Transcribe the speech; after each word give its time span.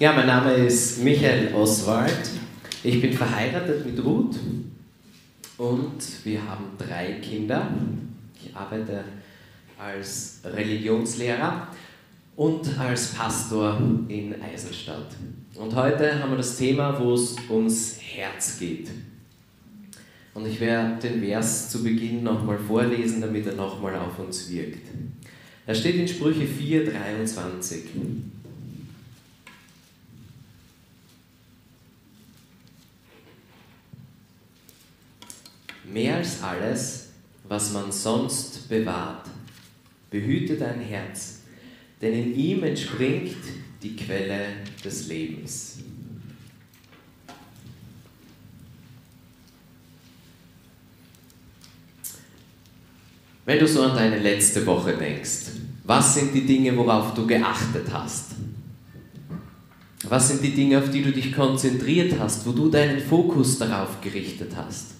Ja, 0.00 0.12
mein 0.12 0.26
Name 0.26 0.54
ist 0.54 1.04
Michael 1.04 1.54
Oswald. 1.54 2.28
Ich 2.82 3.00
bin 3.00 3.12
verheiratet 3.12 3.86
mit 3.86 4.04
Ruth 4.04 4.34
und 5.56 6.02
wir 6.24 6.44
haben 6.44 6.64
drei 6.76 7.20
Kinder. 7.22 7.68
Ich 8.34 8.56
arbeite 8.56 9.04
als 9.78 10.40
Religionslehrer 10.44 11.68
und 12.34 12.76
als 12.76 13.14
Pastor 13.14 13.80
in 14.08 14.34
Eisenstadt. 14.42 15.14
Und 15.54 15.72
heute 15.76 16.20
haben 16.20 16.30
wir 16.30 16.38
das 16.38 16.56
Thema, 16.56 16.98
wo 16.98 17.14
es 17.14 17.36
ums 17.48 17.96
Herz 18.00 18.58
geht. 18.58 18.90
Und 20.34 20.44
ich 20.44 20.58
werde 20.58 21.08
den 21.08 21.22
Vers 21.22 21.70
zu 21.70 21.84
Beginn 21.84 22.24
nochmal 22.24 22.58
vorlesen, 22.58 23.20
damit 23.20 23.46
er 23.46 23.54
nochmal 23.54 23.94
auf 23.94 24.18
uns 24.18 24.50
wirkt. 24.50 24.88
Er 25.68 25.74
steht 25.76 25.94
in 25.94 26.08
Sprüche 26.08 26.48
4, 26.48 26.90
23. 26.90 27.84
Mehr 35.84 36.16
als 36.16 36.42
alles, 36.42 37.08
was 37.44 37.72
man 37.72 37.92
sonst 37.92 38.68
bewahrt, 38.68 39.26
behüte 40.10 40.56
dein 40.56 40.80
Herz, 40.80 41.40
denn 42.00 42.12
in 42.12 42.34
ihm 42.34 42.62
entspringt 42.64 43.36
die 43.82 43.96
Quelle 43.96 44.46
des 44.82 45.08
Lebens. 45.08 45.78
Wenn 53.44 53.58
du 53.58 53.68
so 53.68 53.82
an 53.82 53.94
deine 53.94 54.18
letzte 54.18 54.64
Woche 54.64 54.96
denkst, 54.96 55.50
was 55.84 56.14
sind 56.14 56.34
die 56.34 56.46
Dinge, 56.46 56.74
worauf 56.76 57.12
du 57.12 57.26
geachtet 57.26 57.86
hast? 57.92 58.30
Was 60.04 60.28
sind 60.28 60.42
die 60.42 60.54
Dinge, 60.54 60.78
auf 60.78 60.90
die 60.90 61.02
du 61.02 61.12
dich 61.12 61.32
konzentriert 61.32 62.18
hast, 62.18 62.46
wo 62.46 62.52
du 62.52 62.70
deinen 62.70 63.00
Fokus 63.00 63.58
darauf 63.58 64.00
gerichtet 64.00 64.52
hast? 64.56 64.93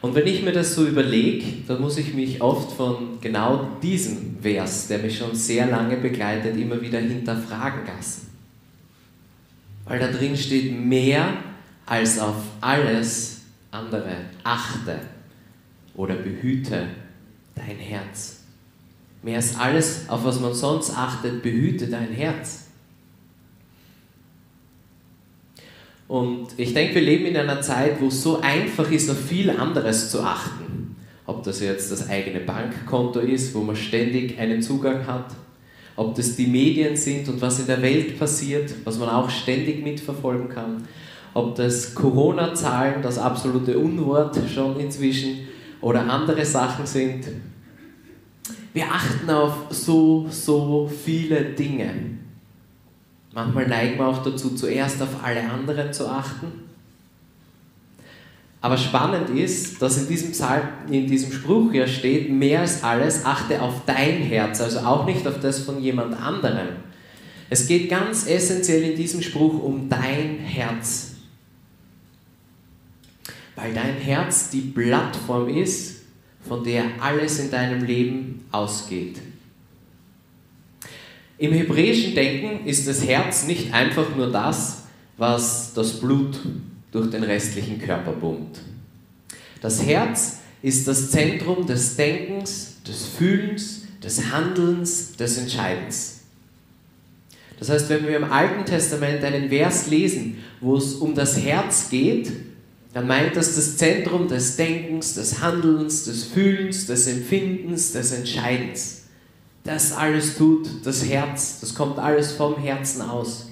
Und 0.00 0.14
wenn 0.14 0.26
ich 0.26 0.42
mir 0.42 0.52
das 0.52 0.74
so 0.74 0.86
überlege, 0.86 1.44
dann 1.66 1.80
muss 1.80 1.98
ich 1.98 2.14
mich 2.14 2.40
oft 2.40 2.72
von 2.76 3.20
genau 3.20 3.78
diesem 3.82 4.36
Vers, 4.40 4.86
der 4.88 4.98
mich 4.98 5.18
schon 5.18 5.34
sehr 5.34 5.66
lange 5.66 5.96
begleitet, 5.96 6.56
immer 6.56 6.80
wieder 6.80 7.00
hinterfragen 7.00 7.80
lassen. 7.84 8.28
Weil 9.84 9.98
da 9.98 10.08
drin 10.08 10.36
steht 10.36 10.78
mehr 10.78 11.32
als 11.86 12.18
auf 12.18 12.36
alles 12.60 13.40
andere. 13.70 14.16
Achte 14.44 15.00
oder 15.94 16.14
behüte 16.14 16.86
dein 17.56 17.76
Herz. 17.78 18.40
Mehr 19.22 19.36
als 19.36 19.58
alles, 19.58 20.08
auf 20.08 20.24
was 20.24 20.38
man 20.38 20.54
sonst 20.54 20.96
achtet, 20.96 21.42
behüte 21.42 21.88
dein 21.88 22.12
Herz. 22.12 22.67
Und 26.08 26.48
ich 26.56 26.72
denke, 26.72 26.96
wir 26.96 27.02
leben 27.02 27.26
in 27.26 27.36
einer 27.36 27.60
Zeit, 27.60 28.00
wo 28.00 28.06
es 28.06 28.22
so 28.22 28.40
einfach 28.40 28.90
ist, 28.90 29.10
auf 29.10 29.18
viel 29.18 29.50
anderes 29.50 30.10
zu 30.10 30.22
achten. 30.22 30.96
Ob 31.26 31.42
das 31.42 31.60
jetzt 31.60 31.92
das 31.92 32.08
eigene 32.08 32.40
Bankkonto 32.40 33.20
ist, 33.20 33.54
wo 33.54 33.60
man 33.60 33.76
ständig 33.76 34.38
einen 34.38 34.62
Zugang 34.62 35.06
hat, 35.06 35.26
ob 35.96 36.14
das 36.14 36.36
die 36.36 36.46
Medien 36.46 36.96
sind 36.96 37.28
und 37.28 37.42
was 37.42 37.60
in 37.60 37.66
der 37.66 37.82
Welt 37.82 38.18
passiert, 38.18 38.72
was 38.84 38.98
man 38.98 39.10
auch 39.10 39.28
ständig 39.28 39.84
mitverfolgen 39.84 40.48
kann, 40.48 40.88
ob 41.34 41.54
das 41.56 41.94
Corona-Zahlen, 41.94 43.02
das 43.02 43.18
absolute 43.18 43.78
Unwort 43.78 44.38
schon 44.52 44.80
inzwischen, 44.80 45.48
oder 45.80 46.10
andere 46.10 46.44
Sachen 46.44 46.86
sind. 46.86 47.24
Wir 48.72 48.84
achten 48.90 49.30
auf 49.30 49.66
so, 49.70 50.26
so 50.30 50.90
viele 51.04 51.44
Dinge. 51.44 52.17
Manchmal 53.32 53.68
neigen 53.68 53.98
wir 53.98 54.06
auch 54.06 54.22
dazu, 54.22 54.54
zuerst 54.54 55.02
auf 55.02 55.22
alle 55.22 55.48
anderen 55.48 55.92
zu 55.92 56.08
achten. 56.08 56.68
Aber 58.60 58.76
spannend 58.76 59.30
ist, 59.30 59.80
dass 59.80 59.98
in 59.98 60.08
diesem, 60.08 60.32
Psalm, 60.32 60.66
in 60.90 61.06
diesem 61.06 61.30
Spruch 61.30 61.72
ja 61.72 61.86
steht, 61.86 62.30
mehr 62.30 62.60
als 62.60 62.82
alles 62.82 63.24
achte 63.24 63.62
auf 63.62 63.82
dein 63.86 64.22
Herz, 64.22 64.60
also 64.60 64.80
auch 64.80 65.06
nicht 65.06 65.26
auf 65.26 65.38
das 65.40 65.60
von 65.60 65.80
jemand 65.80 66.20
anderem. 66.20 66.68
Es 67.50 67.68
geht 67.68 67.88
ganz 67.88 68.26
essentiell 68.26 68.82
in 68.82 68.96
diesem 68.96 69.22
Spruch 69.22 69.62
um 69.62 69.88
dein 69.88 70.38
Herz. 70.38 71.12
Weil 73.54 73.72
dein 73.72 73.94
Herz 73.94 74.50
die 74.50 74.60
Plattform 74.60 75.48
ist, 75.48 76.02
von 76.46 76.64
der 76.64 76.84
alles 77.00 77.38
in 77.38 77.50
deinem 77.50 77.84
Leben 77.84 78.44
ausgeht. 78.50 79.18
Im 81.38 81.52
hebräischen 81.52 82.16
Denken 82.16 82.66
ist 82.66 82.88
das 82.88 83.06
Herz 83.06 83.46
nicht 83.46 83.72
einfach 83.72 84.16
nur 84.16 84.30
das, 84.32 84.82
was 85.16 85.72
das 85.72 86.00
Blut 86.00 86.36
durch 86.90 87.10
den 87.10 87.22
restlichen 87.22 87.80
Körper 87.80 88.12
pumpt. 88.12 88.58
Das 89.60 89.84
Herz 89.84 90.38
ist 90.62 90.88
das 90.88 91.10
Zentrum 91.10 91.64
des 91.66 91.96
Denkens, 91.96 92.76
des 92.86 93.06
Fühlens, 93.06 93.82
des 94.02 94.32
Handelns, 94.32 95.16
des 95.16 95.38
Entscheidens. 95.38 96.20
Das 97.58 97.68
heißt, 97.70 97.88
wenn 97.88 98.06
wir 98.06 98.16
im 98.16 98.24
Alten 98.24 98.64
Testament 98.64 99.22
einen 99.22 99.48
Vers 99.48 99.88
lesen, 99.88 100.38
wo 100.60 100.76
es 100.76 100.94
um 100.94 101.14
das 101.14 101.38
Herz 101.38 101.88
geht, 101.90 102.30
dann 102.94 103.06
meint 103.06 103.36
das 103.36 103.54
das 103.54 103.76
Zentrum 103.76 104.28
des 104.28 104.56
Denkens, 104.56 105.14
des 105.14 105.40
Handelns, 105.40 106.04
des 106.04 106.24
Fühlens, 106.24 106.86
des 106.86 107.06
Empfindens, 107.06 107.92
des 107.92 108.12
Entscheidens. 108.12 109.02
Das 109.68 109.92
alles 109.92 110.38
tut 110.38 110.66
das 110.82 111.04
Herz. 111.04 111.60
Das 111.60 111.74
kommt 111.74 111.98
alles 111.98 112.32
vom 112.32 112.56
Herzen 112.56 113.02
aus. 113.02 113.50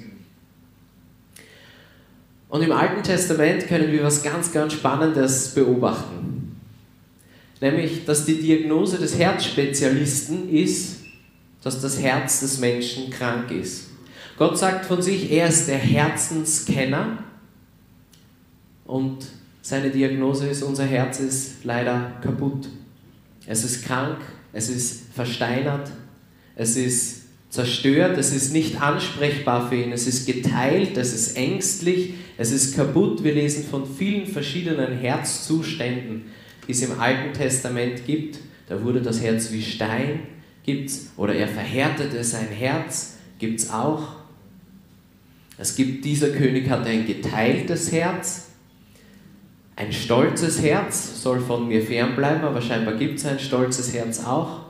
Und 2.48 2.62
im 2.62 2.72
Alten 2.72 3.02
Testament 3.02 3.66
können 3.66 3.92
wir 3.92 4.02
was 4.02 4.22
ganz, 4.22 4.50
ganz 4.50 4.72
Spannendes 4.72 5.54
beobachten. 5.54 6.58
Nämlich, 7.60 8.06
dass 8.06 8.24
die 8.24 8.40
Diagnose 8.40 8.96
des 8.96 9.18
Herzspezialisten 9.18 10.48
ist, 10.48 11.00
dass 11.62 11.82
das 11.82 12.00
Herz 12.00 12.40
des 12.40 12.60
Menschen 12.60 13.10
krank 13.10 13.50
ist. 13.50 13.88
Gott 14.38 14.56
sagt 14.56 14.86
von 14.86 15.02
sich, 15.02 15.30
er 15.30 15.48
ist 15.48 15.68
der 15.68 15.76
Herzenskenner 15.76 17.18
und 18.86 19.18
seine 19.60 19.90
Diagnose 19.90 20.48
ist, 20.48 20.62
unser 20.62 20.84
Herz 20.84 21.20
ist 21.20 21.64
leider 21.64 22.12
kaputt. 22.22 22.68
Es 23.44 23.64
ist 23.64 23.84
krank, 23.84 24.16
es 24.54 24.70
ist 24.70 25.12
versteinert, 25.12 25.90
es 26.56 26.76
ist 26.76 27.22
zerstört, 27.50 28.18
es 28.18 28.34
ist 28.34 28.52
nicht 28.52 28.82
ansprechbar 28.82 29.68
für 29.68 29.76
ihn, 29.76 29.92
es 29.92 30.06
ist 30.06 30.26
geteilt, 30.26 30.96
es 30.96 31.14
ist 31.14 31.36
ängstlich, 31.36 32.14
es 32.38 32.50
ist 32.50 32.74
kaputt. 32.74 33.22
Wir 33.22 33.34
lesen 33.34 33.64
von 33.64 33.84
vielen 33.86 34.26
verschiedenen 34.26 34.98
Herzzuständen, 34.98 36.24
die 36.66 36.72
es 36.72 36.82
im 36.82 36.98
Alten 36.98 37.32
Testament 37.32 38.04
gibt. 38.06 38.38
Da 38.68 38.82
wurde 38.82 39.00
das 39.00 39.22
Herz 39.22 39.52
wie 39.52 39.62
Stein, 39.62 40.20
gibt's, 40.64 41.12
oder 41.16 41.34
er 41.34 41.46
verhärtete 41.46 42.24
sein 42.24 42.48
Herz, 42.48 43.18
gibt 43.38 43.60
es 43.60 43.70
auch. 43.70 44.16
Es 45.58 45.76
gibt, 45.76 46.04
dieser 46.04 46.30
König 46.30 46.68
hatte 46.68 46.90
ein 46.90 47.06
geteiltes 47.06 47.92
Herz, 47.92 48.48
ein 49.76 49.92
stolzes 49.92 50.60
Herz, 50.62 51.22
soll 51.22 51.40
von 51.40 51.68
mir 51.68 51.82
fernbleiben, 51.82 52.44
aber 52.44 52.60
scheinbar 52.60 52.94
gibt 52.94 53.18
es 53.18 53.26
ein 53.26 53.38
stolzes 53.38 53.94
Herz 53.94 54.24
auch. 54.24 54.65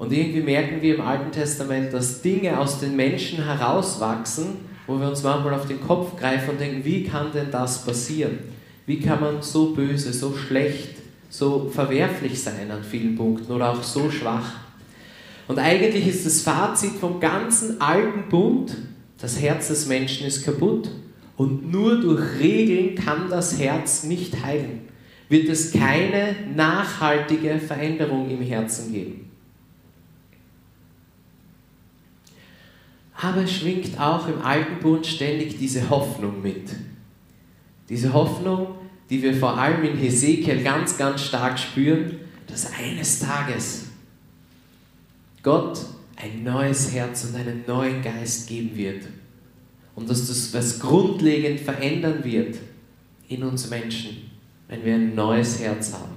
Und 0.00 0.14
irgendwie 0.14 0.40
merken 0.40 0.80
wir 0.80 0.94
im 0.94 1.02
Alten 1.02 1.30
Testament, 1.30 1.92
dass 1.92 2.22
Dinge 2.22 2.58
aus 2.58 2.80
den 2.80 2.96
Menschen 2.96 3.44
herauswachsen, 3.44 4.46
wo 4.86 4.98
wir 4.98 5.06
uns 5.06 5.22
manchmal 5.22 5.52
auf 5.52 5.66
den 5.66 5.78
Kopf 5.78 6.18
greifen 6.18 6.52
und 6.52 6.58
denken, 6.58 6.82
wie 6.86 7.04
kann 7.04 7.30
denn 7.32 7.50
das 7.50 7.84
passieren? 7.84 8.38
Wie 8.86 8.98
kann 8.98 9.20
man 9.20 9.42
so 9.42 9.74
böse, 9.74 10.14
so 10.14 10.34
schlecht, 10.34 10.96
so 11.28 11.68
verwerflich 11.70 12.42
sein 12.42 12.70
an 12.70 12.82
vielen 12.82 13.14
Punkten 13.14 13.52
oder 13.52 13.72
auch 13.72 13.82
so 13.82 14.10
schwach? 14.10 14.54
Und 15.48 15.58
eigentlich 15.58 16.06
ist 16.06 16.24
das 16.24 16.40
Fazit 16.40 16.92
vom 16.92 17.20
ganzen 17.20 17.78
alten 17.82 18.30
Bund, 18.30 18.74
das 19.18 19.38
Herz 19.38 19.68
des 19.68 19.84
Menschen 19.84 20.26
ist 20.26 20.46
kaputt 20.46 20.90
und 21.36 21.70
nur 21.70 22.00
durch 22.00 22.40
Regeln 22.40 22.94
kann 22.94 23.28
das 23.28 23.58
Herz 23.58 24.04
nicht 24.04 24.42
heilen. 24.42 24.80
Wird 25.28 25.50
es 25.50 25.72
keine 25.72 26.36
nachhaltige 26.56 27.58
Veränderung 27.58 28.30
im 28.30 28.40
Herzen 28.40 28.94
geben. 28.94 29.29
Aber 33.22 33.42
es 33.42 33.52
schwingt 33.52 34.00
auch 34.00 34.26
im 34.28 34.40
Alten 34.40 34.80
Bund 34.80 35.06
ständig 35.06 35.58
diese 35.58 35.90
Hoffnung 35.90 36.40
mit. 36.42 36.70
Diese 37.88 38.12
Hoffnung, 38.14 38.68
die 39.10 39.22
wir 39.22 39.34
vor 39.34 39.58
allem 39.58 39.84
in 39.84 39.96
Hesekiel 39.98 40.62
ganz, 40.62 40.96
ganz 40.96 41.22
stark 41.22 41.58
spüren, 41.58 42.16
dass 42.46 42.72
eines 42.72 43.18
Tages 43.18 43.86
Gott 45.42 45.80
ein 46.16 46.44
neues 46.44 46.92
Herz 46.92 47.24
und 47.24 47.36
einen 47.36 47.64
neuen 47.66 48.02
Geist 48.02 48.48
geben 48.48 48.74
wird. 48.74 49.04
Und 49.94 50.08
dass 50.08 50.28
das 50.28 50.54
was 50.54 50.80
grundlegend 50.80 51.60
verändern 51.60 52.24
wird 52.24 52.56
in 53.28 53.42
uns 53.42 53.68
Menschen, 53.68 54.30
wenn 54.68 54.84
wir 54.84 54.94
ein 54.94 55.14
neues 55.14 55.60
Herz 55.60 55.92
haben. 55.92 56.16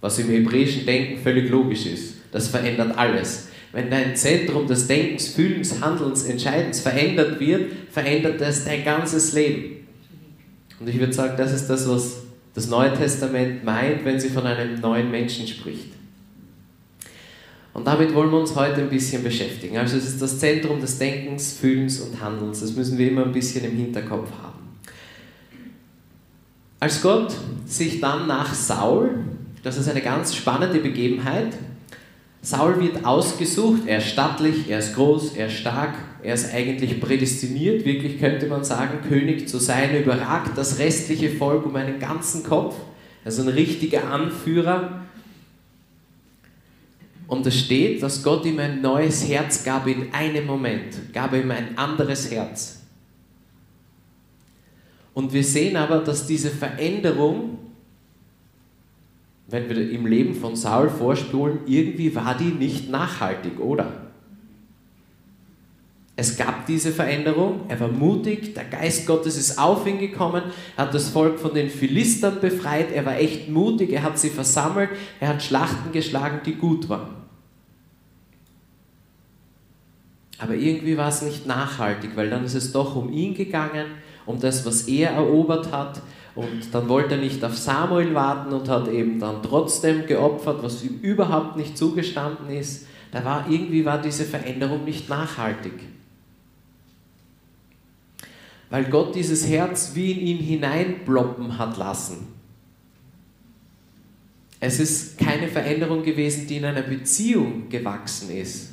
Was 0.00 0.18
im 0.18 0.28
hebräischen 0.28 0.84
Denken 0.84 1.22
völlig 1.22 1.48
logisch 1.48 1.86
ist. 1.86 2.14
Das 2.32 2.48
verändert 2.48 2.96
alles. 2.98 3.48
Wenn 3.74 3.90
dein 3.90 4.14
Zentrum 4.14 4.68
des 4.68 4.86
Denkens, 4.86 5.28
Fühlens, 5.28 5.80
Handelns, 5.80 6.22
Entscheidens 6.22 6.78
verändert 6.78 7.40
wird, 7.40 7.72
verändert 7.90 8.40
das 8.40 8.64
dein 8.64 8.84
ganzes 8.84 9.32
Leben. 9.32 9.88
Und 10.78 10.88
ich 10.88 11.00
würde 11.00 11.12
sagen, 11.12 11.34
das 11.36 11.52
ist 11.52 11.66
das, 11.66 11.88
was 11.88 12.22
das 12.54 12.68
Neue 12.68 12.94
Testament 12.94 13.64
meint, 13.64 14.04
wenn 14.04 14.20
sie 14.20 14.28
von 14.28 14.46
einem 14.46 14.80
neuen 14.80 15.10
Menschen 15.10 15.48
spricht. 15.48 15.88
Und 17.72 17.84
damit 17.84 18.14
wollen 18.14 18.30
wir 18.30 18.38
uns 18.38 18.54
heute 18.54 18.80
ein 18.80 18.88
bisschen 18.88 19.24
beschäftigen. 19.24 19.76
Also 19.76 19.96
es 19.96 20.06
ist 20.06 20.22
das 20.22 20.38
Zentrum 20.38 20.80
des 20.80 20.96
Denkens, 20.96 21.54
Fühlens 21.54 21.98
und 21.98 22.20
Handelns. 22.20 22.60
Das 22.60 22.76
müssen 22.76 22.96
wir 22.96 23.10
immer 23.10 23.24
ein 23.24 23.32
bisschen 23.32 23.64
im 23.64 23.76
Hinterkopf 23.76 24.30
haben. 24.40 24.76
Als 26.78 27.02
Gott 27.02 27.34
sich 27.66 28.00
dann 28.00 28.28
nach 28.28 28.54
Saul, 28.54 29.24
das 29.64 29.78
ist 29.78 29.88
eine 29.88 30.00
ganz 30.00 30.36
spannende 30.36 30.78
Begebenheit, 30.78 31.54
Saul 32.44 32.78
wird 32.78 33.06
ausgesucht, 33.06 33.84
er 33.86 33.98
ist 33.98 34.08
stattlich, 34.08 34.68
er 34.68 34.78
ist 34.78 34.94
groß, 34.94 35.34
er 35.34 35.46
ist 35.46 35.54
stark, 35.54 35.94
er 36.22 36.34
ist 36.34 36.52
eigentlich 36.52 37.00
prädestiniert, 37.00 37.86
wirklich 37.86 38.20
könnte 38.20 38.46
man 38.48 38.64
sagen, 38.64 38.98
König 39.08 39.48
zu 39.48 39.58
sein, 39.58 39.92
er 39.92 40.02
überragt 40.02 40.50
das 40.58 40.78
restliche 40.78 41.30
Volk 41.30 41.64
um 41.64 41.74
einen 41.74 41.98
ganzen 41.98 42.44
Kopf, 42.44 42.76
also 43.24 43.40
ein 43.40 43.48
richtiger 43.48 44.10
Anführer. 44.10 45.00
Und 47.28 47.46
es 47.46 47.58
steht, 47.58 48.02
dass 48.02 48.22
Gott 48.22 48.44
ihm 48.44 48.58
ein 48.58 48.82
neues 48.82 49.26
Herz 49.26 49.64
gab 49.64 49.86
in 49.86 50.12
einem 50.12 50.44
Moment, 50.44 51.14
gab 51.14 51.32
ihm 51.32 51.50
ein 51.50 51.78
anderes 51.78 52.30
Herz. 52.30 52.82
Und 55.14 55.32
wir 55.32 55.44
sehen 55.44 55.76
aber, 55.76 56.00
dass 56.00 56.26
diese 56.26 56.50
Veränderung 56.50 57.63
wenn 59.46 59.68
wir 59.68 59.90
im 59.90 60.06
Leben 60.06 60.34
von 60.34 60.56
Saul 60.56 60.88
vorspulen, 60.88 61.60
irgendwie 61.66 62.14
war 62.14 62.36
die 62.36 62.44
nicht 62.44 62.90
nachhaltig, 62.90 63.60
oder? 63.60 64.04
Es 66.16 66.36
gab 66.36 66.66
diese 66.66 66.92
Veränderung, 66.92 67.62
er 67.68 67.80
war 67.80 67.88
mutig, 67.88 68.54
der 68.54 68.64
Geist 68.64 69.06
Gottes 69.06 69.36
ist 69.36 69.58
auf 69.58 69.84
ihn 69.86 69.98
gekommen, 69.98 70.44
hat 70.76 70.94
das 70.94 71.08
Volk 71.08 71.40
von 71.40 71.52
den 71.52 71.68
Philistern 71.68 72.40
befreit, 72.40 72.92
er 72.92 73.04
war 73.04 73.18
echt 73.18 73.48
mutig, 73.48 73.92
er 73.92 74.04
hat 74.04 74.18
sie 74.18 74.30
versammelt, 74.30 74.90
er 75.18 75.28
hat 75.28 75.42
Schlachten 75.42 75.90
geschlagen, 75.90 76.40
die 76.46 76.54
gut 76.54 76.88
waren. 76.88 77.24
Aber 80.38 80.54
irgendwie 80.54 80.96
war 80.96 81.08
es 81.08 81.22
nicht 81.22 81.46
nachhaltig, 81.46 82.10
weil 82.14 82.30
dann 82.30 82.44
ist 82.44 82.54
es 82.54 82.70
doch 82.70 82.94
um 82.94 83.12
ihn 83.12 83.34
gegangen, 83.34 83.86
um 84.24 84.38
das, 84.38 84.64
was 84.64 84.82
er 84.82 85.10
erobert 85.10 85.72
hat, 85.72 86.00
und 86.34 86.74
dann 86.74 86.88
wollte 86.88 87.14
er 87.14 87.20
nicht 87.20 87.44
auf 87.44 87.56
Samuel 87.56 88.14
warten 88.14 88.52
und 88.52 88.68
hat 88.68 88.88
eben 88.88 89.20
dann 89.20 89.42
trotzdem 89.42 90.06
geopfert, 90.06 90.62
was 90.62 90.82
ihm 90.82 90.98
überhaupt 91.00 91.56
nicht 91.56 91.78
zugestanden 91.78 92.50
ist. 92.50 92.86
Da 93.12 93.24
war 93.24 93.48
irgendwie 93.48 93.84
war 93.84 94.02
diese 94.02 94.24
Veränderung 94.24 94.84
nicht 94.84 95.08
nachhaltig. 95.08 95.74
Weil 98.70 98.84
Gott 98.86 99.14
dieses 99.14 99.46
Herz 99.46 99.92
wie 99.94 100.10
in 100.10 100.26
ihn 100.26 100.38
hineinploppen 100.38 101.58
hat 101.58 101.76
lassen. 101.76 102.26
Es 104.58 104.80
ist 104.80 105.18
keine 105.18 105.46
Veränderung 105.46 106.02
gewesen, 106.02 106.48
die 106.48 106.56
in 106.56 106.64
einer 106.64 106.82
Beziehung 106.82 107.68
gewachsen 107.68 108.30
ist. 108.30 108.70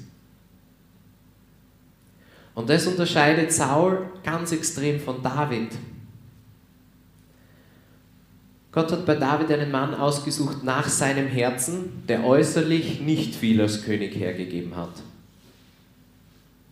Und 2.55 2.69
das 2.69 2.87
unterscheidet 2.87 3.51
Saul 3.51 4.09
ganz 4.23 4.51
extrem 4.51 4.99
von 4.99 5.21
David. 5.21 5.69
Gott 8.71 8.91
hat 8.91 9.05
bei 9.05 9.15
David 9.15 9.51
einen 9.51 9.69
Mann 9.69 9.93
ausgesucht 9.93 10.63
nach 10.63 10.87
seinem 10.87 11.27
Herzen, 11.27 12.03
der 12.07 12.25
äußerlich 12.25 13.01
nicht 13.01 13.35
viel 13.35 13.59
als 13.59 13.83
König 13.83 14.15
hergegeben 14.15 14.77
hat. 14.77 14.93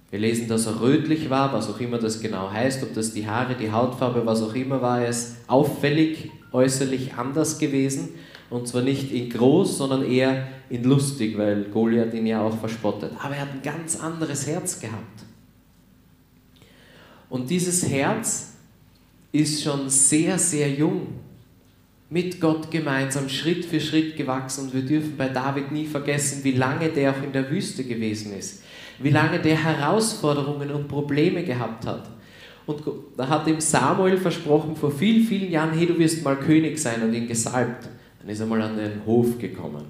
Wir 0.09 0.19
lesen, 0.19 0.47
dass 0.47 0.65
er 0.65 0.81
rötlich 0.81 1.29
war, 1.29 1.53
was 1.53 1.69
auch 1.69 1.79
immer 1.79 1.99
das 1.99 2.21
genau 2.21 2.49
heißt, 2.49 2.81
ob 2.83 2.93
das 2.93 3.13
die 3.13 3.27
Haare, 3.27 3.55
die 3.55 3.71
Hautfarbe, 3.71 4.25
was 4.25 4.41
auch 4.41 4.55
immer 4.55 4.81
war, 4.81 5.01
er 5.01 5.09
ist 5.09 5.37
auffällig 5.47 6.31
äußerlich 6.51 7.13
anders 7.15 7.59
gewesen. 7.59 8.09
Und 8.49 8.67
zwar 8.67 8.81
nicht 8.81 9.11
in 9.11 9.29
groß, 9.29 9.77
sondern 9.77 10.03
eher 10.03 10.47
in 10.69 10.83
lustig, 10.83 11.37
weil 11.37 11.65
Goliath 11.65 12.13
ihn 12.15 12.25
ja 12.25 12.41
auch 12.41 12.57
verspottet. 12.57 13.11
Aber 13.21 13.35
er 13.35 13.41
hat 13.41 13.51
ein 13.53 13.61
ganz 13.61 13.99
anderes 13.99 14.47
Herz 14.47 14.79
gehabt. 14.79 15.25
Und 17.29 17.49
dieses 17.51 17.87
Herz 17.87 18.53
ist 19.31 19.61
schon 19.61 19.89
sehr, 19.89 20.39
sehr 20.39 20.71
jung 20.71 21.07
mit 22.09 22.41
Gott 22.41 22.71
gemeinsam 22.71 23.29
Schritt 23.29 23.65
für 23.65 23.79
Schritt 23.79 24.17
gewachsen 24.17 24.65
und 24.65 24.73
wir 24.73 24.81
dürfen 24.81 25.15
bei 25.15 25.29
David 25.29 25.71
nie 25.71 25.85
vergessen, 25.85 26.43
wie 26.43 26.53
lange 26.53 26.89
der 26.89 27.11
auch 27.11 27.23
in 27.23 27.31
der 27.31 27.49
Wüste 27.51 27.83
gewesen 27.83 28.33
ist, 28.33 28.63
wie 28.97 29.11
lange 29.11 29.39
der 29.39 29.63
Herausforderungen 29.63 30.71
und 30.71 30.87
Probleme 30.87 31.43
gehabt 31.43 31.85
hat. 31.85 32.09
Und 32.65 32.83
da 33.17 33.27
hat 33.27 33.47
ihm 33.47 33.59
Samuel 33.59 34.17
versprochen 34.17 34.75
vor 34.75 34.91
vielen, 34.91 35.23
vielen 35.23 35.51
Jahren, 35.51 35.71
hey, 35.71 35.87
du 35.87 35.97
wirst 35.97 36.23
mal 36.23 36.35
König 36.35 36.77
sein 36.77 37.01
und 37.01 37.13
ihn 37.13 37.27
gesalbt. 37.27 37.87
Dann 38.19 38.29
ist 38.29 38.39
er 38.39 38.45
mal 38.45 38.61
an 38.61 38.77
den 38.77 39.05
Hof 39.05 39.39
gekommen. 39.39 39.85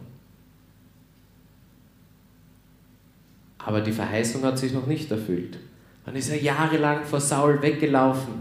Aber 3.57 3.81
die 3.81 3.91
Verheißung 3.91 4.43
hat 4.43 4.57
sich 4.57 4.73
noch 4.73 4.87
nicht 4.87 5.11
erfüllt. 5.11 5.57
Dann 6.05 6.15
ist 6.15 6.29
er 6.29 6.41
jahrelang 6.41 7.03
vor 7.03 7.19
Saul 7.19 7.61
weggelaufen 7.61 8.33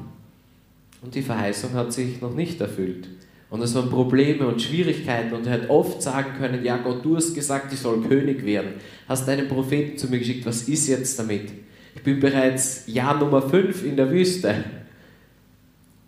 und 1.03 1.15
die 1.15 1.23
Verheißung 1.23 1.75
hat 1.75 1.93
sich 1.93 2.21
noch 2.21 2.35
nicht 2.35 2.61
erfüllt. 2.61 3.09
Und 3.51 3.63
es 3.63 3.75
waren 3.75 3.89
Probleme 3.89 4.47
und 4.47 4.61
Schwierigkeiten 4.61 5.35
und 5.35 5.47
er 5.47 5.55
hat 5.55 5.71
oft 5.71 6.03
sagen 6.03 6.35
können, 6.39 6.63
ja 6.65 6.77
Gott, 6.77 7.03
du 7.05 7.17
hast 7.17 7.35
gesagt, 7.35 7.73
ich 7.73 7.79
soll 7.81 8.03
König 8.03 8.45
werden. 8.45 8.75
Hast 9.09 9.27
deinen 9.27 9.49
Propheten 9.49 9.97
zu 9.97 10.09
mir 10.09 10.19
geschickt, 10.19 10.45
was 10.45 10.69
ist 10.69 10.87
jetzt 10.87 11.19
damit? 11.19 11.51
Ich 11.95 12.03
bin 12.03 12.21
bereits 12.21 12.85
Jahr 12.87 13.19
Nummer 13.19 13.41
5 13.41 13.85
in 13.85 13.97
der 13.97 14.11
Wüste 14.11 14.65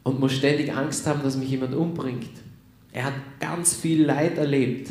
und 0.03 0.21
muss 0.21 0.33
ständig 0.33 0.73
Angst 0.73 1.07
haben, 1.07 1.23
dass 1.23 1.37
mich 1.37 1.49
jemand 1.49 1.75
umbringt. 1.75 2.31
Er 2.93 3.05
hat 3.05 3.15
ganz 3.39 3.75
viel 3.75 4.05
Leid 4.05 4.37
erlebt. 4.37 4.91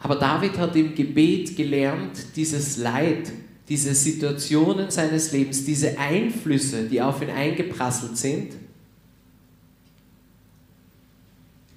Aber 0.00 0.16
David 0.16 0.58
hat 0.58 0.76
im 0.76 0.94
Gebet 0.94 1.56
gelernt, 1.56 2.36
dieses 2.36 2.76
Leid, 2.76 3.32
diese 3.70 3.94
Situationen 3.94 4.90
seines 4.90 5.32
Lebens, 5.32 5.64
diese 5.64 5.98
Einflüsse, 5.98 6.84
die 6.88 7.00
auf 7.00 7.22
ihn 7.22 7.30
eingeprasselt 7.30 8.18
sind, 8.18 8.52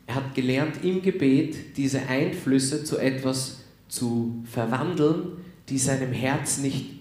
Er 0.07 0.15
hat 0.15 0.33
gelernt, 0.33 0.83
im 0.83 1.01
Gebet 1.01 1.77
diese 1.77 2.07
Einflüsse 2.07 2.83
zu 2.83 2.98
etwas 2.98 3.59
zu 3.89 4.44
verwandeln, 4.45 5.33
die 5.69 5.77
seinem 5.77 6.13
Herz 6.13 6.57
nicht 6.59 7.00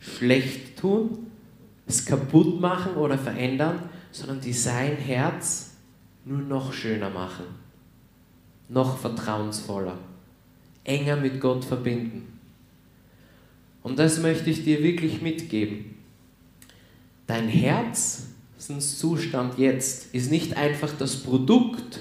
schlecht 0.00 0.78
tun, 0.78 1.26
es 1.86 2.04
kaputt 2.04 2.60
machen 2.60 2.96
oder 2.96 3.16
verändern, 3.16 3.88
sondern 4.10 4.40
die 4.40 4.52
sein 4.52 4.96
Herz 4.96 5.76
nur 6.24 6.40
noch 6.40 6.72
schöner 6.72 7.10
machen, 7.10 7.44
noch 8.68 8.98
vertrauensvoller, 8.98 9.96
enger 10.84 11.14
mit 11.16 11.40
Gott 11.40 11.64
verbinden. 11.64 12.26
Und 13.82 14.00
das 14.00 14.18
möchte 14.18 14.50
ich 14.50 14.64
dir 14.64 14.82
wirklich 14.82 15.22
mitgeben. 15.22 15.94
Dein 17.26 17.48
Herzenszustand 17.48 19.58
jetzt 19.58 20.14
ist 20.14 20.30
nicht 20.30 20.56
einfach 20.56 20.92
das 20.98 21.16
Produkt 21.16 22.00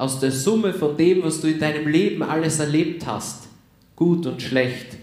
aus 0.00 0.18
der 0.18 0.32
Summe 0.32 0.72
von 0.72 0.96
dem, 0.96 1.22
was 1.22 1.42
du 1.42 1.48
in 1.48 1.58
deinem 1.58 1.86
Leben 1.86 2.22
alles 2.22 2.58
erlebt 2.58 3.04
hast, 3.04 3.48
gut 3.96 4.24
und 4.24 4.40
schlecht. 4.40 4.96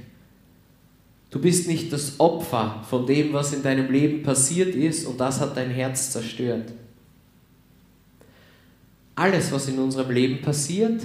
Du 1.29 1.39
bist 1.39 1.67
nicht 1.67 1.93
das 1.93 2.19
Opfer 2.19 2.83
von 2.89 3.05
dem, 3.05 3.31
was 3.31 3.53
in 3.53 3.61
deinem 3.61 3.91
Leben 3.91 4.23
passiert 4.23 4.73
ist 4.73 5.05
und 5.05 5.19
das 5.19 5.39
hat 5.39 5.55
dein 5.55 5.69
Herz 5.69 6.09
zerstört. 6.09 6.73
Alles, 9.13 9.51
was 9.51 9.67
in 9.67 9.77
unserem 9.77 10.09
Leben 10.09 10.41
passiert, 10.41 11.03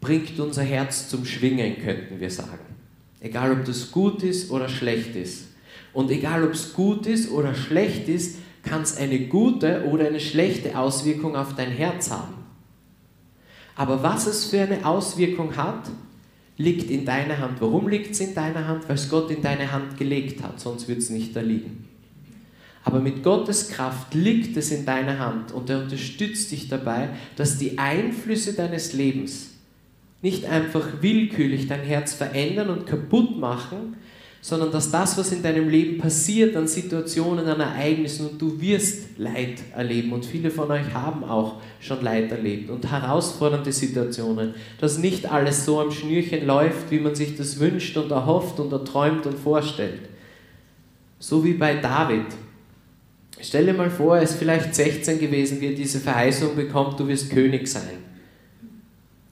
bringt 0.00 0.38
unser 0.38 0.62
Herz 0.62 1.08
zum 1.08 1.24
Schwingen, 1.24 1.76
könnten 1.82 2.20
wir 2.20 2.30
sagen. 2.30 2.76
Egal, 3.18 3.50
ob 3.50 3.64
das 3.64 3.90
gut 3.90 4.22
ist 4.22 4.52
oder 4.52 4.68
schlecht 4.68 5.16
ist. 5.16 5.48
Und 5.92 6.12
egal, 6.12 6.44
ob 6.44 6.52
es 6.52 6.72
gut 6.72 7.04
ist 7.08 7.32
oder 7.32 7.52
schlecht 7.52 8.06
ist, 8.06 8.38
kann 8.62 8.82
es 8.82 8.96
eine 8.96 9.18
gute 9.26 9.86
oder 9.86 10.06
eine 10.06 10.20
schlechte 10.20 10.78
Auswirkung 10.78 11.34
auf 11.34 11.56
dein 11.56 11.72
Herz 11.72 12.12
haben. 12.12 12.37
Aber 13.78 14.02
was 14.02 14.26
es 14.26 14.46
für 14.46 14.60
eine 14.60 14.84
Auswirkung 14.84 15.56
hat, 15.56 15.88
liegt 16.56 16.90
in 16.90 17.04
deiner 17.04 17.38
Hand. 17.38 17.60
Warum 17.60 17.88
liegt 17.88 18.10
es 18.10 18.20
in 18.20 18.34
deiner 18.34 18.66
Hand? 18.66 18.88
Weil 18.88 18.96
es 18.96 19.08
Gott 19.08 19.30
in 19.30 19.40
deine 19.40 19.70
Hand 19.70 19.96
gelegt 19.96 20.42
hat, 20.42 20.58
sonst 20.58 20.88
wird 20.88 20.98
es 20.98 21.10
nicht 21.10 21.34
da 21.36 21.40
liegen. 21.40 21.86
Aber 22.82 22.98
mit 22.98 23.22
Gottes 23.22 23.68
Kraft 23.68 24.14
liegt 24.14 24.56
es 24.56 24.72
in 24.72 24.84
deiner 24.84 25.20
Hand 25.20 25.52
und 25.52 25.70
er 25.70 25.80
unterstützt 25.80 26.50
dich 26.50 26.68
dabei, 26.68 27.10
dass 27.36 27.56
die 27.56 27.78
Einflüsse 27.78 28.54
deines 28.54 28.94
Lebens 28.94 29.50
nicht 30.22 30.46
einfach 30.46 31.00
willkürlich 31.00 31.68
dein 31.68 31.82
Herz 31.82 32.14
verändern 32.14 32.70
und 32.70 32.86
kaputt 32.86 33.38
machen, 33.38 33.96
sondern 34.40 34.70
dass 34.70 34.90
das, 34.90 35.18
was 35.18 35.32
in 35.32 35.42
deinem 35.42 35.68
Leben 35.68 35.98
passiert, 35.98 36.56
an 36.56 36.68
Situationen, 36.68 37.46
an 37.46 37.60
Ereignissen, 37.60 38.28
und 38.28 38.40
du 38.40 38.60
wirst 38.60 39.18
Leid 39.18 39.58
erleben. 39.74 40.12
Und 40.12 40.24
viele 40.24 40.50
von 40.50 40.70
euch 40.70 40.94
haben 40.94 41.24
auch 41.24 41.60
schon 41.80 42.02
Leid 42.02 42.30
erlebt 42.30 42.70
und 42.70 42.90
herausfordernde 42.90 43.72
Situationen, 43.72 44.54
dass 44.80 44.98
nicht 44.98 45.30
alles 45.30 45.64
so 45.64 45.80
am 45.80 45.90
Schnürchen 45.90 46.46
läuft, 46.46 46.90
wie 46.90 47.00
man 47.00 47.14
sich 47.14 47.36
das 47.36 47.58
wünscht 47.58 47.96
und 47.96 48.10
erhofft 48.10 48.60
und 48.60 48.72
erträumt 48.72 49.26
und 49.26 49.38
vorstellt. 49.38 50.08
So 51.18 51.44
wie 51.44 51.54
bei 51.54 51.76
David. 51.76 52.26
Stell 53.40 53.66
dir 53.66 53.74
mal 53.74 53.90
vor, 53.90 54.16
er 54.16 54.22
ist 54.22 54.34
vielleicht 54.34 54.74
16 54.74 55.18
gewesen, 55.18 55.60
wie 55.60 55.66
er 55.66 55.74
diese 55.74 55.98
Verheißung 55.98 56.54
bekommt, 56.54 56.98
du 56.98 57.06
wirst 57.08 57.30
König 57.30 57.66
sein. 57.66 57.98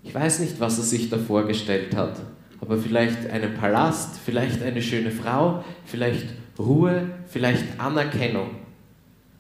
Ich 0.03 0.15
weiß 0.15 0.41
nicht, 0.41 0.59
was 0.61 0.79
er 0.79 0.85
sich 0.85 1.11
da 1.11 1.19
vorgestellt 1.19 1.95
hat 1.95 2.21
aber 2.61 2.79
vielleicht 2.79 3.29
einen 3.31 3.55
Palast, 3.55 4.19
vielleicht 4.25 4.63
eine 4.63 4.83
schöne 4.83 5.11
Frau, 5.11 5.65
vielleicht 5.85 6.27
Ruhe, 6.59 7.11
vielleicht 7.29 7.65
Anerkennung. 7.79 8.51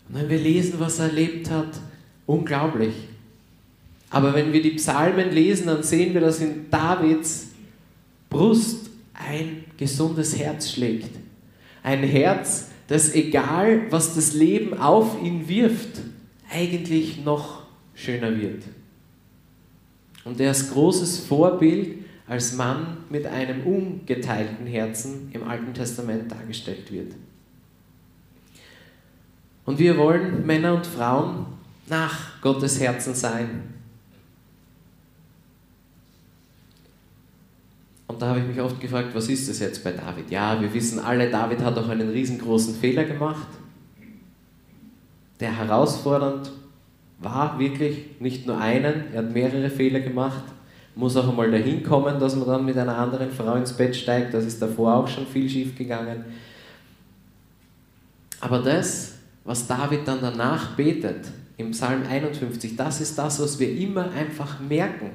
Und 0.09 0.15
wenn 0.15 0.29
wir 0.29 0.39
lesen, 0.39 0.75
was 0.79 0.99
er 0.99 1.07
erlebt 1.07 1.51
hat, 1.51 1.81
unglaublich. 2.27 2.95
Aber 4.11 4.35
wenn 4.35 4.53
wir 4.53 4.63
die 4.63 4.71
Psalmen 4.71 5.33
lesen, 5.33 5.67
dann 5.67 5.83
sehen 5.83 6.15
wir, 6.15 6.21
dass 6.21 6.41
in 6.41 6.71
Davids 6.71 7.49
Brust 8.31 8.91
ein 9.15 9.65
gesundes 9.77 10.39
Herz 10.39 10.71
schlägt. 10.71 11.11
Ein 11.83 12.03
Herz, 12.03 12.71
das 12.89 13.15
egal, 13.15 13.91
was 13.91 14.15
das 14.15 14.35
Leben 14.35 14.79
auf 14.79 15.21
ihn 15.23 15.49
wirft, 15.49 16.01
eigentlich 16.53 17.25
noch 17.25 17.63
schöner 17.95 18.39
wird. 18.41 18.63
Und 20.25 20.41
er 20.41 20.51
ist 20.51 20.73
großes 20.73 21.21
Vorbild 21.21 22.06
als 22.29 22.55
Mann 22.55 22.99
mit 23.09 23.27
einem 23.27 23.65
ungeteilten 23.65 24.67
Herzen 24.67 25.31
im 25.33 25.45
Alten 25.45 25.73
Testament 25.73 26.31
dargestellt 26.31 26.91
wird. 26.91 27.13
Und 29.65 29.79
wir 29.79 29.97
wollen 29.97 30.45
Männer 30.47 30.75
und 30.75 30.87
Frauen 30.87 31.47
nach 31.89 32.41
Gottes 32.41 32.81
Herzen 32.81 33.15
sein. 33.15 33.75
Und 38.09 38.23
da 38.23 38.29
habe 38.29 38.41
ich 38.41 38.47
mich 38.47 38.61
oft 38.61 38.81
gefragt, 38.81 39.11
was 39.15 39.29
ist 39.29 39.49
das 39.49 39.59
jetzt 39.59 39.83
bei 39.83 39.93
David? 39.93 40.31
Ja, 40.31 40.61
wir 40.61 40.73
wissen 40.73 40.99
alle, 40.99 41.31
David 41.31 41.61
hat 41.61 41.77
auch 41.77 41.89
einen 41.89 42.09
riesengroßen 42.09 42.75
Fehler 42.77 43.05
gemacht, 43.05 43.49
der 45.41 45.57
herausfordernd 45.57 46.51
war, 47.19 47.59
wirklich, 47.59 48.21
nicht 48.21 48.47
nur 48.47 48.59
einen, 48.59 49.13
er 49.13 49.19
hat 49.19 49.33
mehrere 49.33 49.71
Fehler 49.71 50.01
gemacht 50.01 50.45
muss 50.97 51.17
auch 51.17 51.29
einmal 51.29 51.51
dahin 51.51 51.83
kommen, 51.83 52.19
dass 52.19 52.35
man 52.35 52.49
dann 52.49 52.65
mit 52.65 52.77
einer 52.77 52.97
anderen 52.97 53.31
Frau 53.31 53.55
ins 53.55 53.75
Bett 53.75 53.95
steigt. 53.95 54.33
Das 54.33 54.45
ist 54.45 54.61
davor 54.61 54.95
auch 54.95 55.09
schon 55.09 55.27
viel 55.27 55.49
schief 55.49 55.77
gegangen. 55.77 56.25
Aber 58.41 58.61
das, 58.61 59.15
was 59.45 59.67
David 59.67 60.01
dann 60.07 60.19
danach 60.23 60.75
betet, 60.75 61.27
im 61.59 61.71
Psalm 61.71 62.03
51, 62.09 62.77
das 62.77 63.01
ist 63.01 63.17
das, 63.19 63.41
was 63.41 63.59
wir 63.59 63.71
immer 63.79 64.11
einfach 64.11 64.59
merken 64.61 65.11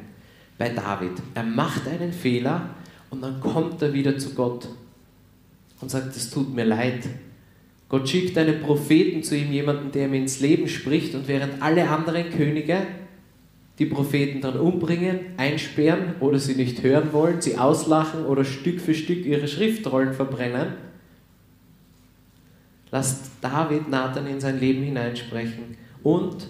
bei 0.58 0.70
David. 0.70 1.14
Er 1.34 1.44
macht 1.44 1.88
einen 1.88 2.14
Fehler 2.14 2.70
und 3.10 3.22
dann 3.22 3.40
kommt 3.40 3.82
er 3.82 3.94
wieder 3.94 4.18
zu 4.18 4.34
Gott 4.36 4.68
und 5.82 5.90
sagt, 5.90 6.16
es 6.16 6.30
tut 6.30 6.54
mir 6.54 6.66
leid. 6.66 7.08
Gott 7.90 8.08
schickt 8.08 8.38
einen 8.38 8.62
Propheten 8.62 9.24
zu 9.24 9.36
ihm, 9.36 9.52
jemanden, 9.52 9.92
der 9.92 10.06
ihm 10.06 10.14
ins 10.14 10.40
Leben 10.40 10.68
spricht 10.68 11.14
und 11.16 11.28
während 11.28 11.62
alle 11.62 11.90
anderen 11.90 12.30
Könige 12.30 12.78
die 13.80 13.86
Propheten 13.86 14.42
dann 14.42 14.60
umbringen, 14.60 15.20
einsperren 15.38 16.16
oder 16.20 16.40
sie 16.40 16.56
nicht 16.56 16.84
hören 16.84 17.14
wollen, 17.14 17.42
sie 17.42 17.58
auslachen 17.58 18.26
oder 18.26 18.44
Stück 18.44 18.80
für 18.80 18.94
Stück 18.94 19.26
ihre 19.26 19.48
Schriftrollen 19.48 20.14
verbrennen, 20.14 20.74
lasst 22.92 23.32
David 23.42 23.90
Nathan 23.90 24.28
in 24.28 24.40
sein 24.40 24.60
Leben 24.60 24.84
hineinsprechen 24.84 25.78
und 26.04 26.48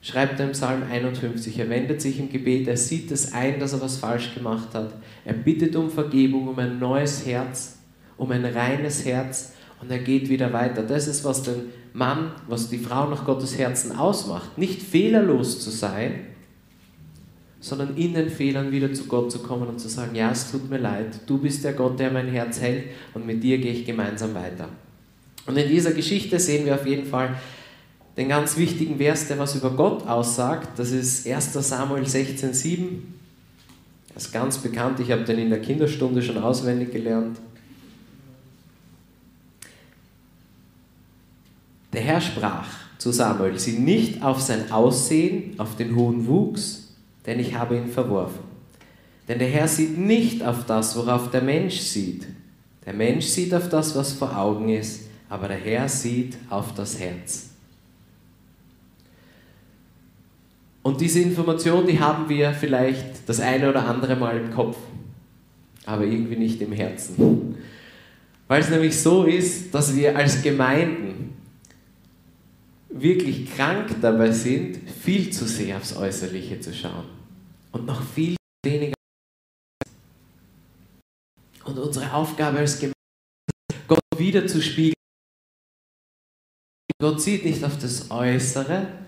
schreibt 0.00 0.40
er 0.40 0.46
im 0.46 0.52
Psalm 0.52 0.82
51, 0.90 1.58
er 1.58 1.70
wendet 1.70 2.00
sich 2.00 2.18
im 2.18 2.30
Gebet, 2.30 2.68
er 2.68 2.76
sieht 2.76 3.10
es 3.10 3.32
ein, 3.32 3.60
dass 3.60 3.72
er 3.72 3.80
was 3.80 3.98
falsch 3.98 4.34
gemacht 4.34 4.74
hat. 4.74 4.92
Er 5.24 5.34
bittet 5.34 5.76
um 5.76 5.90
Vergebung, 5.90 6.48
um 6.48 6.58
ein 6.58 6.78
neues 6.78 7.24
Herz, 7.26 7.78
um 8.16 8.30
ein 8.30 8.44
reines 8.44 9.04
Herz 9.04 9.54
und 9.80 9.90
er 9.90 9.98
geht 9.98 10.28
wieder 10.28 10.52
weiter. 10.52 10.82
Das 10.82 11.06
ist, 11.06 11.24
was 11.24 11.42
den 11.42 11.72
Mann, 11.92 12.32
was 12.46 12.68
die 12.68 12.78
Frau 12.78 13.08
nach 13.08 13.24
Gottes 13.24 13.58
Herzen 13.58 13.96
ausmacht. 13.96 14.58
Nicht 14.58 14.82
fehlerlos 14.82 15.60
zu 15.60 15.70
sein, 15.70 16.26
sondern 17.60 17.96
in 17.96 18.14
den 18.14 18.30
Fehlern 18.30 18.70
wieder 18.70 18.92
zu 18.92 19.04
Gott 19.06 19.32
zu 19.32 19.40
kommen 19.40 19.68
und 19.68 19.80
zu 19.80 19.88
sagen, 19.88 20.14
ja, 20.14 20.30
es 20.30 20.50
tut 20.50 20.70
mir 20.70 20.78
leid, 20.78 21.20
du 21.26 21.38
bist 21.38 21.64
der 21.64 21.72
Gott, 21.72 21.98
der 21.98 22.10
mein 22.10 22.28
Herz 22.28 22.60
hält 22.60 22.84
und 23.14 23.26
mit 23.26 23.42
dir 23.42 23.58
gehe 23.58 23.72
ich 23.72 23.84
gemeinsam 23.84 24.34
weiter. 24.34 24.68
Und 25.46 25.56
in 25.56 25.68
dieser 25.68 25.92
Geschichte 25.92 26.38
sehen 26.38 26.66
wir 26.66 26.74
auf 26.74 26.86
jeden 26.86 27.06
Fall 27.06 27.36
den 28.16 28.28
ganz 28.28 28.56
wichtigen 28.56 28.98
Vers, 28.98 29.28
der 29.28 29.38
was 29.38 29.54
über 29.54 29.70
Gott 29.70 30.06
aussagt. 30.06 30.78
Das 30.78 30.90
ist 30.90 31.26
1 31.26 31.52
Samuel 31.52 32.02
16,7. 32.02 32.78
Das 34.12 34.26
ist 34.26 34.32
ganz 34.32 34.58
bekannt, 34.58 35.00
ich 35.00 35.10
habe 35.10 35.22
den 35.22 35.38
in 35.38 35.50
der 35.50 35.60
Kinderstunde 35.60 36.20
schon 36.22 36.38
auswendig 36.38 36.92
gelernt. 36.92 37.38
Der 41.92 42.02
Herr 42.02 42.20
sprach 42.20 42.66
zu 42.98 43.12
Samuel, 43.12 43.58
sieh 43.58 43.78
nicht 43.78 44.22
auf 44.22 44.40
sein 44.40 44.70
Aussehen, 44.70 45.54
auf 45.58 45.76
den 45.76 45.96
hohen 45.96 46.26
Wuchs, 46.26 46.87
denn 47.26 47.40
ich 47.40 47.54
habe 47.54 47.76
ihn 47.76 47.88
verworfen. 47.88 48.40
Denn 49.28 49.38
der 49.38 49.48
Herr 49.48 49.68
sieht 49.68 49.98
nicht 49.98 50.42
auf 50.42 50.64
das, 50.64 50.96
worauf 50.96 51.30
der 51.30 51.42
Mensch 51.42 51.78
sieht. 51.78 52.26
Der 52.86 52.94
Mensch 52.94 53.26
sieht 53.26 53.52
auf 53.52 53.68
das, 53.68 53.94
was 53.94 54.14
vor 54.14 54.36
Augen 54.36 54.70
ist, 54.70 55.02
aber 55.28 55.48
der 55.48 55.58
Herr 55.58 55.88
sieht 55.88 56.38
auf 56.48 56.74
das 56.74 56.98
Herz. 56.98 57.50
Und 60.82 61.02
diese 61.02 61.20
Information, 61.20 61.86
die 61.86 62.00
haben 62.00 62.30
wir 62.30 62.52
vielleicht 62.52 63.28
das 63.28 63.40
eine 63.40 63.68
oder 63.68 63.86
andere 63.86 64.16
Mal 64.16 64.38
im 64.38 64.50
Kopf, 64.50 64.78
aber 65.84 66.04
irgendwie 66.04 66.36
nicht 66.36 66.62
im 66.62 66.72
Herzen. 66.72 67.58
Weil 68.46 68.62
es 68.62 68.70
nämlich 68.70 68.98
so 68.98 69.24
ist, 69.24 69.74
dass 69.74 69.94
wir 69.94 70.16
als 70.16 70.42
Gemeinden 70.42 71.27
wirklich 72.88 73.50
krank 73.54 73.96
dabei 74.00 74.32
sind, 74.32 74.88
viel 74.90 75.30
zu 75.32 75.46
sehr 75.46 75.76
aufs 75.76 75.96
Äußerliche 75.96 76.60
zu 76.60 76.72
schauen 76.74 77.08
und 77.72 77.86
noch 77.86 78.02
viel 78.02 78.36
weniger. 78.64 78.94
Und 81.64 81.78
unsere 81.78 82.12
Aufgabe 82.12 82.58
als 82.58 82.78
Gemeinde 82.78 82.94
ist, 83.72 83.88
Gott 83.88 84.00
wieder 84.16 84.46
zu 84.46 84.62
spiegeln. 84.62 84.94
Gott 87.00 87.20
sieht 87.20 87.44
nicht 87.44 87.62
auf 87.62 87.78
das 87.78 88.10
Äußere, 88.10 89.06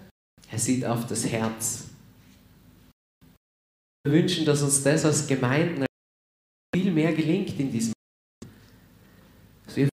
er 0.50 0.58
sieht 0.58 0.84
auf 0.84 1.06
das 1.06 1.26
Herz. 1.26 1.88
Wir 4.04 4.12
wünschen, 4.12 4.44
dass 4.44 4.62
uns 4.62 4.82
das 4.82 5.04
als 5.04 5.26
Gemeinden 5.26 5.86
viel 6.74 6.92
mehr 6.92 7.12
gelingt 7.12 7.58
in 7.58 7.72
diesem 7.72 7.92
dass 9.66 9.76
wir 9.76 9.88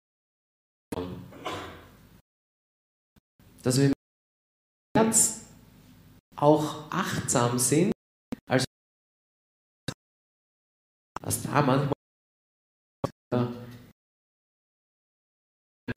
dass 3.68 3.82
wir 3.82 3.92
Herz 4.96 5.42
auch 6.38 6.90
achtsam 6.90 7.60
sind 7.60 7.92
dass 11.28 11.44
da 11.44 11.62
manchmal 11.62 11.92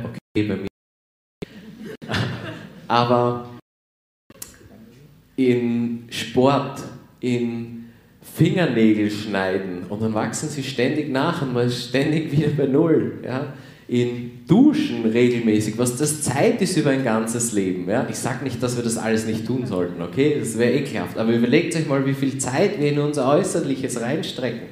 okay 0.03 0.19
bei 0.35 0.57
mir. 0.57 0.67
Aber 2.89 3.49
in 5.37 6.09
Sport, 6.11 6.83
in 7.21 7.93
Fingernägel 8.21 9.09
schneiden 9.09 9.85
und 9.85 10.03
dann 10.03 10.15
wachsen 10.15 10.49
sie 10.49 10.65
ständig 10.65 11.11
nach 11.11 11.43
und 11.43 11.53
man 11.53 11.69
ist 11.69 11.91
ständig 11.91 12.33
wieder 12.33 12.49
bei 12.49 12.67
Null. 12.67 13.21
Ja? 13.23 13.53
In 13.90 14.47
Duschen 14.47 15.04
regelmäßig, 15.04 15.76
was 15.76 15.97
das 15.97 16.23
Zeit 16.23 16.62
ist 16.62 16.76
über 16.76 16.90
ein 16.90 17.02
ganzes 17.02 17.50
Leben. 17.50 17.90
Ja? 17.90 18.06
Ich 18.09 18.14
sage 18.14 18.44
nicht, 18.44 18.62
dass 18.62 18.76
wir 18.76 18.85
das 18.85 18.97
alles 18.97 19.26
nicht 19.26 19.44
tun 19.44 19.66
sollten, 19.66 20.00
okay? 20.00 20.37
Das 20.38 20.56
wäre 20.56 20.75
ekelhaft. 20.75 21.18
Aber 21.18 21.32
überlegt 21.32 21.75
euch 21.75 21.88
mal, 21.88 22.06
wie 22.06 22.14
viel 22.14 22.38
Zeit 22.38 22.78
wir 22.78 22.92
in 22.92 23.00
unser 23.00 23.28
Äußerliches 23.28 24.00
reinstrecken. 24.00 24.68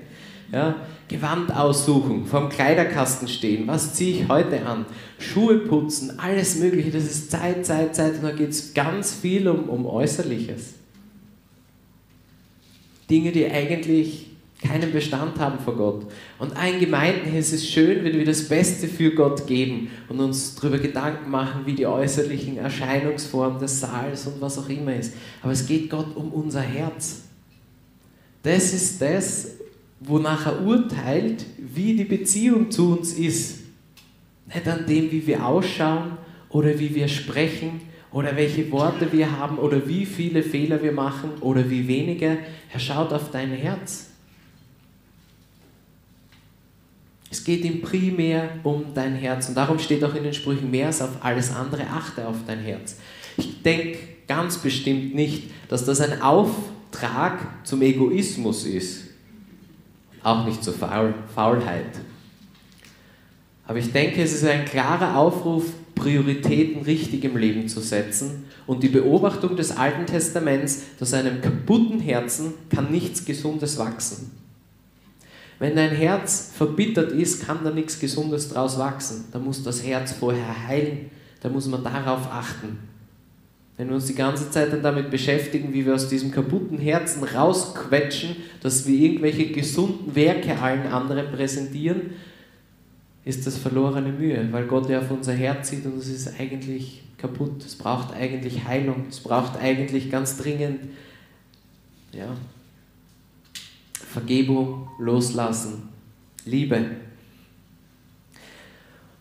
Ja, 0.53 0.77
Gewand 1.09 1.53
aussuchen, 1.53 2.27
vorm 2.27 2.49
Kleiderkasten 2.49 3.27
stehen, 3.27 3.67
was 3.67 3.95
ziehe 3.95 4.21
ich 4.21 4.29
heute 4.29 4.65
an, 4.65 4.87
Schuhe 5.19 5.59
putzen, 5.59 6.19
alles 6.19 6.57
Mögliche, 6.57 6.91
das 6.91 7.05
ist 7.05 7.31
Zeit, 7.31 7.67
Zeit, 7.67 7.97
Zeit 7.97 8.15
und 8.15 8.23
da 8.23 8.31
geht 8.31 8.51
es 8.51 8.73
ganz 8.73 9.15
viel 9.15 9.49
um, 9.49 9.69
um 9.69 9.85
Äußerliches. 9.85 10.75
Dinge, 13.11 13.33
die 13.33 13.51
eigentlich 13.51 14.28
keinen 14.61 14.91
Bestand 14.93 15.39
haben 15.39 15.59
vor 15.61 15.77
Gott. 15.77 16.07
Und 16.39 16.57
ein 16.57 16.81
Gemeinden 16.81 17.35
ist 17.37 17.53
es 17.53 17.69
schön, 17.69 18.03
wenn 18.05 18.19
wir 18.19 18.25
das 18.25 18.49
Beste 18.49 18.89
für 18.89 19.13
Gott 19.13 19.47
geben 19.47 19.91
und 20.09 20.19
uns 20.19 20.57
darüber 20.57 20.79
Gedanken 20.79 21.31
machen, 21.31 21.63
wie 21.65 21.75
die 21.75 21.87
äußerlichen 21.87 22.59
Erscheinungsformen 22.59 23.61
des 23.61 23.81
Saals 23.81 24.27
und 24.27 24.41
was 24.41 24.59
auch 24.59 24.69
immer 24.69 24.95
ist. 24.97 25.15
Aber 25.43 25.53
es 25.53 25.67
geht 25.67 25.91
Gott 25.91 26.17
um 26.17 26.33
unser 26.33 26.63
Herz. 26.63 27.23
Das 28.43 28.73
ist 28.73 29.01
das, 29.01 29.53
wonach 30.01 30.47
er 30.47 30.65
urteilt, 30.65 31.45
wie 31.57 31.95
die 31.95 32.05
Beziehung 32.05 32.71
zu 32.71 32.93
uns 32.93 33.13
ist. 33.13 33.61
Nicht 34.53 34.67
an 34.67 34.87
dem, 34.87 35.13
wie 35.13 35.27
wir 35.27 35.47
ausschauen 35.47 36.19
oder 36.49 36.79
wie 36.79 36.95
wir 36.95 37.07
sprechen 37.07 37.81
oder 38.11 38.35
welche 38.37 38.71
Worte 38.73 39.13
wir 39.13 39.39
haben 39.39 39.59
oder 39.59 39.87
wie 39.87 40.07
viele 40.07 40.43
Fehler 40.43 40.83
wir 40.83 40.93
machen 40.93 41.31
oder 41.41 41.69
wie 41.71 41.87
wenige. 41.87 42.39
Er 42.73 42.81
schaut 42.81 43.13
auf 43.13 43.31
dein 43.31 43.51
Herz. 43.51 44.09
Es 47.31 47.45
geht 47.45 47.65
ihm 47.65 47.83
primär 47.83 48.49
um 48.63 48.95
dein 48.95 49.15
Herz 49.15 49.49
und 49.49 49.55
darum 49.55 49.79
steht 49.79 50.03
auch 50.03 50.15
in 50.15 50.25
den 50.25 50.33
Sprüchen 50.33 50.71
mehr 50.71 50.87
als 50.87 51.03
auf 51.03 51.11
alles 51.21 51.55
andere, 51.55 51.87
achte 51.87 52.27
auf 52.27 52.37
dein 52.47 52.61
Herz. 52.61 52.97
Ich 53.37 53.63
denke 53.63 53.99
ganz 54.27 54.59
bestimmt 54.59 55.15
nicht, 55.15 55.51
dass 55.69 55.85
das 55.85 56.01
ein 56.01 56.23
Auftrag 56.23 57.67
zum 57.67 57.83
Egoismus 57.83 58.65
ist, 58.65 59.05
auch 60.23 60.47
nicht 60.47 60.65
zur 60.65 60.75
Faul 60.75 61.15
Faulheit. 61.35 62.01
Aber 63.67 63.79
ich 63.79 63.93
denke, 63.93 64.23
es 64.23 64.33
ist 64.33 64.45
ein 64.45 64.65
klarer 64.65 65.17
Aufruf, 65.17 65.65
Prioritäten 65.95 66.83
richtig 66.83 67.25
im 67.25 67.37
Leben 67.37 67.69
zu 67.69 67.81
setzen. 67.81 68.45
Und 68.67 68.83
die 68.83 68.89
Beobachtung 68.89 69.57
des 69.57 69.77
Alten 69.77 70.07
Testaments, 70.07 70.83
dass 70.99 71.13
einem 71.13 71.41
kaputten 71.41 72.01
Herzen 72.01 72.55
kann 72.71 72.91
nichts 72.91 73.25
Gesundes 73.25 73.79
wachsen. 73.79 74.31
Wenn 75.59 75.75
dein 75.75 75.91
Herz 75.91 76.53
verbittert 76.55 77.13
ist, 77.13 77.45
kann 77.45 77.65
da 77.65 77.71
nichts 77.71 77.99
Gesundes 77.99 78.49
draus 78.49 78.79
wachsen. 78.79 79.25
Da 79.33 79.39
muss 79.39 79.63
das 79.63 79.85
Herz 79.85 80.13
vorher 80.13 80.69
heilen. 80.69 81.11
Da 81.41 81.49
muss 81.49 81.67
man 81.67 81.83
darauf 81.83 82.31
achten. 82.31 82.79
Wenn 83.77 83.89
wir 83.89 83.95
uns 83.95 84.07
die 84.07 84.15
ganze 84.15 84.51
Zeit 84.51 84.73
dann 84.73 84.83
damit 84.83 85.11
beschäftigen, 85.11 85.73
wie 85.73 85.87
wir 85.87 85.95
aus 85.95 86.09
diesem 86.09 86.33
kaputten 86.33 86.79
Herzen 86.79 87.23
rausquetschen, 87.23 88.37
dass 88.61 88.87
wir 88.87 88.99
irgendwelche 88.99 89.53
gesunden 89.53 90.15
Werke 90.17 90.59
allen 90.59 90.89
anderen 90.89 91.31
präsentieren, 91.31 92.11
ist 93.25 93.47
das 93.47 93.57
verlorene 93.57 94.11
Mühe, 94.11 94.49
weil 94.53 94.67
Gott 94.67 94.89
ja 94.89 95.01
auf 95.01 95.11
unser 95.11 95.33
Herz 95.33 95.71
sieht 95.71 95.85
und 95.87 95.99
es 95.99 96.09
ist 96.09 96.41
eigentlich 96.41 97.03
kaputt. 97.19 97.65
Es 97.65 97.77
braucht 97.77 98.15
eigentlich 98.15 98.65
Heilung. 98.65 99.07
Es 99.09 99.21
braucht 99.21 99.57
eigentlich 99.61 100.11
ganz 100.11 100.39
dringend 100.39 100.81
ja, 102.13 102.35
Vergebung, 104.09 104.89
Loslassen, 104.99 105.89
Liebe. 106.45 106.87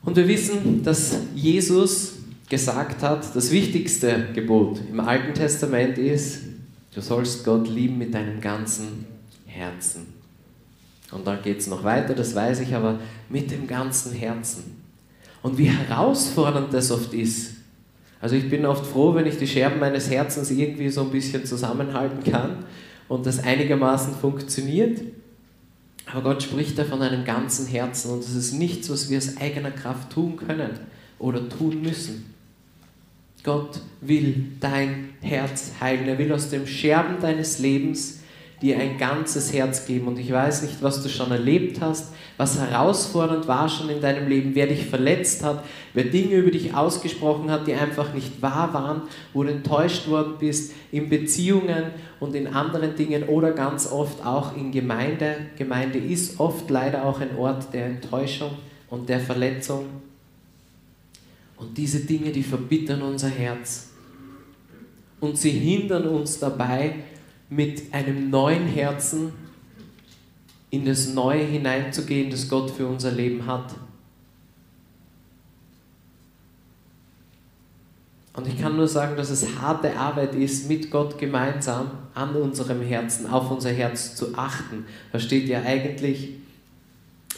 Und 0.04 0.16
wir 0.16 0.28
wissen, 0.28 0.82
dass 0.84 1.18
Jesus 1.36 2.14
gesagt 2.50 3.04
hat, 3.04 3.36
das 3.36 3.52
wichtigste 3.52 4.28
Gebot 4.34 4.80
im 4.90 5.02
Alten 5.02 5.34
Testament 5.34 5.98
ist, 5.98 6.44
du 6.96 7.02
sollst 7.02 7.44
Gott 7.44 7.68
lieben 7.68 7.98
mit 7.98 8.14
deinem 8.14 8.40
ganzen 8.40 9.06
Herzen. 9.46 10.14
Und 11.12 11.28
dann 11.28 11.42
geht 11.42 11.60
es 11.60 11.68
noch 11.68 11.84
weiter, 11.84 12.14
das 12.14 12.34
weiß 12.34 12.62
ich, 12.62 12.74
aber 12.74 13.00
mit 13.30 13.52
dem 13.52 13.68
ganzen 13.68 14.14
Herzen. 14.14 14.78
Und 15.42 15.58
wie 15.58 15.70
herausfordernd 15.70 16.74
das 16.74 16.92
oft 16.92 17.14
ist. 17.14 17.56
Also 18.22 18.36
ich 18.36 18.50
bin 18.50 18.66
oft 18.66 18.86
froh, 18.86 19.14
wenn 19.14 19.28
ich 19.28 19.38
die 19.38 19.48
Scherben 19.48 19.80
meines 19.80 20.10
Herzens 20.10 20.50
irgendwie 20.50 20.90
so 20.90 21.02
ein 21.02 21.12
bisschen 21.12 21.46
zusammenhalten 21.46 22.24
kann 22.24 22.64
und 23.08 23.26
das 23.26 23.40
einigermaßen 23.40 24.16
funktioniert. 24.16 25.02
Aber 26.06 26.34
Gott 26.34 26.44
spricht 26.44 26.78
da 26.78 26.86
von 26.86 27.02
einem 27.02 27.26
ganzen 27.26 27.68
Herzen 27.68 28.12
und 28.12 28.20
es 28.20 28.34
ist 28.34 28.54
nichts, 28.54 28.90
was 28.90 29.10
wir 29.10 29.18
aus 29.18 29.38
eigener 29.38 29.72
Kraft 29.72 30.12
tun 30.12 30.38
können 30.38 30.72
oder 31.20 31.48
tun 31.50 31.82
müssen. 31.82 32.34
Gott 33.44 33.80
will 34.02 34.46
dein 34.60 35.10
Herz 35.22 35.74
heilen. 35.80 36.08
Er 36.08 36.18
will 36.18 36.32
aus 36.34 36.50
dem 36.50 36.68
Scherben 36.68 37.22
deines 37.22 37.60
Lebens 37.60 38.17
dir 38.62 38.80
ein 38.80 38.98
ganzes 38.98 39.54
Herz 39.54 39.86
geben. 39.86 40.08
Und 40.08 40.18
ich 40.18 40.32
weiß 40.32 40.64
nicht, 40.64 40.82
was 40.82 41.04
du 41.04 41.10
schon 41.10 41.32
erlebt 41.32 41.80
hast, 41.80 42.14
was 42.38 42.60
herausfordernd 42.60 43.48
war 43.48 43.70
schon 43.70 43.90
in 43.90 44.02
deinem 44.02 44.28
Leben, 44.28 44.56
wer 44.56 44.68
dich 44.68 44.86
verletzt 44.86 45.44
hat, 45.44 45.64
wer 45.94 46.06
Dinge 46.06 46.36
über 46.36 46.52
dich 46.52 46.74
ausgesprochen 46.74 47.52
hat, 47.52 47.68
die 47.68 47.74
einfach 47.74 48.14
nicht 48.14 48.42
wahr 48.42 48.74
waren, 48.74 49.02
wo 49.34 49.44
du 49.44 49.52
enttäuscht 49.52 50.08
worden 50.08 50.34
bist 50.40 50.74
in 50.92 51.10
Beziehungen 51.10 51.86
und 52.20 52.36
in 52.36 52.48
anderen 52.48 52.96
Dingen 52.96 53.24
oder 53.24 53.52
ganz 53.52 53.92
oft 53.92 54.26
auch 54.26 54.56
in 54.58 54.72
Gemeinde. 54.72 55.36
Gemeinde 55.56 56.00
ist 56.00 56.40
oft 56.40 56.70
leider 56.70 57.06
auch 57.06 57.20
ein 57.22 57.38
Ort 57.38 57.74
der 57.74 57.86
Enttäuschung 57.86 58.52
und 58.90 59.08
der 59.08 59.20
Verletzung. 59.20 59.86
Und 61.58 61.78
diese 61.78 62.02
Dinge, 62.02 62.32
die 62.32 62.44
verbittern 62.44 63.02
unser 63.02 63.30
Herz. 63.30 63.90
Und 65.20 65.38
sie 65.38 65.50
hindern 65.50 66.08
uns 66.08 66.40
dabei, 66.40 66.96
mit 67.50 67.94
einem 67.94 68.30
neuen 68.30 68.68
Herzen 68.68 69.32
in 70.70 70.86
das 70.86 71.14
Neue 71.14 71.44
hineinzugehen, 71.44 72.30
das 72.30 72.50
Gott 72.50 72.72
für 72.72 72.88
unser 72.88 73.12
Leben 73.12 73.46
hat. 73.46 73.74
Und 78.34 78.48
ich 78.48 78.62
kann 78.62 78.76
nur 78.76 78.88
sagen, 78.88 79.18
dass 79.18 79.32
es 79.32 79.60
harte 79.60 79.98
Arbeit 79.98 80.36
ist, 80.36 80.70
mit 80.70 80.92
Gott 80.92 81.18
gemeinsam 81.18 81.90
an 82.14 82.36
unserem 82.36 82.84
Herzen, 82.84 83.26
auf 83.26 83.50
unser 83.50 83.72
Herz 83.72 84.16
zu 84.16 84.38
achten. 84.38 84.86
Da 85.12 85.20
steht 85.20 85.48
ja 85.48 85.64
eigentlich 85.64 86.34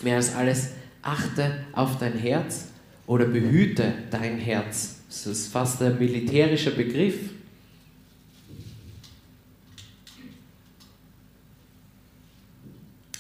mehr 0.02 0.18
als 0.18 0.36
alles, 0.36 0.72
achte 1.02 1.66
auf 1.72 1.98
dein 2.00 2.18
Herz 2.18 2.68
oder 3.08 3.26
behüte 3.26 3.94
dein 4.12 4.40
Herz. 4.40 4.98
Das 5.08 5.26
ist 5.26 5.54
fast 5.54 5.82
ein 5.82 5.98
militärischer 5.98 6.72
Begriff. 6.72 7.18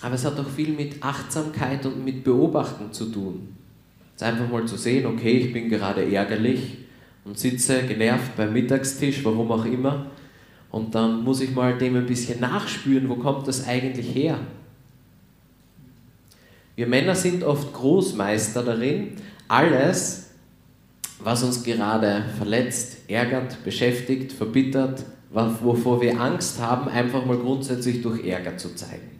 Aber 0.01 0.15
es 0.15 0.25
hat 0.25 0.39
auch 0.39 0.49
viel 0.49 0.73
mit 0.73 1.03
Achtsamkeit 1.03 1.85
und 1.85 2.03
mit 2.03 2.23
Beobachten 2.23 2.91
zu 2.93 3.05
tun. 3.05 3.55
Es 4.15 4.23
einfach 4.23 4.49
mal 4.49 4.65
zu 4.65 4.77
sehen, 4.77 5.05
okay, 5.05 5.37
ich 5.37 5.53
bin 5.53 5.69
gerade 5.69 6.09
ärgerlich 6.09 6.77
und 7.25 7.37
sitze 7.37 7.83
genervt 7.83 8.35
beim 8.35 8.53
Mittagstisch, 8.53 9.23
warum 9.23 9.51
auch 9.51 9.65
immer. 9.65 10.07
Und 10.71 10.93
dann 10.95 11.23
muss 11.23 11.41
ich 11.41 11.51
mal 11.51 11.77
dem 11.77 11.95
ein 11.95 12.05
bisschen 12.05 12.39
nachspüren, 12.39 13.09
wo 13.09 13.15
kommt 13.15 13.47
das 13.47 13.67
eigentlich 13.67 14.13
her? 14.13 14.39
Wir 16.75 16.87
Männer 16.87 17.15
sind 17.15 17.43
oft 17.43 17.73
Großmeister 17.73 18.63
darin, 18.63 19.13
alles, 19.49 20.29
was 21.21 21.43
uns 21.43 21.63
gerade 21.63 22.23
verletzt, 22.37 23.09
ärgert, 23.09 23.61
beschäftigt, 23.65 24.31
verbittert, 24.31 25.03
wovor 25.29 26.01
wir 26.01 26.19
Angst 26.21 26.61
haben, 26.61 26.89
einfach 26.89 27.25
mal 27.25 27.37
grundsätzlich 27.37 28.01
durch 28.01 28.25
Ärger 28.25 28.57
zu 28.57 28.75
zeigen. 28.75 29.18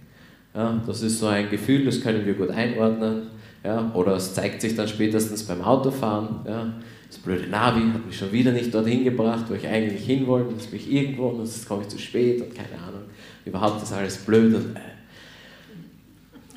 Ja, 0.53 0.81
das 0.85 1.01
ist 1.01 1.19
so 1.19 1.27
ein 1.27 1.49
Gefühl, 1.49 1.85
das 1.85 2.01
können 2.01 2.25
wir 2.25 2.33
gut 2.33 2.49
einordnen. 2.49 3.27
Ja, 3.63 3.91
oder 3.93 4.15
es 4.15 4.33
zeigt 4.33 4.61
sich 4.61 4.75
dann 4.75 4.87
spätestens 4.87 5.43
beim 5.43 5.61
Autofahren. 5.61 6.39
Ja, 6.45 6.73
das 7.07 7.17
blöde 7.17 7.47
Navi 7.47 7.81
hat 7.91 8.05
mich 8.05 8.17
schon 8.17 8.31
wieder 8.31 8.51
nicht 8.51 8.73
dorthin 8.73 9.03
gebracht, 9.03 9.45
wo 9.49 9.53
ich 9.53 9.67
eigentlich 9.67 10.05
hin 10.05 10.27
wollte. 10.27 10.53
Jetzt 10.53 10.71
bin 10.71 10.79
ich 10.79 10.91
irgendwo 10.91 11.27
und 11.27 11.39
jetzt 11.39 11.67
komme 11.67 11.81
ich 11.81 11.89
zu 11.89 11.97
spät 11.97 12.41
und 12.41 12.55
keine 12.55 12.81
Ahnung. 12.81 13.01
Überhaupt 13.45 13.83
ist 13.83 13.91
alles 13.91 14.17
blöd. 14.17 14.55
Und, 14.55 14.75
äh. 14.75 14.79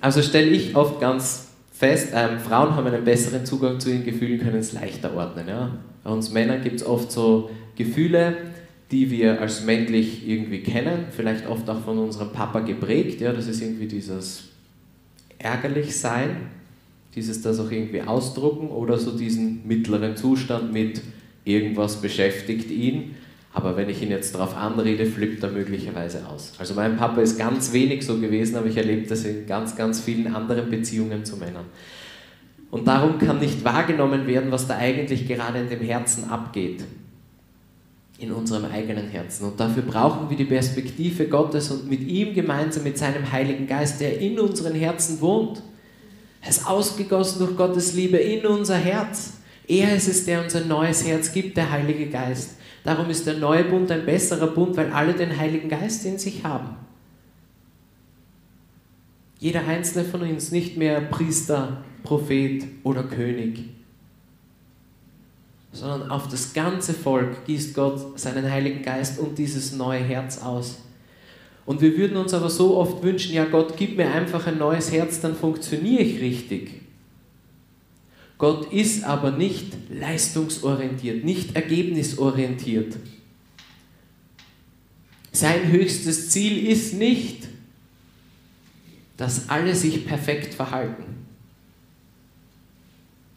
Also 0.00 0.22
stelle 0.22 0.48
ich 0.48 0.76
oft 0.76 1.00
ganz 1.00 1.48
fest, 1.72 2.12
ähm, 2.14 2.38
Frauen 2.38 2.76
haben 2.76 2.86
einen 2.86 3.04
besseren 3.04 3.44
Zugang 3.44 3.80
zu 3.80 3.90
ihren 3.90 4.04
Gefühlen, 4.04 4.38
können 4.38 4.58
es 4.58 4.72
leichter 4.72 5.16
ordnen. 5.16 5.48
Ja? 5.48 5.70
Bei 6.04 6.10
uns 6.10 6.30
Männern 6.30 6.62
gibt 6.62 6.76
es 6.76 6.86
oft 6.86 7.10
so 7.10 7.50
Gefühle, 7.76 8.36
die 8.92 9.10
wir 9.10 9.40
als 9.40 9.64
männlich 9.64 10.28
irgendwie 10.28 10.60
kennen, 10.60 11.06
vielleicht 11.10 11.48
oft 11.48 11.68
auch 11.70 11.82
von 11.82 11.98
unserem 11.98 12.30
Papa 12.30 12.60
geprägt. 12.60 13.22
Ja, 13.22 13.32
das 13.32 13.48
ist 13.48 13.62
irgendwie 13.62 13.86
dieses 13.86 14.44
ärgerlich 15.38 15.96
sein, 15.96 16.36
dieses 17.14 17.40
das 17.40 17.58
auch 17.58 17.70
irgendwie 17.70 18.02
ausdrucken 18.02 18.68
oder 18.68 18.98
so 18.98 19.16
diesen 19.16 19.66
mittleren 19.66 20.14
Zustand 20.16 20.72
mit 20.72 21.00
irgendwas 21.44 22.02
beschäftigt 22.02 22.70
ihn. 22.70 23.16
Aber 23.54 23.76
wenn 23.76 23.88
ich 23.88 24.02
ihn 24.02 24.10
jetzt 24.10 24.34
darauf 24.34 24.56
anrede, 24.56 25.06
flippt 25.06 25.42
er 25.42 25.50
möglicherweise 25.50 26.26
aus. 26.26 26.52
Also 26.58 26.74
mein 26.74 26.96
Papa 26.96 27.20
ist 27.22 27.38
ganz 27.38 27.72
wenig 27.72 28.04
so 28.04 28.18
gewesen, 28.18 28.56
aber 28.56 28.66
ich 28.66 28.76
erlebe 28.76 29.06
das 29.06 29.24
in 29.24 29.46
ganz, 29.46 29.74
ganz 29.74 30.00
vielen 30.00 30.34
anderen 30.34 30.70
Beziehungen 30.70 31.24
zu 31.24 31.36
Männern. 31.36 31.66
Und 32.70 32.86
darum 32.86 33.18
kann 33.18 33.40
nicht 33.40 33.64
wahrgenommen 33.64 34.26
werden, 34.26 34.50
was 34.50 34.66
da 34.66 34.76
eigentlich 34.76 35.28
gerade 35.28 35.60
in 35.60 35.68
dem 35.68 35.80
Herzen 35.80 36.30
abgeht 36.30 36.84
in 38.22 38.32
unserem 38.32 38.64
eigenen 38.66 39.08
Herzen. 39.08 39.44
Und 39.44 39.58
dafür 39.58 39.82
brauchen 39.82 40.30
wir 40.30 40.36
die 40.36 40.44
Perspektive 40.44 41.26
Gottes 41.26 41.70
und 41.70 41.88
mit 41.88 42.00
ihm 42.02 42.34
gemeinsam, 42.34 42.84
mit 42.84 42.96
seinem 42.96 43.30
Heiligen 43.30 43.66
Geist, 43.66 44.00
der 44.00 44.20
in 44.20 44.38
unseren 44.38 44.74
Herzen 44.74 45.20
wohnt. 45.20 45.62
Er 46.40 46.50
ist 46.50 46.66
ausgegossen 46.66 47.40
durch 47.40 47.56
Gottes 47.56 47.94
Liebe 47.94 48.16
in 48.16 48.46
unser 48.46 48.76
Herz. 48.76 49.34
Er 49.66 49.94
ist 49.94 50.08
es, 50.08 50.24
der 50.24 50.42
uns 50.42 50.54
ein 50.54 50.68
neues 50.68 51.06
Herz 51.06 51.32
gibt, 51.32 51.56
der 51.56 51.70
Heilige 51.70 52.06
Geist. 52.06 52.56
Darum 52.84 53.10
ist 53.10 53.26
der 53.26 53.38
neue 53.38 53.64
Bund 53.64 53.90
ein 53.90 54.04
besserer 54.04 54.48
Bund, 54.48 54.76
weil 54.76 54.92
alle 54.92 55.14
den 55.14 55.36
Heiligen 55.36 55.68
Geist 55.68 56.04
in 56.04 56.18
sich 56.18 56.44
haben. 56.44 56.76
Jeder 59.38 59.66
einzelne 59.66 60.04
von 60.04 60.22
uns, 60.22 60.52
nicht 60.52 60.76
mehr 60.76 61.00
Priester, 61.00 61.84
Prophet 62.02 62.64
oder 62.84 63.04
König, 63.04 63.64
sondern 65.72 66.10
auf 66.10 66.28
das 66.28 66.52
ganze 66.52 66.92
Volk 66.92 67.46
gießt 67.46 67.74
Gott 67.74 68.18
seinen 68.20 68.50
Heiligen 68.50 68.82
Geist 68.82 69.18
und 69.18 69.38
dieses 69.38 69.72
neue 69.72 70.02
Herz 70.02 70.38
aus. 70.38 70.78
Und 71.64 71.80
wir 71.80 71.96
würden 71.96 72.16
uns 72.16 72.34
aber 72.34 72.50
so 72.50 72.76
oft 72.76 73.02
wünschen, 73.02 73.34
ja 73.34 73.44
Gott, 73.44 73.76
gib 73.76 73.96
mir 73.96 74.10
einfach 74.10 74.46
ein 74.46 74.58
neues 74.58 74.92
Herz, 74.92 75.20
dann 75.20 75.34
funktioniere 75.34 76.02
ich 76.02 76.20
richtig. 76.20 76.82
Gott 78.36 78.72
ist 78.72 79.04
aber 79.04 79.30
nicht 79.30 79.72
leistungsorientiert, 79.88 81.24
nicht 81.24 81.54
ergebnisorientiert. 81.54 82.96
Sein 85.30 85.68
höchstes 85.68 86.30
Ziel 86.30 86.66
ist 86.66 86.94
nicht, 86.94 87.48
dass 89.16 89.48
alle 89.48 89.74
sich 89.76 90.04
perfekt 90.04 90.52
verhalten. 90.52 91.04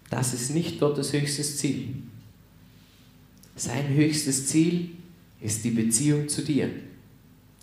Das 0.09 0.33
ist 0.33 0.49
nicht 0.49 0.79
Gottes 0.79 1.13
höchstes 1.13 1.57
Ziel. 1.57 1.89
Sein 3.55 3.87
höchstes 3.89 4.47
Ziel 4.47 4.89
ist 5.39 5.63
die 5.63 5.71
Beziehung 5.71 6.27
zu 6.27 6.43
dir. 6.43 6.69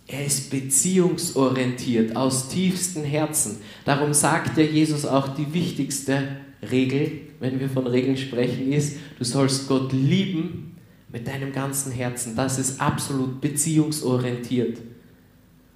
Er 0.07 0.25
ist 0.25 0.49
beziehungsorientiert 0.49 2.15
aus 2.15 2.49
tiefstem 2.49 3.03
Herzen. 3.03 3.57
Darum 3.85 4.13
sagt 4.13 4.57
ja 4.57 4.63
Jesus 4.63 5.05
auch 5.05 5.29
die 5.29 5.53
wichtigste 5.53 6.37
Regel, 6.71 7.21
wenn 7.39 7.59
wir 7.59 7.69
von 7.69 7.87
Regeln 7.87 8.17
sprechen, 8.17 8.71
ist, 8.71 8.97
du 9.17 9.23
sollst 9.23 9.67
Gott 9.67 9.93
lieben 9.93 10.77
mit 11.11 11.27
deinem 11.27 11.53
ganzen 11.53 11.91
Herzen. 11.91 12.35
Das 12.35 12.57
ist 12.57 12.81
absolut 12.81 13.39
beziehungsorientiert. 13.39 14.79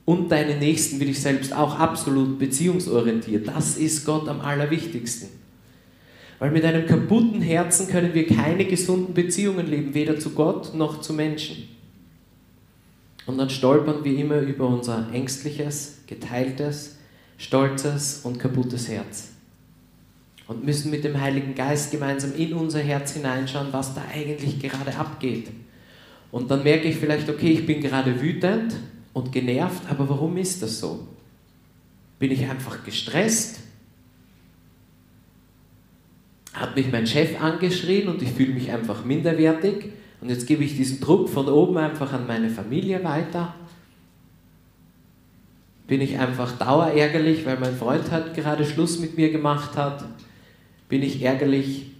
Und 0.03 0.32
deinen 0.32 0.60
Nächsten 0.60 0.99
wie 0.99 1.06
dich 1.06 1.19
selbst 1.19 1.53
auch 1.53 1.77
absolut 1.77 2.39
beziehungsorientiert. 2.39 3.47
Das 3.47 3.77
ist 3.77 4.06
Gott 4.06 4.27
am 4.30 4.41
allerwichtigsten. 4.41 5.27
Weil 6.39 6.52
mit 6.52 6.63
einem 6.63 6.86
kaputten 6.86 7.41
Herzen 7.41 7.88
können 7.88 8.13
wir 8.13 8.28
keine 8.28 8.65
gesunden 8.65 9.13
Beziehungen 9.13 9.65
leben, 9.65 9.93
weder 9.93 10.19
zu 10.19 10.32
Gott 10.32 10.76
noch 10.76 11.02
zu 11.02 11.13
Menschen. 11.13 11.67
Und 13.26 13.38
dann 13.38 13.50
stolpern 13.50 14.04
wir 14.04 14.17
immer 14.17 14.39
über 14.39 14.67
unser 14.67 15.12
ängstliches, 15.12 16.00
geteiltes, 16.08 16.97
stolzes 17.38 18.21
und 18.23 18.39
kaputtes 18.39 18.88
Herz. 18.88 19.30
Und 20.47 20.63
müssen 20.63 20.91
mit 20.91 21.04
dem 21.04 21.19
Heiligen 21.19 21.56
Geist 21.56 21.91
gemeinsam 21.91 22.34
in 22.36 22.54
unser 22.54 22.80
Herz 22.80 23.13
hineinschauen, 23.13 23.67
was 23.71 23.93
da 23.95 24.04
eigentlich 24.13 24.60
gerade 24.60 24.95
abgeht. 24.95 25.50
Und 26.32 26.50
dann 26.52 26.63
merke 26.63 26.88
ich 26.88 26.95
vielleicht, 26.95 27.30
okay, 27.30 27.52
ich 27.52 27.65
bin 27.65 27.82
gerade 27.82 28.21
wütend 28.21 28.76
und 29.12 29.32
genervt, 29.32 29.84
aber 29.89 30.08
warum 30.08 30.38
ist 30.38 30.62
das 30.62 30.80
so? 30.80 31.06
Bin 32.19 32.32
ich 32.32 32.47
einfach 32.47 32.84
gestresst? 32.86 33.60
Hat 36.57 36.75
mich 36.75 36.91
mein 36.91 37.05
Chef 37.05 37.39
angeschrien 37.39 38.07
und 38.07 38.19
ich 38.23 38.31
fühle 38.31 38.53
mich 38.53 38.71
einfach 38.71 39.05
minderwertig? 39.05 39.91
Und 40.21 40.29
jetzt 40.29 40.47
gebe 40.47 40.63
ich 40.63 40.75
diesen 40.75 40.99
Druck 40.99 41.29
von 41.29 41.47
oben 41.47 41.77
einfach 41.77 42.11
an 42.13 42.25
meine 42.25 42.49
Familie 42.49 43.03
weiter. 43.03 43.53
Bin 45.85 46.01
ich 46.01 46.17
einfach 46.17 46.57
dauerärgerlich, 46.57 47.45
weil 47.45 47.59
mein 47.59 47.75
Freund 47.75 48.09
halt 48.09 48.33
gerade 48.33 48.65
Schluss 48.65 48.99
mit 48.99 49.17
mir 49.17 49.31
gemacht 49.31 49.77
hat? 49.77 50.03
Bin 50.89 51.03
ich 51.03 51.21
ärgerlich 51.21 51.91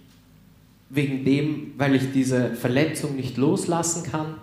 wegen 0.90 1.24
dem, 1.24 1.74
weil 1.78 1.94
ich 1.94 2.10
diese 2.12 2.54
Verletzung 2.56 3.14
nicht 3.14 3.36
loslassen 3.36 4.10
kann? 4.10 4.34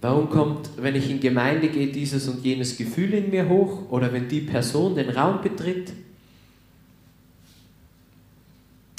Warum 0.00 0.30
kommt, 0.30 0.70
wenn 0.78 0.96
ich 0.96 1.08
in 1.10 1.20
Gemeinde 1.20 1.68
gehe, 1.68 1.92
dieses 1.92 2.26
und 2.26 2.44
jenes 2.44 2.76
Gefühl 2.76 3.14
in 3.14 3.30
mir 3.30 3.48
hoch? 3.48 3.88
Oder 3.90 4.12
wenn 4.12 4.26
die 4.28 4.40
Person 4.40 4.96
den 4.96 5.10
Raum 5.10 5.42
betritt? 5.42 5.92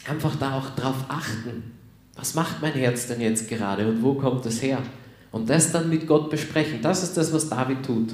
Einfach 0.07 0.35
da 0.35 0.57
auch 0.57 0.69
drauf 0.75 1.05
achten 1.07 1.81
was 2.15 2.35
macht 2.35 2.61
mein 2.61 2.73
Herz 2.73 3.07
denn 3.07 3.21
jetzt 3.21 3.49
gerade 3.49 3.87
und 3.87 4.03
wo 4.03 4.13
kommt 4.13 4.45
es 4.45 4.61
her? 4.61 4.79
Und 5.31 5.49
das 5.49 5.71
dann 5.71 5.89
mit 5.89 6.07
Gott 6.07 6.29
besprechen. 6.29 6.79
Das 6.81 7.03
ist 7.03 7.15
das, 7.15 7.31
was 7.33 7.49
David 7.49 7.83
tut. 7.83 8.13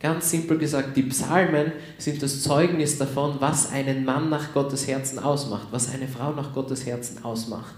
Ganz 0.00 0.30
simpel 0.30 0.58
gesagt, 0.58 0.96
die 0.96 1.04
Psalmen 1.04 1.72
sind 1.98 2.22
das 2.22 2.42
Zeugnis 2.42 2.98
davon, 2.98 3.36
was 3.38 3.70
einen 3.70 4.04
Mann 4.04 4.28
nach 4.28 4.52
Gottes 4.52 4.86
Herzen 4.86 5.18
ausmacht, 5.18 5.68
was 5.70 5.92
eine 5.92 6.08
Frau 6.08 6.32
nach 6.32 6.52
Gottes 6.52 6.84
Herzen 6.84 7.24
ausmacht. 7.24 7.74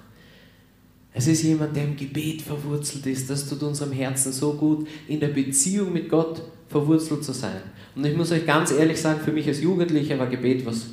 Es 1.13 1.27
ist 1.27 1.43
jemand, 1.43 1.75
der 1.77 1.85
im 1.85 1.97
Gebet 1.97 2.43
verwurzelt 2.43 3.07
ist. 3.07 3.29
Das 3.31 3.49
tut 3.49 3.63
unserem 3.63 3.93
Herzen 3.93 4.33
so 4.33 4.55
gut, 4.55 4.87
in 5.09 5.21
der 5.21 5.29
Beziehung 5.29 5.93
mit 5.93 6.09
Gott 6.09 6.43
verwurzelt 6.69 7.25
zu 7.25 7.33
sein. 7.33 7.61
Und 7.95 8.05
ich 8.05 8.17
muss 8.17 8.33
euch 8.33 8.47
ganz 8.47 8.71
ehrlich 8.71 9.01
sagen, 9.01 9.21
für 9.21 9.33
mich 9.33 9.47
als 9.47 9.61
Jugendlicher 9.61 10.19
war 10.19 10.27
Gebet 10.27 10.65
was 10.67 10.87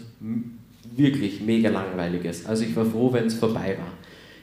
wirklich 0.96 1.42
mega 1.42 1.70
langweiliges. 1.70 2.46
Also 2.46 2.64
ich 2.64 2.76
war 2.76 2.86
froh, 2.86 3.12
wenn 3.14 3.26
es 3.26 3.36
vorbei 3.36 3.78
war. 3.78 3.94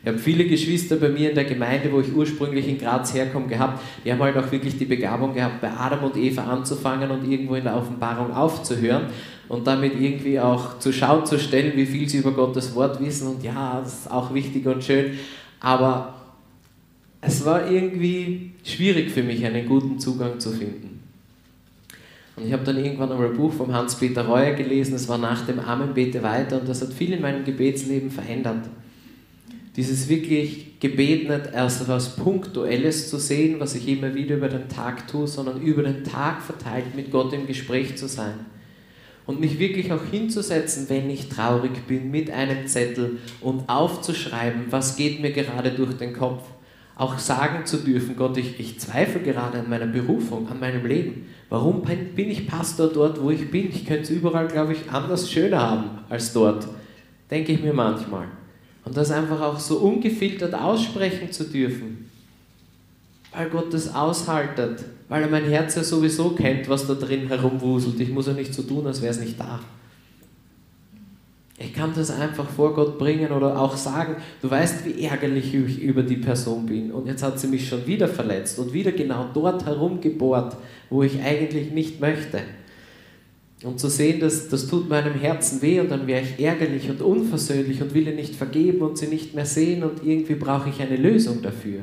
Ich 0.03 0.09
habe 0.09 0.19
viele 0.19 0.47
Geschwister 0.47 0.97
bei 0.97 1.11
mir 1.11 1.29
in 1.29 1.35
der 1.35 1.45
Gemeinde, 1.45 1.93
wo 1.93 2.01
ich 2.01 2.15
ursprünglich 2.15 2.67
in 2.67 2.79
Graz 2.79 3.13
herkomme, 3.13 3.49
gehabt. 3.49 3.83
Die 4.03 4.11
haben 4.11 4.21
halt 4.21 4.37
auch 4.37 4.51
wirklich 4.51 4.79
die 4.79 4.87
Begabung 4.87 5.35
gehabt, 5.35 5.61
bei 5.61 5.71
Adam 5.71 6.05
und 6.05 6.17
Eva 6.17 6.45
anzufangen 6.45 7.11
und 7.11 7.31
irgendwo 7.31 7.55
in 7.55 7.65
der 7.65 7.77
Offenbarung 7.77 8.33
aufzuhören 8.33 9.09
und 9.49 9.67
damit 9.67 10.01
irgendwie 10.01 10.41
auch 10.41 10.79
zur 10.79 10.95
Schau 10.95 11.21
zu 11.21 11.39
stellen, 11.39 11.73
wie 11.77 11.85
viel 11.85 12.09
sie 12.09 12.19
über 12.19 12.33
Gottes 12.33 12.75
Wort 12.75 12.99
wissen. 13.05 13.29
Und 13.29 13.45
ja, 13.45 13.81
das 13.83 14.01
ist 14.01 14.11
auch 14.11 14.33
wichtig 14.33 14.67
und 14.67 14.83
schön. 14.83 15.19
Aber 15.61 16.15
es 17.21 17.45
war 17.45 17.71
irgendwie 17.71 18.53
schwierig 18.65 19.11
für 19.11 19.23
mich, 19.23 19.45
einen 19.45 19.69
guten 19.69 19.99
Zugang 19.99 20.41
zu 20.41 20.51
finden. 20.51 20.90
Und 22.41 22.47
ich 22.47 22.53
habe 22.53 22.65
dann 22.65 22.83
irgendwann 22.83 23.13
einmal 23.13 23.29
ein 23.29 23.37
Buch 23.37 23.53
vom 23.53 23.73
Hans-Peter 23.73 24.27
Reuer 24.27 24.55
gelesen, 24.55 24.95
es 24.95 25.09
war 25.09 25.19
nach 25.19 25.47
dem 25.47 25.61
Amen 25.61 25.95
bete 25.95 26.23
weiter 26.23 26.61
und 26.61 26.69
das 26.69 26.81
hat 26.81 26.93
viel 26.93 27.13
in 27.13 27.21
meinem 27.21 27.45
Gebetsleben 27.45 28.11
verändert 28.11 28.65
dieses 29.77 30.09
wirklich 30.09 30.81
Gebet 30.81 31.29
nicht 31.29 31.53
erst 31.53 31.83
etwas 31.83 32.17
Punktuelles 32.17 33.09
zu 33.09 33.19
sehen, 33.19 33.61
was 33.61 33.75
ich 33.75 33.87
immer 33.89 34.15
wieder 34.15 34.37
über 34.37 34.49
den 34.49 34.69
Tag 34.69 35.07
tue, 35.09 35.27
sondern 35.27 35.63
über 35.63 35.83
den 35.83 36.05
Tag 36.05 36.43
verteilt 36.43 36.95
mit 36.97 37.11
Gott 37.11 37.33
im 37.33 37.47
Gespräch 37.47 37.97
zu 37.97 38.09
sein. 38.09 38.35
Und 39.27 39.39
mich 39.39 39.59
wirklich 39.59 39.93
auch 39.93 40.05
hinzusetzen, 40.11 40.89
wenn 40.89 41.09
ich 41.09 41.29
traurig 41.29 41.87
bin, 41.87 42.11
mit 42.11 42.31
einem 42.31 42.67
Zettel 42.67 43.19
und 43.41 43.69
aufzuschreiben, 43.69 44.65
was 44.71 44.97
geht 44.97 45.21
mir 45.21 45.31
gerade 45.31 45.71
durch 45.71 45.97
den 45.97 46.15
Kopf. 46.15 46.43
Auch 47.01 47.19
sagen 47.19 47.65
zu 47.65 47.79
dürfen, 47.79 48.15
Gott, 48.15 48.37
ich, 48.37 48.61
ich 48.61 48.79
zweifle 48.79 49.23
gerade 49.23 49.61
an 49.61 49.71
meiner 49.71 49.87
Berufung, 49.87 50.47
an 50.51 50.61
meinem 50.61 50.85
Leben. 50.85 51.29
Warum 51.49 51.81
bin 51.81 52.31
ich 52.31 52.47
Pastor 52.47 52.89
dort, 52.89 53.23
wo 53.23 53.31
ich 53.31 53.51
bin? 53.51 53.71
Ich 53.71 53.87
könnte 53.87 54.03
es 54.03 54.11
überall, 54.11 54.49
glaube 54.49 54.75
ich, 54.75 54.91
anders 54.93 55.33
schöner 55.33 55.63
haben 55.63 55.85
als 56.11 56.35
dort. 56.35 56.69
Denke 57.31 57.53
ich 57.53 57.63
mir 57.63 57.73
manchmal. 57.73 58.27
Und 58.85 58.99
das 58.99 59.11
einfach 59.13 59.41
auch 59.41 59.59
so 59.59 59.79
ungefiltert 59.79 60.53
aussprechen 60.53 61.33
zu 61.33 61.45
dürfen. 61.45 62.11
Weil 63.33 63.49
Gott 63.49 63.73
das 63.73 63.95
aushaltet. 63.95 64.85
Weil 65.09 65.23
er 65.23 65.31
mein 65.31 65.45
Herz 65.45 65.77
ja 65.77 65.83
sowieso 65.83 66.33
kennt, 66.33 66.69
was 66.69 66.87
da 66.87 66.93
drin 66.93 67.29
herumwuselt. 67.29 67.99
Ich 67.99 68.11
muss 68.11 68.27
ja 68.27 68.35
nicht 68.35 68.53
so 68.53 68.61
tun, 68.61 68.87
als 68.87 69.01
wäre 69.01 69.13
es 69.13 69.21
nicht 69.21 69.41
da. 69.41 69.59
Ich 71.63 71.75
kann 71.75 71.93
das 71.95 72.11
einfach 72.11 72.49
vor 72.49 72.75
Gott 72.75 72.99
bringen 72.99 73.33
oder 73.33 73.61
auch 73.61 73.77
sagen, 73.77 74.17
du 74.41 74.51
weißt, 74.51 74.87
wie 74.87 75.05
ärgerlich 75.05 75.55
ich 75.55 75.83
über 75.83 76.03
die 76.03 76.17
Person 76.17 76.65
bin. 76.65 76.91
Und 76.91 77.07
jetzt 77.07 77.23
hat 77.23 77.39
sie 77.39 77.49
mich 77.49 77.69
schon 77.69 77.87
wieder 77.87 78.09
verletzt 78.09 78.59
und 78.59 78.73
wieder 78.73 78.93
genau 78.93 79.27
dort 79.35 79.67
herumgebohrt, 79.67 80.57
wo 80.89 81.03
ich 81.03 81.21
eigentlich 81.21 81.71
nicht 81.71 82.01
möchte. 82.01 82.41
Und 83.63 83.79
zu 83.79 83.91
sehen, 83.91 84.21
dass 84.21 84.49
das 84.49 84.69
tut 84.69 84.89
meinem 84.89 85.13
Herzen 85.13 85.61
weh 85.61 85.81
und 85.81 85.91
dann 85.91 86.07
wäre 86.07 86.23
ich 86.23 86.43
ärgerlich 86.43 86.89
und 86.89 87.03
unversöhnlich 87.03 87.83
und 87.83 87.93
will 87.93 88.07
ihr 88.07 88.15
nicht 88.15 88.35
vergeben 88.35 88.81
und 88.81 88.97
sie 88.97 89.09
nicht 89.09 89.35
mehr 89.35 89.45
sehen 89.45 89.83
und 89.83 90.03
irgendwie 90.03 90.37
brauche 90.37 90.71
ich 90.71 90.81
eine 90.81 90.97
Lösung 90.97 91.43
dafür. 91.43 91.81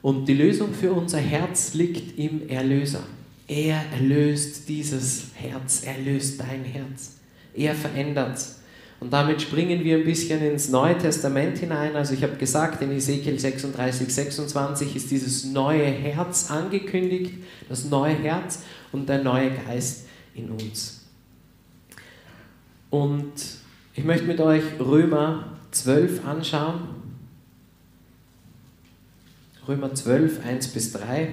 Und 0.00 0.26
die 0.26 0.32
Lösung 0.32 0.72
für 0.72 0.94
unser 0.94 1.18
Herz 1.18 1.74
liegt 1.74 2.18
im 2.18 2.48
Erlöser. 2.48 3.02
Er 3.46 3.84
erlöst 3.92 4.70
dieses 4.70 5.26
Herz, 5.34 5.82
er 5.84 5.98
löst 6.02 6.40
dein 6.40 6.64
Herz. 6.64 7.18
Er 7.52 7.74
verändert 7.74 8.38
es. 8.38 8.59
Und 9.00 9.14
damit 9.14 9.40
springen 9.40 9.82
wir 9.82 9.96
ein 9.96 10.04
bisschen 10.04 10.42
ins 10.42 10.68
Neue 10.68 10.96
Testament 10.96 11.56
hinein. 11.56 11.96
Also 11.96 12.12
ich 12.12 12.22
habe 12.22 12.36
gesagt, 12.36 12.82
in 12.82 12.92
Ezekiel 12.92 13.38
36, 13.38 14.14
26 14.14 14.94
ist 14.94 15.10
dieses 15.10 15.46
neue 15.46 15.86
Herz 15.86 16.50
angekündigt, 16.50 17.32
das 17.70 17.86
neue 17.86 18.14
Herz 18.14 18.62
und 18.92 19.08
der 19.08 19.22
neue 19.22 19.52
Geist 19.52 20.06
in 20.34 20.50
uns. 20.50 21.06
Und 22.90 23.32
ich 23.94 24.04
möchte 24.04 24.26
mit 24.26 24.40
euch 24.40 24.64
Römer 24.78 25.56
12 25.70 26.26
anschauen. 26.26 26.80
Römer 29.66 29.94
12, 29.94 30.44
1 30.44 30.68
bis 30.68 30.92
3. 30.92 31.32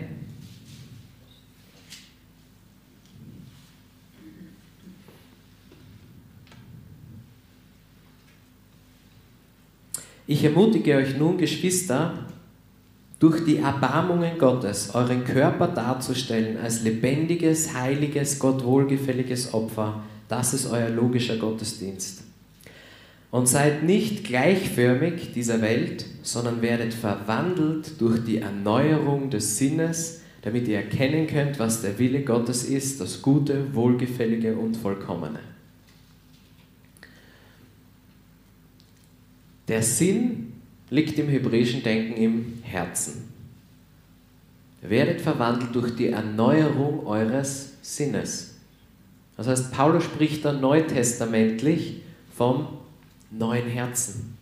Ich 10.30 10.44
ermutige 10.44 10.98
euch 10.98 11.18
nun, 11.18 11.38
Geschwister, 11.38 12.26
durch 13.18 13.46
die 13.46 13.58
Erbarmungen 13.58 14.38
Gottes 14.38 14.94
euren 14.94 15.24
Körper 15.24 15.70
darzustellen 15.70 16.58
als 16.58 16.84
lebendiges, 16.84 17.74
heiliges, 17.74 18.38
Gott 18.38 18.66
wohlgefälliges 18.66 19.54
Opfer. 19.54 20.04
Das 20.28 20.54
ist 20.54 20.70
euer 20.70 20.90
logischer 20.90 21.38
Gottesdienst. 21.38 22.24
Und 23.32 23.48
seid 23.48 23.84
nicht 23.84 24.26
gleichförmig 24.26 25.32
dieser 25.34 25.62
Welt, 25.62 26.06
sondern 26.24 26.62
werdet 26.62 26.94
verwandelt 26.94 28.00
durch 28.02 28.22
die 28.26 28.40
Erneuerung 28.40 29.30
des 29.30 29.58
Sinnes, 29.58 30.22
damit 30.42 30.68
ihr 30.68 30.76
erkennen 30.76 31.28
könnt, 31.28 31.58
was 31.58 31.82
der 31.82 31.98
Wille 32.00 32.24
Gottes 32.24 32.66
ist, 32.66 33.00
das 33.00 33.22
Gute, 33.22 33.74
Wohlgefällige 33.74 34.56
und 34.56 34.76
Vollkommene. 34.76 35.40
Der 39.68 39.84
Sinn 39.84 40.54
liegt 40.90 41.20
im 41.20 41.28
hebräischen 41.28 41.84
Denken 41.84 42.14
im 42.14 42.60
Herzen. 42.64 43.28
Werdet 44.82 45.20
verwandelt 45.20 45.76
durch 45.76 45.96
die 45.96 46.08
Erneuerung 46.08 47.06
eures 47.06 47.74
Sinnes. 47.82 48.56
Das 49.36 49.48
heißt, 49.48 49.72
Paulus 49.72 50.06
spricht 50.06 50.46
da 50.46 50.54
neutestamentlich 50.54 52.02
vom 52.36 52.68
neuen 53.32 53.68
Herzen. 53.68 54.38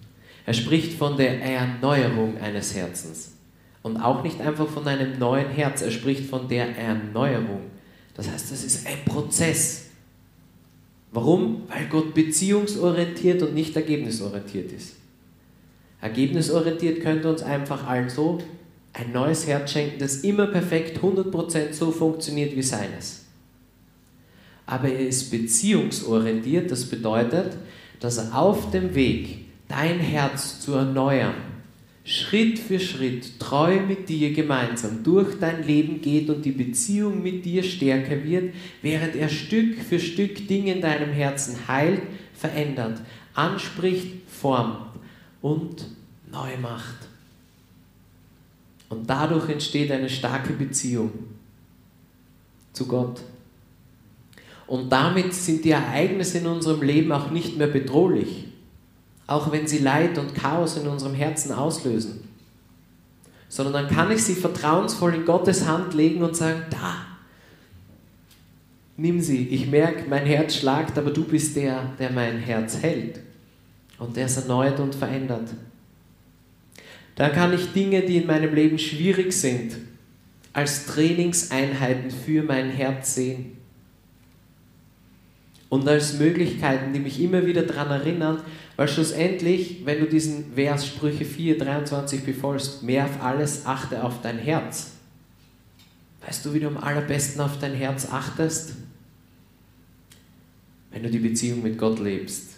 Er 0.45 0.53
spricht 0.53 0.93
von 0.93 1.17
der 1.17 1.41
Erneuerung 1.41 2.37
eines 2.37 2.75
Herzens. 2.75 3.31
Und 3.81 3.97
auch 3.97 4.23
nicht 4.23 4.41
einfach 4.41 4.67
von 4.67 4.87
einem 4.87 5.17
neuen 5.17 5.49
Herz, 5.49 5.81
er 5.81 5.91
spricht 5.91 6.29
von 6.29 6.47
der 6.47 6.77
Erneuerung. 6.77 7.61
Das 8.13 8.29
heißt, 8.29 8.51
das 8.51 8.63
ist 8.63 8.87
ein 8.87 9.03
Prozess. 9.05 9.85
Warum? 11.11 11.63
Weil 11.67 11.87
Gott 11.87 12.13
beziehungsorientiert 12.13 13.41
und 13.41 13.53
nicht 13.53 13.75
ergebnisorientiert 13.75 14.71
ist. 14.71 14.95
Ergebnisorientiert 16.01 17.01
könnte 17.01 17.29
uns 17.29 17.41
einfach 17.41 17.87
allen 17.87 18.09
so 18.09 18.39
ein 18.93 19.11
neues 19.11 19.47
Herz 19.47 19.71
schenken, 19.71 19.99
das 19.99 20.17
immer 20.17 20.47
perfekt 20.47 20.99
100% 20.99 21.73
so 21.73 21.91
funktioniert 21.91 22.55
wie 22.55 22.63
seines. 22.63 23.25
Aber 24.65 24.87
er 24.87 25.07
ist 25.07 25.29
beziehungsorientiert, 25.31 26.71
das 26.71 26.85
bedeutet, 26.85 27.57
dass 27.99 28.17
er 28.17 28.37
auf 28.37 28.71
dem 28.71 28.95
Weg, 28.95 29.45
dein 29.67 29.99
Herz 29.99 30.59
zu 30.59 30.73
erneuern, 30.73 31.35
Schritt 32.03 32.59
für 32.59 32.79
Schritt 32.79 33.39
treu 33.39 33.79
mit 33.79 34.07
dir 34.09 34.31
gemeinsam 34.31 35.03
durch 35.03 35.39
dein 35.39 35.65
Leben 35.65 36.01
geht 36.01 36.29
und 36.29 36.45
die 36.45 36.51
Beziehung 36.51 37.23
mit 37.23 37.43
dir 37.45 37.63
stärker 37.63 38.23
wird, 38.23 38.53
während 38.83 39.15
er 39.15 39.27
Stück 39.27 39.79
für 39.79 39.99
Stück 39.99 40.47
Dinge 40.47 40.73
in 40.73 40.81
deinem 40.81 41.09
Herzen 41.09 41.67
heilt, 41.67 42.03
verändert, 42.33 43.01
anspricht, 43.33 44.07
formt 44.27 44.84
und 45.41 45.85
neu 46.31 46.57
macht. 46.57 47.07
Und 48.89 49.09
dadurch 49.09 49.49
entsteht 49.49 49.91
eine 49.91 50.09
starke 50.09 50.53
Beziehung 50.53 51.11
zu 52.73 52.85
Gott. 52.85 53.21
Und 54.67 54.91
damit 54.91 55.33
sind 55.33 55.63
die 55.65 55.71
Ereignisse 55.71 56.39
in 56.39 56.47
unserem 56.47 56.81
Leben 56.81 57.11
auch 57.11 57.29
nicht 57.29 57.57
mehr 57.57 57.67
bedrohlich, 57.67 58.45
auch 59.27 59.51
wenn 59.51 59.67
sie 59.67 59.79
Leid 59.79 60.17
und 60.17 60.35
Chaos 60.35 60.77
in 60.77 60.87
unserem 60.87 61.13
Herzen 61.13 61.51
auslösen. 61.51 62.27
Sondern 63.47 63.73
dann 63.73 63.87
kann 63.87 64.11
ich 64.11 64.23
sie 64.23 64.33
vertrauensvoll 64.33 65.13
in 65.13 65.25
Gottes 65.25 65.67
Hand 65.67 65.93
legen 65.93 66.23
und 66.23 66.35
sagen, 66.35 66.63
da, 66.69 66.95
nimm 68.97 69.21
sie. 69.21 69.47
Ich 69.49 69.67
merke, 69.67 70.09
mein 70.09 70.25
Herz 70.25 70.55
schlagt, 70.55 70.97
aber 70.97 71.11
du 71.11 71.23
bist 71.23 71.55
der, 71.55 71.91
der 71.99 72.11
mein 72.11 72.39
Herz 72.39 72.77
hält 72.81 73.19
und 73.97 74.15
der 74.15 74.25
es 74.25 74.37
erneuert 74.37 74.79
und 74.79 74.95
verändert. 74.95 75.49
Dann 77.15 77.31
kann 77.31 77.53
ich 77.53 77.71
Dinge, 77.71 78.01
die 78.01 78.17
in 78.17 78.27
meinem 78.27 78.53
Leben 78.53 78.77
schwierig 78.77 79.31
sind, 79.31 79.77
als 80.53 80.85
Trainingseinheiten 80.85 82.11
für 82.11 82.43
mein 82.43 82.69
Herz 82.69 83.15
sehen. 83.15 83.57
Und 85.69 85.87
als 85.87 86.19
Möglichkeiten, 86.19 86.93
die 86.93 86.99
mich 86.99 87.19
immer 87.19 87.45
wieder 87.45 87.63
daran 87.63 87.89
erinnern, 87.89 88.41
weil 88.75 88.87
schlussendlich, 88.87 89.85
wenn 89.85 89.99
du 89.99 90.05
diesen 90.05 90.53
Vers 90.53 90.85
Sprüche 90.85 91.25
4, 91.25 91.57
23 91.57 92.23
befolgst, 92.23 92.83
mehr 92.83 93.05
auf 93.05 93.23
alles 93.23 93.65
achte 93.65 94.03
auf 94.03 94.21
dein 94.21 94.37
Herz. 94.37 94.91
Weißt 96.25 96.45
du, 96.45 96.53
wie 96.53 96.59
du 96.59 96.67
am 96.67 96.77
allerbesten 96.77 97.41
auf 97.41 97.59
dein 97.59 97.73
Herz 97.73 98.07
achtest? 98.11 98.73
Wenn 100.91 101.03
du 101.03 101.09
die 101.09 101.19
Beziehung 101.19 101.63
mit 101.63 101.77
Gott 101.77 101.99
lebst 101.99 102.54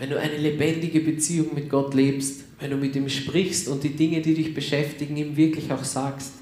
wenn 0.00 0.08
du 0.08 0.18
eine 0.18 0.38
lebendige 0.38 1.00
Beziehung 1.00 1.54
mit 1.54 1.68
Gott 1.68 1.92
lebst, 1.92 2.44
wenn 2.58 2.70
du 2.70 2.78
mit 2.78 2.96
ihm 2.96 3.10
sprichst 3.10 3.68
und 3.68 3.84
die 3.84 3.90
Dinge, 3.90 4.22
die 4.22 4.32
dich 4.32 4.54
beschäftigen, 4.54 5.14
ihm 5.14 5.36
wirklich 5.36 5.70
auch 5.70 5.84
sagst. 5.84 6.32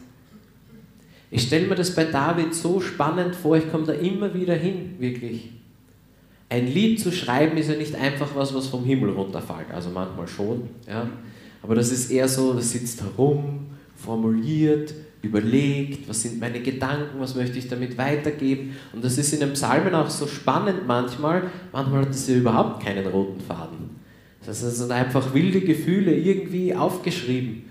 Ich 1.32 1.42
stelle 1.42 1.66
mir 1.66 1.74
das 1.74 1.92
bei 1.92 2.04
David 2.04 2.54
so 2.54 2.80
spannend 2.80 3.34
vor, 3.34 3.56
ich 3.56 3.68
komme 3.68 3.84
da 3.84 3.94
immer 3.94 4.32
wieder 4.32 4.54
hin, 4.54 4.94
wirklich. 5.00 5.50
Ein 6.48 6.68
Lied 6.68 7.00
zu 7.00 7.10
schreiben 7.10 7.56
ist 7.56 7.68
ja 7.68 7.74
nicht 7.74 7.96
einfach 7.96 8.28
was, 8.36 8.54
was 8.54 8.68
vom 8.68 8.84
Himmel 8.84 9.10
runterfällt, 9.10 9.72
also 9.74 9.90
manchmal 9.90 10.28
schon, 10.28 10.68
ja. 10.86 11.10
Aber 11.60 11.74
das 11.74 11.90
ist 11.90 12.12
eher 12.12 12.28
so, 12.28 12.54
das 12.54 12.70
sitzt 12.70 13.02
herum, 13.02 13.66
formuliert, 13.96 14.94
überlegt, 15.22 16.08
was 16.08 16.22
sind 16.22 16.40
meine 16.40 16.60
Gedanken, 16.60 17.18
was 17.18 17.34
möchte 17.34 17.58
ich 17.58 17.68
damit 17.68 17.98
weitergeben. 17.98 18.76
Und 18.92 19.04
das 19.04 19.18
ist 19.18 19.32
in 19.32 19.40
den 19.40 19.52
Psalmen 19.52 19.94
auch 19.94 20.10
so 20.10 20.26
spannend 20.26 20.86
manchmal. 20.86 21.50
Manchmal 21.72 22.02
hat 22.02 22.10
es 22.10 22.28
ja 22.28 22.36
überhaupt 22.36 22.84
keinen 22.84 23.06
roten 23.06 23.40
Faden. 23.40 23.98
Das 24.46 24.60
sind 24.60 24.90
einfach 24.92 25.34
wilde 25.34 25.60
Gefühle 25.60 26.14
irgendwie 26.14 26.74
aufgeschrieben. 26.74 27.64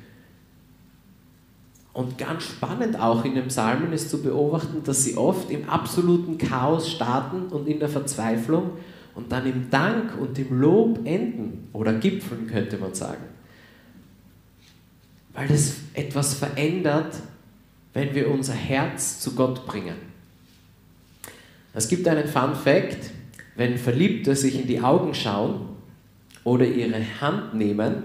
Und 1.94 2.20
ganz 2.20 2.44
spannend 2.44 3.00
auch 3.00 3.26
in 3.26 3.34
den 3.34 3.48
Psalmen 3.48 3.92
ist 3.92 4.12
zu 4.12 4.22
beobachten, 4.22 4.84
dass 4.84 5.04
sie 5.04 5.18
oft 5.18 5.50
im 5.50 5.68
absoluten 5.68 6.38
Chaos 6.38 6.92
starten 6.92 7.48
und 7.48 7.68
in 7.68 7.80
der 7.80 7.90
Verzweiflung 7.90 8.72
und 9.16 9.32
dann 9.32 9.48
im 9.48 9.72
Dank 9.72 10.16
und 10.20 10.38
im 10.38 10.60
Lob 10.60 11.00
enden 11.06 11.70
oder 11.74 11.94
gipfeln, 11.94 12.46
könnte 12.46 12.78
man 12.78 12.94
sagen. 12.94 13.24
Weil 15.34 15.48
das 15.48 15.78
etwas 15.96 16.36
verändert, 16.36 17.16
wenn 17.98 18.14
wir 18.14 18.30
unser 18.30 18.54
Herz 18.54 19.20
zu 19.20 19.34
Gott 19.34 19.66
bringen. 19.66 19.96
Es 21.74 21.90
gibt 21.90 22.08
einen 22.08 22.28
Fun 22.28 22.54
Fact, 22.54 23.10
wenn 23.56 23.76
Verliebte 23.80 24.36
sich 24.36 24.62
in 24.62 24.68
die 24.68 24.82
Augen 24.82 25.16
schauen 25.16 25.62
oder 26.44 26.68
ihre 26.68 27.04
Hand 27.20 27.56
nehmen, 27.56 28.04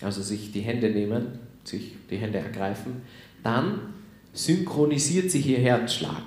also 0.00 0.20
sich 0.20 0.50
die 0.50 0.62
Hände 0.62 0.90
nehmen, 0.90 1.26
sich 1.62 1.92
die 2.10 2.16
Hände 2.16 2.38
ergreifen, 2.38 3.02
dann 3.44 3.78
synchronisiert 4.32 5.30
sich 5.30 5.46
ihr 5.46 5.60
Herzschlag. 5.60 6.24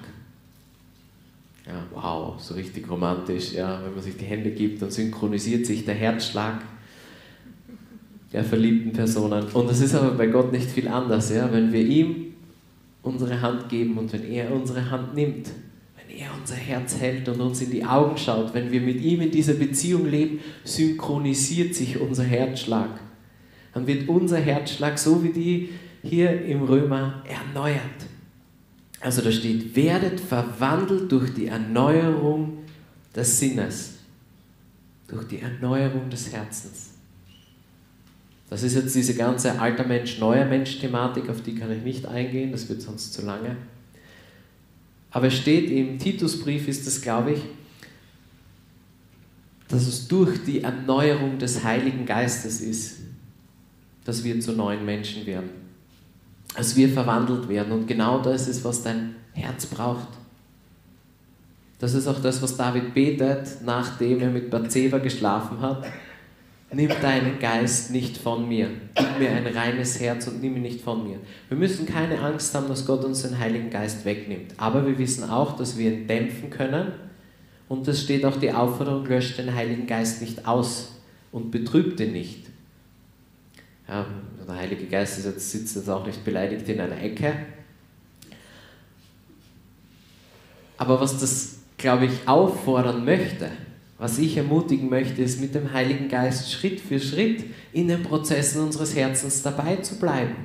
Ja, 1.68 1.86
wow, 1.94 2.42
so 2.42 2.54
richtig 2.54 2.90
romantisch, 2.90 3.52
ja, 3.52 3.84
wenn 3.84 3.96
man 3.96 4.02
sich 4.02 4.16
die 4.16 4.24
Hände 4.24 4.52
gibt, 4.52 4.82
dann 4.82 4.92
synchronisiert 4.92 5.66
sich 5.66 5.84
der 5.84 5.96
Herzschlag 5.96 6.62
der 8.32 8.46
verliebten 8.46 8.94
Personen. 8.94 9.44
Und 9.52 9.70
das 9.70 9.82
ist 9.82 9.94
aber 9.94 10.12
bei 10.12 10.28
Gott 10.28 10.54
nicht 10.54 10.72
viel 10.72 10.88
anders, 10.88 11.34
ja, 11.34 11.52
wenn 11.52 11.74
wir 11.74 11.82
ihm 11.82 12.23
unsere 13.04 13.42
Hand 13.42 13.70
geben 13.70 13.98
und 13.98 14.12
wenn 14.12 14.24
er 14.24 14.52
unsere 14.52 14.90
Hand 14.90 15.14
nimmt, 15.14 15.50
wenn 15.98 16.18
er 16.18 16.30
unser 16.40 16.56
Herz 16.56 16.98
hält 16.98 17.28
und 17.30 17.40
uns 17.42 17.62
in 17.62 17.70
die 17.70 17.86
Augen 17.86 18.18
schaut, 18.18 18.54
wenn 18.54 18.72
wir 18.72 18.82
mit 18.82 19.02
ihm 19.02 19.22
in 19.22 19.30
dieser 19.32 19.54
Beziehung 19.54 20.10
leben, 20.10 20.40
synchronisiert 20.64 21.76
sich 21.76 22.00
unser 22.00 22.24
Herzschlag. 22.24 22.90
Dann 23.74 23.86
wird 23.86 24.08
unser 24.08 24.40
Herzschlag, 24.40 24.98
so 24.98 25.24
wie 25.24 25.32
die 25.32 25.70
hier 26.02 26.46
im 26.46 26.64
Römer, 26.64 27.24
erneuert. 27.28 27.80
Also 29.00 29.22
da 29.22 29.32
steht, 29.32 29.76
werdet 29.76 30.20
verwandelt 30.20 31.12
durch 31.12 31.34
die 31.34 31.48
Erneuerung 31.48 32.60
des 33.14 33.40
Sinnes, 33.40 33.96
durch 35.08 35.28
die 35.28 35.40
Erneuerung 35.40 36.10
des 36.10 36.32
Herzens. 36.32 36.93
Das 38.50 38.64
ist 38.64 38.76
jetzt 38.76 38.96
diese 38.96 39.16
ganze 39.16 39.60
alter 39.60 39.86
Mensch, 39.86 40.20
neuer 40.20 40.46
Mensch-Thematik, 40.46 41.30
auf 41.30 41.42
die 41.42 41.56
kann 41.56 41.72
ich 41.72 41.84
nicht 41.84 42.06
eingehen, 42.06 42.52
das 42.52 42.70
wird 42.70 42.82
sonst 42.82 43.14
zu 43.14 43.26
lange. 43.26 43.56
Aber 45.12 45.28
es 45.28 45.36
steht 45.36 45.70
im 45.70 45.98
Titusbrief, 45.98 46.68
ist 46.68 46.86
es, 46.88 47.02
glaube 47.02 47.34
ich, 47.34 47.42
dass 49.70 49.88
es 49.88 50.08
durch 50.08 50.44
die 50.44 50.62
Erneuerung 50.62 51.40
des 51.40 51.64
Heiligen 51.64 52.06
Geistes 52.06 52.62
ist, 52.62 52.98
dass 54.06 54.24
wir 54.24 54.40
zu 54.40 54.52
neuen 54.54 54.86
Menschen 54.86 55.26
werden. 55.26 55.50
Dass 56.56 56.76
wir 56.76 56.90
verwandelt 56.90 57.50
werden. 57.50 57.72
Und 57.74 57.88
genau 57.88 58.22
das 58.22 58.48
ist, 58.48 58.64
was 58.64 58.84
dein 58.84 59.16
Herz 59.34 59.66
braucht. 59.66 60.10
Das 61.80 61.96
ist 61.96 62.08
auch 62.08 62.22
das, 62.22 62.42
was 62.42 62.56
David 62.56 62.94
betet, 62.94 63.64
nachdem 63.66 64.20
er 64.20 64.30
mit 64.30 64.52
Bathseba 64.52 65.00
geschlafen 65.00 65.60
hat 65.60 65.86
nimm 66.74 66.90
deinen 67.02 67.40
Geist 67.40 67.92
nicht 67.92 68.18
von 68.18 68.48
mir. 68.48 68.70
Gib 68.96 69.20
mir 69.20 69.32
ein 69.32 69.48
reines 69.48 70.00
Herz 70.00 70.28
und 70.28 70.42
nimm 70.42 70.56
ihn 70.56 70.62
nicht 70.64 70.82
von 70.82 71.08
mir. 71.08 71.18
Wir 71.50 71.58
müssen 71.58 71.86
keine 71.86 72.20
Angst 72.20 72.54
haben, 72.56 72.68
dass 72.68 72.86
Gott 72.86 73.04
uns 73.04 73.22
den 73.22 73.38
Heiligen 73.40 73.70
Geist 73.70 74.06
wegnimmt. 74.06 74.54
Aber 74.58 74.86
wir 74.86 74.98
wissen 74.98 75.30
auch, 75.30 75.56
dass 75.56 75.78
wir 75.78 75.92
ihn 75.92 76.08
dämpfen 76.08 76.50
können. 76.50 76.92
Und 77.70 77.88
es 77.88 78.02
steht 78.02 78.26
auch 78.26 78.38
die 78.38 78.52
Aufforderung, 78.52 79.06
löscht 79.06 79.38
den 79.38 79.54
Heiligen 79.54 79.88
Geist 79.88 80.22
nicht 80.22 80.48
aus 80.48 81.00
und 81.32 81.52
betrübt 81.52 82.00
ihn 82.00 82.14
nicht. 82.14 82.48
Ja, 83.88 84.06
der 84.48 84.56
Heilige 84.56 84.86
Geist 84.86 85.20
ist 85.20 85.26
jetzt, 85.26 85.52
sitzt 85.52 85.76
jetzt 85.76 85.90
auch 85.90 86.06
nicht 86.06 86.24
beleidigt 86.24 86.68
in 86.70 86.80
einer 86.80 87.02
Ecke. 87.02 87.34
Aber 90.78 91.00
was 91.00 91.20
das, 91.20 91.60
glaube 91.78 92.06
ich, 92.06 92.28
auffordern 92.28 93.06
möchte, 93.06 93.50
was 94.04 94.18
ich 94.18 94.36
ermutigen 94.36 94.90
möchte, 94.90 95.22
ist 95.22 95.40
mit 95.40 95.56
dem 95.56 95.72
Heiligen 95.72 96.10
Geist 96.10 96.52
Schritt 96.52 96.82
für 96.82 97.00
Schritt 97.00 97.46
in 97.72 97.88
den 97.88 98.04
Prozessen 98.04 98.62
unseres 98.62 98.98
Herzens 98.98 99.44
dabei 99.44 99.78
zu 99.78 99.98
bleiben. 99.98 100.36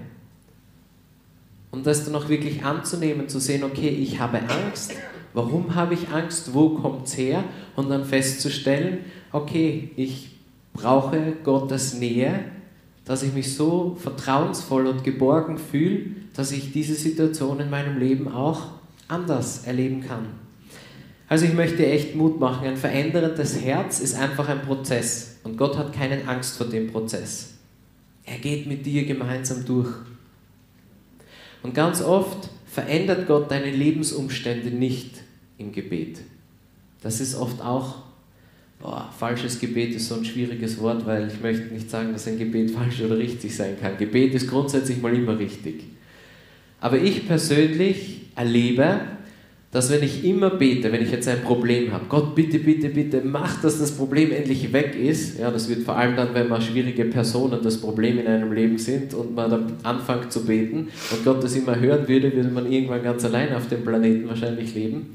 Und 1.73 1.85
das 1.85 2.05
dann 2.05 2.15
auch 2.15 2.29
wirklich 2.29 2.65
anzunehmen, 2.65 3.29
zu 3.29 3.41
sehen, 3.41 3.65
okay, 3.65 3.89
ich 3.89 4.21
habe 4.21 4.39
Angst, 4.43 4.93
warum 5.35 5.75
habe 5.75 5.95
ich 5.95 6.09
Angst, 6.11 6.55
wo 6.55 6.69
kommt 6.69 7.09
es 7.09 7.19
her? 7.19 7.43
Und 7.75 7.91
dann 7.91 8.05
festzustellen, 8.05 8.99
okay, 9.33 9.91
ich 9.97 10.37
brauche 10.73 11.33
Gottes 11.43 11.95
Nähe, 11.95 12.45
dass 13.05 13.25
ich 13.25 13.33
mich 13.33 13.57
so 13.57 13.97
vertrauensvoll 13.99 14.87
und 14.87 15.03
geborgen 15.03 15.59
fühle, 15.59 16.03
dass 16.33 16.53
ich 16.53 16.71
diese 16.71 16.95
Situation 16.95 17.59
in 17.59 17.71
meinem 17.71 17.99
Leben 17.99 18.29
auch 18.29 18.69
anders 19.09 19.65
erleben 19.67 20.01
kann. 20.07 20.48
Also 21.29 21.45
ich 21.45 21.53
möchte 21.53 21.87
echt 21.87 22.15
Mut 22.15 22.41
machen. 22.41 22.67
Ein 22.67 22.77
veränderndes 22.77 23.61
Herz 23.61 24.01
ist 24.01 24.15
einfach 24.15 24.49
ein 24.49 24.63
Prozess 24.63 25.37
und 25.45 25.59
Gott 25.59 25.77
hat 25.77 25.93
keine 25.93 26.27
Angst 26.27 26.57
vor 26.57 26.67
dem 26.67 26.91
Prozess. 26.91 27.55
Er 28.25 28.39
geht 28.39 28.67
mit 28.67 28.85
dir 28.87 29.05
gemeinsam 29.05 29.65
durch. 29.65 29.93
Und 31.63 31.75
ganz 31.75 32.03
oft 32.03 32.49
verändert 32.67 33.27
Gott 33.27 33.51
deine 33.51 33.71
Lebensumstände 33.71 34.71
nicht 34.71 35.17
im 35.59 35.73
Gebet. 35.73 36.21
Das 37.03 37.21
ist 37.21 37.35
oft 37.35 37.61
auch, 37.61 37.97
boah, 38.81 39.13
falsches 39.19 39.59
Gebet 39.59 39.95
ist 39.95 40.09
so 40.09 40.15
ein 40.15 40.25
schwieriges 40.25 40.81
Wort, 40.81 41.07
weil 41.07 41.29
ich 41.29 41.41
möchte 41.41 41.75
nicht 41.75 41.91
sagen, 41.91 42.13
dass 42.13 42.27
ein 42.27 42.39
Gebet 42.39 42.71
falsch 42.73 43.01
oder 43.01 43.19
richtig 43.19 43.55
sein 43.55 43.77
kann. 43.81 43.99
Gebet 43.99 44.35
ist 44.35 44.49
grundsätzlich 44.49 45.01
mal 45.01 45.15
immer 45.15 45.39
richtig. 45.39 45.85
Aber 46.81 46.99
ich 46.99 47.27
persönlich 47.27 48.21
erlebe, 48.37 49.01
dass 49.71 49.91
wenn 49.91 50.03
ich 50.03 50.25
immer 50.25 50.49
bete, 50.49 50.91
wenn 50.91 51.03
ich 51.03 51.11
jetzt 51.11 51.29
ein 51.29 51.43
Problem 51.43 51.93
habe, 51.93 52.07
Gott 52.09 52.35
bitte, 52.35 52.59
bitte, 52.59 52.89
bitte, 52.89 53.21
mach, 53.23 53.61
dass 53.61 53.79
das 53.79 53.93
Problem 53.93 54.33
endlich 54.33 54.73
weg 54.73 54.97
ist. 54.99 55.39
Ja, 55.39 55.51
das 55.51 55.69
wird 55.69 55.83
vor 55.83 55.97
allem 55.97 56.17
dann, 56.17 56.33
wenn 56.33 56.49
man 56.49 56.63
schwierige 56.63 57.05
Personen 57.05 57.61
das 57.63 57.79
Problem 57.79 58.19
in 58.19 58.27
einem 58.27 58.53
Leben 58.53 58.79
sind 58.79 59.13
und 59.13 59.35
man 59.35 59.51
dann 59.51 59.73
anfängt 59.83 60.33
zu 60.33 60.47
beten 60.47 60.89
und 61.11 61.25
Gott 61.25 61.45
das 61.45 61.55
immer 61.55 61.79
hören 61.79 62.09
würde, 62.09 62.35
würde 62.35 62.49
man 62.49 62.71
irgendwann 62.71 63.03
ganz 63.03 63.25
allein 63.27 63.53
auf 63.53 63.69
dem 63.69 63.85
Planeten 63.85 64.27
wahrscheinlich 64.27 64.75
leben. 64.75 65.15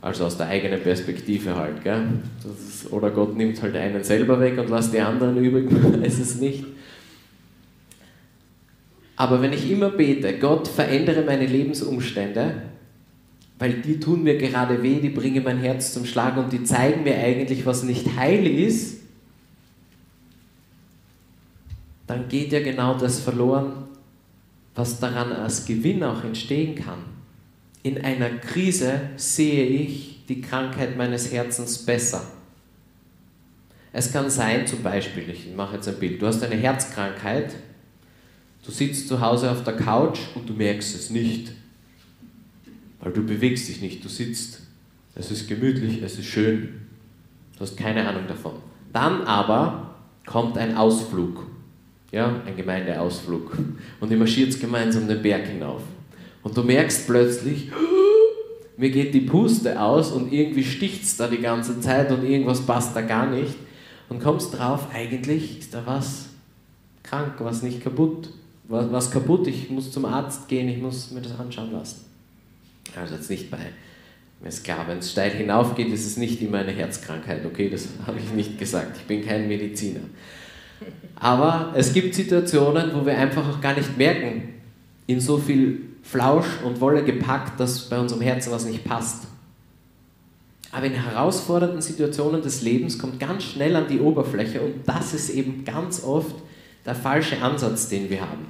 Also 0.00 0.24
aus 0.24 0.36
der 0.36 0.48
eigenen 0.48 0.80
Perspektive 0.80 1.54
halt, 1.54 1.82
gell? 1.82 2.02
Ist, 2.44 2.92
oder 2.92 3.10
Gott 3.10 3.36
nimmt 3.36 3.60
halt 3.62 3.76
einen 3.76 4.02
selber 4.02 4.38
weg 4.40 4.58
und 4.58 4.70
lässt 4.70 4.92
die 4.92 5.00
anderen 5.00 5.36
übrig, 5.36 5.66
weiß 6.02 6.18
es 6.18 6.40
nicht. 6.40 6.64
Aber 9.16 9.40
wenn 9.40 9.52
ich 9.52 9.70
immer 9.70 9.90
bete, 9.90 10.38
Gott 10.38 10.66
verändere 10.66 11.22
meine 11.22 11.46
Lebensumstände, 11.46 12.62
weil 13.58 13.74
die 13.74 14.00
tun 14.00 14.24
mir 14.24 14.36
gerade 14.36 14.82
weh, 14.82 15.00
die 15.00 15.10
bringen 15.10 15.44
mein 15.44 15.58
Herz 15.58 15.94
zum 15.94 16.04
Schlagen 16.04 16.42
und 16.42 16.52
die 16.52 16.64
zeigen 16.64 17.04
mir 17.04 17.16
eigentlich, 17.16 17.64
was 17.64 17.84
nicht 17.84 18.16
heil 18.16 18.46
ist, 18.46 19.00
dann 22.06 22.28
geht 22.28 22.52
ja 22.52 22.60
genau 22.60 22.94
das 22.94 23.20
verloren, 23.20 23.72
was 24.74 24.98
daran 24.98 25.32
als 25.32 25.64
Gewinn 25.64 26.02
auch 26.02 26.24
entstehen 26.24 26.74
kann. 26.74 26.98
In 27.82 28.04
einer 28.04 28.30
Krise 28.30 29.00
sehe 29.16 29.64
ich 29.66 30.24
die 30.28 30.40
Krankheit 30.40 30.96
meines 30.96 31.32
Herzens 31.32 31.78
besser. 31.78 32.26
Es 33.92 34.12
kann 34.12 34.28
sein, 34.28 34.66
zum 34.66 34.82
Beispiel, 34.82 35.30
ich 35.30 35.54
mache 35.54 35.76
jetzt 35.76 35.86
ein 35.86 35.98
Bild, 35.98 36.20
du 36.20 36.26
hast 36.26 36.42
eine 36.42 36.56
Herzkrankheit 36.56 37.54
Du 38.64 38.70
sitzt 38.70 39.08
zu 39.08 39.20
Hause 39.20 39.50
auf 39.50 39.62
der 39.62 39.76
Couch 39.76 40.20
und 40.34 40.48
du 40.48 40.54
merkst 40.54 40.94
es 40.94 41.10
nicht, 41.10 41.52
weil 43.00 43.12
du 43.12 43.22
bewegst 43.22 43.68
dich 43.68 43.82
nicht, 43.82 44.02
du 44.02 44.08
sitzt. 44.08 44.60
Es 45.14 45.30
ist 45.30 45.46
gemütlich, 45.46 46.02
es 46.02 46.18
ist 46.18 46.26
schön. 46.26 46.80
Du 47.54 47.60
hast 47.60 47.76
keine 47.76 48.08
Ahnung 48.08 48.26
davon. 48.26 48.54
Dann 48.92 49.22
aber 49.22 49.94
kommt 50.24 50.56
ein 50.56 50.76
Ausflug, 50.76 51.46
ja, 52.10 52.40
ein 52.46 52.56
Gemeindeausflug. 52.56 53.56
Und 54.00 54.10
ihr 54.10 54.16
marschiert 54.16 54.58
gemeinsam 54.58 55.06
den 55.06 55.22
Berg 55.22 55.46
hinauf. 55.46 55.82
Und 56.42 56.56
du 56.56 56.62
merkst 56.62 57.06
plötzlich, 57.06 57.70
mir 58.78 58.90
geht 58.90 59.12
die 59.12 59.20
Puste 59.20 59.80
aus 59.80 60.10
und 60.10 60.32
irgendwie 60.32 60.64
sticht 60.64 61.04
es 61.04 61.18
da 61.18 61.28
die 61.28 61.40
ganze 61.40 61.80
Zeit 61.80 62.10
und 62.10 62.24
irgendwas 62.24 62.62
passt 62.62 62.96
da 62.96 63.02
gar 63.02 63.28
nicht. 63.28 63.54
Und 64.08 64.22
kommst 64.22 64.58
drauf, 64.58 64.88
eigentlich 64.92 65.58
ist 65.58 65.74
da 65.74 65.82
was 65.84 66.30
krank, 67.02 67.34
was 67.38 67.62
nicht 67.62 67.82
kaputt 67.82 68.30
was, 68.68 68.90
was 68.90 69.10
kaputt, 69.10 69.46
ich 69.46 69.70
muss 69.70 69.90
zum 69.90 70.04
Arzt 70.04 70.48
gehen, 70.48 70.68
ich 70.68 70.78
muss 70.78 71.10
mir 71.10 71.20
das 71.20 71.38
anschauen 71.38 71.72
lassen. 71.72 72.04
Also 72.96 73.14
jetzt 73.14 73.30
nicht 73.30 73.50
bei, 73.50 73.58
mir 74.40 74.48
ist 74.48 74.64
klar, 74.64 74.84
wenn 74.88 74.98
es 74.98 75.10
steil 75.10 75.30
hinaufgeht, 75.30 75.92
ist 75.92 76.06
es 76.06 76.16
nicht 76.16 76.40
immer 76.42 76.58
eine 76.58 76.72
Herzkrankheit, 76.72 77.44
okay, 77.44 77.68
das 77.68 77.88
habe 78.06 78.18
ich 78.18 78.30
nicht 78.32 78.58
gesagt, 78.58 78.96
ich 78.96 79.04
bin 79.04 79.24
kein 79.24 79.48
Mediziner. 79.48 80.00
Aber 81.16 81.72
es 81.74 81.92
gibt 81.92 82.14
Situationen, 82.14 82.90
wo 82.94 83.06
wir 83.06 83.16
einfach 83.16 83.48
auch 83.48 83.60
gar 83.60 83.74
nicht 83.74 83.96
merken, 83.96 84.54
in 85.06 85.20
so 85.20 85.38
viel 85.38 85.80
Flausch 86.02 86.46
und 86.64 86.80
Wolle 86.80 87.04
gepackt, 87.04 87.58
dass 87.58 87.88
bei 87.88 87.98
unserem 87.98 88.20
Herzen 88.20 88.52
was 88.52 88.64
nicht 88.66 88.84
passt. 88.84 89.26
Aber 90.72 90.86
in 90.86 90.92
herausfordernden 90.92 91.80
Situationen 91.80 92.42
des 92.42 92.62
Lebens 92.62 92.98
kommt 92.98 93.20
ganz 93.20 93.44
schnell 93.44 93.76
an 93.76 93.86
die 93.88 94.00
Oberfläche 94.00 94.60
und 94.60 94.86
das 94.86 95.14
ist 95.14 95.30
eben 95.30 95.64
ganz 95.64 96.02
oft 96.02 96.34
der 96.84 96.94
falsche 96.94 97.40
Ansatz, 97.40 97.88
den 97.88 98.10
wir 98.10 98.20
haben. 98.20 98.46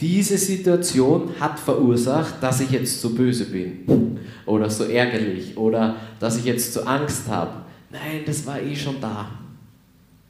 Diese 0.00 0.38
Situation 0.38 1.30
hat 1.40 1.58
verursacht, 1.58 2.34
dass 2.40 2.60
ich 2.60 2.70
jetzt 2.70 3.00
so 3.00 3.10
böse 3.10 3.46
bin 3.46 4.18
oder 4.46 4.70
so 4.70 4.84
ärgerlich 4.84 5.56
oder 5.56 5.96
dass 6.20 6.38
ich 6.38 6.44
jetzt 6.44 6.72
so 6.72 6.82
Angst 6.82 7.28
habe. 7.28 7.62
Nein, 7.90 8.22
das 8.24 8.46
war 8.46 8.60
eh 8.60 8.76
schon 8.76 9.00
da. 9.00 9.28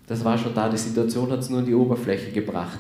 Das 0.07 0.25
war 0.25 0.39
schon 0.39 0.55
da, 0.55 0.69
die 0.71 0.79
Situation 0.79 1.31
hat 1.31 1.41
es 1.41 1.51
nur 1.51 1.59
an 1.59 1.67
die 1.67 1.75
Oberfläche 1.75 2.33
gebracht. 2.33 2.79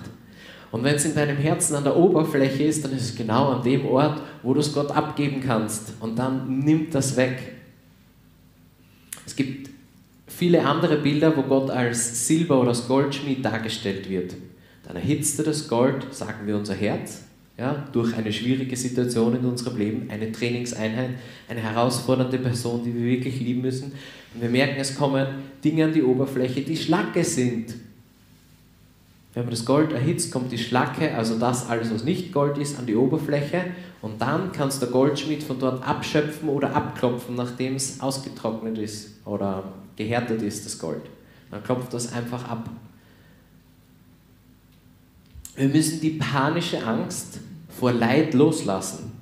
Und 0.70 0.82
wenn 0.82 0.96
es 0.96 1.04
in 1.04 1.14
deinem 1.14 1.36
Herzen 1.36 1.74
an 1.76 1.84
der 1.84 1.96
Oberfläche 1.96 2.64
ist, 2.64 2.84
dann 2.84 2.92
ist 2.92 3.02
es 3.02 3.16
genau 3.16 3.52
an 3.52 3.62
dem 3.62 3.86
Ort, 3.86 4.20
wo 4.42 4.54
du 4.54 4.60
es 4.60 4.72
Gott 4.72 4.90
abgeben 4.90 5.40
kannst. 5.40 5.92
Und 6.00 6.18
dann 6.18 6.60
nimmt 6.60 6.94
das 6.94 7.16
weg. 7.16 7.54
Es 9.26 9.36
gibt 9.36 9.67
viele 10.38 10.64
andere 10.64 10.98
Bilder, 10.98 11.36
wo 11.36 11.42
Gott 11.42 11.68
als 11.68 12.28
Silber- 12.28 12.60
oder 12.60 12.68
als 12.68 12.86
Goldschmied 12.86 13.44
dargestellt 13.44 14.08
wird. 14.08 14.36
Dann 14.86 14.94
erhitzt 14.94 15.38
er 15.40 15.44
das 15.44 15.68
Gold, 15.68 16.14
sagen 16.14 16.46
wir 16.46 16.56
unser 16.56 16.74
Herz, 16.74 17.24
ja, 17.58 17.88
durch 17.92 18.16
eine 18.16 18.32
schwierige 18.32 18.76
Situation 18.76 19.34
in 19.34 19.44
unserem 19.44 19.76
Leben, 19.76 20.08
eine 20.08 20.30
Trainingseinheit, 20.30 21.10
eine 21.48 21.60
herausfordernde 21.60 22.38
Person, 22.38 22.84
die 22.84 22.94
wir 22.94 23.02
wirklich 23.02 23.40
lieben 23.40 23.62
müssen. 23.62 23.92
Und 24.32 24.40
wir 24.42 24.48
merken, 24.48 24.76
es 24.78 24.96
kommen 24.96 25.26
Dinge 25.64 25.86
an 25.86 25.92
die 25.92 26.04
Oberfläche, 26.04 26.60
die 26.60 26.76
Schlacke 26.76 27.24
sind. 27.24 27.74
Wenn 29.34 29.42
man 29.42 29.50
das 29.50 29.64
Gold 29.64 29.92
erhitzt, 29.92 30.30
kommt 30.30 30.52
die 30.52 30.58
Schlacke, 30.58 31.14
also 31.16 31.36
das 31.36 31.68
alles, 31.68 31.92
was 31.92 32.04
nicht 32.04 32.32
Gold 32.32 32.58
ist, 32.58 32.78
an 32.78 32.86
die 32.86 32.94
Oberfläche 32.94 33.64
und 34.02 34.22
dann 34.22 34.52
kann 34.52 34.68
es 34.68 34.78
der 34.78 34.88
Goldschmied 34.88 35.42
von 35.42 35.58
dort 35.58 35.86
abschöpfen 35.86 36.48
oder 36.48 36.76
abklopfen, 36.76 37.34
nachdem 37.34 37.74
es 37.74 38.00
ausgetrocknet 38.00 38.78
ist 38.78 39.16
oder 39.26 39.64
gehärtet 39.98 40.40
ist, 40.40 40.64
das 40.64 40.78
Gold. 40.78 41.02
Dann 41.50 41.62
klopft 41.62 41.92
das 41.92 42.12
einfach 42.12 42.48
ab. 42.48 42.70
Wir 45.56 45.68
müssen 45.68 46.00
die 46.00 46.10
panische 46.10 46.86
Angst 46.86 47.40
vor 47.68 47.92
Leid 47.92 48.32
loslassen. 48.32 49.12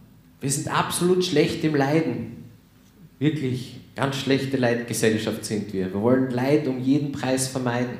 Wir 0.40 0.50
sind 0.50 0.68
absolut 0.68 1.24
schlecht 1.24 1.64
im 1.64 1.74
Leiden. 1.74 2.44
Wirklich, 3.18 3.80
ganz 3.96 4.16
schlechte 4.16 4.58
Leidgesellschaft 4.58 5.44
sind 5.44 5.72
wir. 5.72 5.92
Wir 5.92 6.00
wollen 6.00 6.30
Leid 6.30 6.68
um 6.68 6.78
jeden 6.78 7.10
Preis 7.10 7.48
vermeiden. 7.48 7.96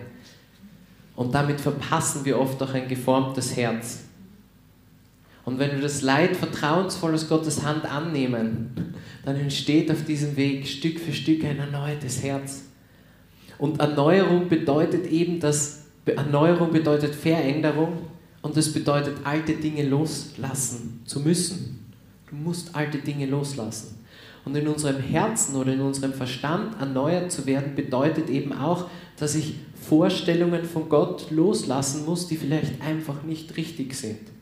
Und 1.17 1.35
damit 1.35 1.63
verpassen 1.63 2.27
wir 2.27 2.39
oft 2.39 2.63
auch 2.63 2.75
ein 2.75 2.89
geformtes 2.89 3.57
Herz. 3.57 4.01
Und 5.47 5.59
wenn 5.59 5.73
wir 5.73 5.81
das 5.81 6.03
Leid 6.03 6.37
vertrauensvoll 6.37 7.15
aus 7.15 7.29
Gottes 7.29 7.63
Hand 7.63 7.87
annehmen, 7.87 8.95
dann 9.27 9.37
entsteht 9.37 9.91
auf 9.91 10.05
diesem 10.05 10.37
Weg 10.37 10.69
Stück 10.69 11.01
für 11.01 11.13
Stück 11.13 11.45
ein 11.45 11.59
erneutes 11.59 12.23
Herz. 12.23 12.63
Und 13.59 13.81
Erneuerung 13.81 14.49
bedeutet 14.49 15.11
eben, 15.11 15.41
dass 15.41 15.87
Erneuerung 16.05 16.71
bedeutet 16.71 17.13
Veränderung 17.13 17.99
und 18.43 18.57
es 18.57 18.73
bedeutet, 18.73 19.17
alte 19.25 19.55
Dinge 19.55 19.83
loslassen 19.83 21.01
zu 21.05 21.19
müssen. 21.19 21.93
Du 22.31 22.37
musst 22.37 22.77
alte 22.77 22.99
Dinge 22.99 23.27
loslassen. 23.27 23.99
Und 24.45 24.57
in 24.57 24.69
unserem 24.69 25.01
Herzen 25.01 25.57
oder 25.57 25.73
in 25.73 25.81
unserem 25.81 26.13
Verstand 26.13 26.81
erneuert 26.81 27.33
zu 27.33 27.47
werden, 27.47 27.75
bedeutet 27.75 28.31
eben 28.31 28.53
auch, 28.53 28.89
dass 29.17 29.35
ich 29.35 29.57
Vorstellungen 29.75 30.65
von 30.65 30.89
Gott 30.89 31.33
loslassen 31.33 32.05
muss, 32.05 32.29
die 32.29 32.37
vielleicht 32.37 32.81
einfach 32.81 33.25
nicht 33.25 33.57
richtig 33.57 33.95
sind. 33.95 34.36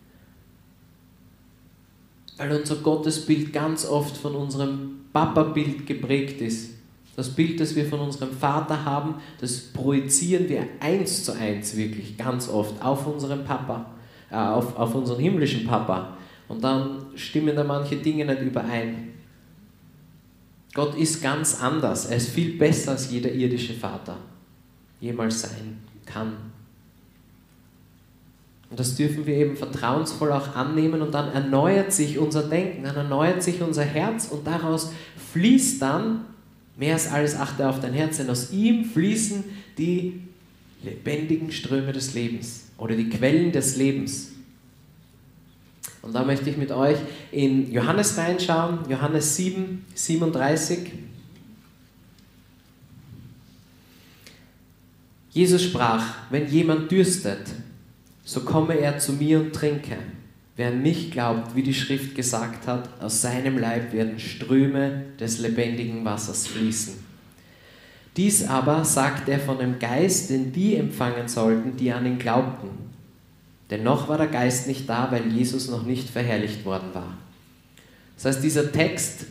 Weil 2.37 2.53
unser 2.53 2.77
Gottesbild 2.77 3.53
ganz 3.53 3.87
oft 3.87 4.17
von 4.17 4.35
unserem 4.35 5.07
Papa-Bild 5.13 5.87
geprägt 5.87 6.41
ist. 6.41 6.75
Das 7.17 7.31
Bild, 7.31 7.61
das 7.61 7.77
wir 7.77 7.87
von 7.87 8.01
unserem 8.01 8.33
Vater 8.33 8.85
haben, 8.85 9.17
das 9.41 9.61
projizieren 9.61 10.49
wir 10.49 10.67
eins 10.81 11.25
zu 11.25 11.33
eins 11.33 11.77
wirklich 11.77 12.17
ganz 12.17 12.49
oft 12.49 12.83
auf 12.83 13.07
unseren 13.07 13.45
Papa, 13.45 13.87
äh, 14.31 14.37
auf, 14.37 14.77
auf 14.77 14.95
unseren 14.97 15.21
himmlischen 15.21 15.65
Papa. 15.65 16.17
Und 16.49 16.65
dann 16.65 17.07
stimmen 17.15 17.55
da 17.55 17.63
manche 17.63 17.97
Dinge 17.97 18.25
nicht 18.25 18.43
überein. 18.43 19.11
Gott 20.75 20.97
ist 20.97 21.23
ganz 21.23 21.63
anders. 21.63 22.07
Er 22.07 22.17
ist 22.17 22.31
viel 22.31 22.59
besser 22.59 22.93
als 22.93 23.11
jeder 23.11 23.31
irdische 23.31 23.75
Vater 23.75 24.17
jemals 25.01 25.43
sein 25.43 25.79
kann. 26.05 26.54
Und 28.75 28.81
das 28.81 28.97
dürfen 28.97 29.25
wir 29.25 29.37
eben 29.37 29.57
vertrauensvoll 29.57 30.33
auch 30.33 30.57
annehmen 30.57 31.01
und 31.01 31.15
dann 31.15 31.33
erneuert 31.33 31.93
sich 31.93 32.19
unser 32.19 32.43
Denken, 32.43 32.83
dann 32.83 32.97
erneuert 32.97 33.41
sich 33.41 33.63
unser 33.63 33.85
Herz 33.85 34.27
und 34.27 34.49
daraus 34.49 34.91
fließt 35.33 35.81
dann, 35.81 36.25
mehr 36.77 36.95
als 36.95 37.09
alles 37.09 37.37
achte 37.37 37.69
auf 37.69 37.79
dein 37.79 37.93
Herz, 37.93 38.17
denn 38.17 38.29
aus 38.29 38.51
ihm 38.51 38.85
fließen 38.85 39.45
die 39.79 40.23
lebendigen 40.83 41.53
Ströme 41.53 41.93
des 41.93 42.15
Lebens 42.15 42.65
oder 42.77 42.97
die 42.97 43.09
Quellen 43.09 43.53
des 43.53 43.77
Lebens. 43.77 44.33
Und 46.03 46.13
da 46.13 46.25
möchte 46.25 46.51
ich 46.51 46.57
mit 46.57 46.73
euch 46.73 46.99
in 47.31 47.71
Johannes 47.71 48.19
reinschauen, 48.19 48.81
Johannes 48.89 49.37
7, 49.37 49.85
37. 49.95 50.81
Jesus 55.31 55.63
sprach, 55.63 56.05
wenn 56.31 56.49
jemand 56.49 56.91
dürstet, 56.91 57.39
so 58.25 58.41
komme 58.41 58.75
er 58.79 58.99
zu 58.99 59.13
mir 59.13 59.41
und 59.41 59.53
trinke. 59.53 59.97
Wer 60.57 60.71
nicht 60.71 61.11
glaubt, 61.13 61.57
wie 61.57 61.63
die 61.63 61.75
Schrift 61.75 62.15
gesagt 62.15 62.67
hat, 62.67 62.89
aus 63.03 63.21
seinem 63.21 63.59
Leib 63.59 63.93
werden 63.93 64.19
Ströme 64.19 65.05
des 65.19 65.39
lebendigen 65.41 66.05
Wassers 66.05 66.47
fließen. 66.47 66.95
Dies 68.17 68.47
aber 68.47 68.85
sagt 68.85 69.29
er 69.29 69.41
von 69.41 69.59
dem 69.59 69.81
Geist, 69.81 70.31
den 70.31 70.53
die 70.53 70.77
empfangen 70.77 71.27
sollten, 71.27 71.77
die 71.77 71.93
an 71.93 72.07
ihn 72.07 72.19
glaubten. 72.19 72.69
Denn 73.71 73.83
noch 73.83 74.09
war 74.09 74.19
der 74.19 74.29
Geist 74.29 74.69
nicht 74.69 74.89
da, 74.89 75.11
weil 75.11 75.27
Jesus 75.33 75.69
noch 75.69 75.85
nicht 75.85 76.09
verherrlicht 76.09 76.65
worden 76.65 76.91
war. 76.93 77.19
Das 78.15 78.27
heißt, 78.27 78.45
dieser 78.45 78.71
Text 78.71 79.27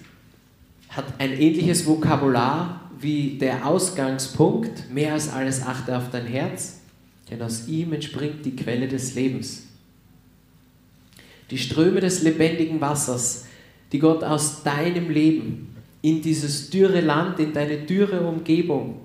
hat 0.90 1.06
ein 1.20 1.32
ähnliches 1.32 1.86
Vokabular 1.86 2.82
wie 3.00 3.38
der 3.38 3.66
Ausgangspunkt, 3.66 4.92
mehr 4.92 5.14
als 5.14 5.32
alles 5.32 5.62
achte 5.66 5.98
auf 5.98 6.10
dein 6.12 6.26
Herz, 6.26 6.82
denn 7.30 7.42
aus 7.42 7.68
ihm 7.68 7.94
entspringt 7.94 8.46
die 8.46 8.56
Quelle 8.56 8.88
des 8.88 9.16
Lebens. 9.16 9.64
Die 11.50 11.58
Ströme 11.58 12.00
des 12.00 12.22
lebendigen 12.24 12.82
Wassers, 12.82 13.46
die 13.92 14.00
Gott 14.00 14.24
aus 14.24 14.64
deinem 14.64 15.10
Leben 15.10 15.76
in 16.02 16.22
dieses 16.22 16.70
dürre 16.70 17.02
Land, 17.02 17.40
in 17.40 17.54
deine 17.54 17.78
dürre 17.78 18.22
Umgebung 18.22 19.00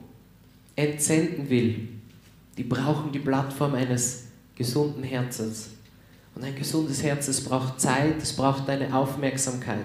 entsenden 0.75 1.49
will, 1.51 1.89
die 2.57 2.65
brauchen 2.65 3.13
die 3.13 3.19
Plattform 3.19 3.75
eines 3.75 4.25
gesunden 4.55 5.03
Herzens. 5.05 5.71
Und 6.35 6.45
ein 6.45 6.57
gesundes 6.57 7.03
Herz, 7.03 7.29
es 7.29 7.43
braucht 7.43 7.81
Zeit, 7.81 8.23
es 8.23 8.33
braucht 8.33 8.69
deine 8.69 8.95
Aufmerksamkeit. 8.95 9.85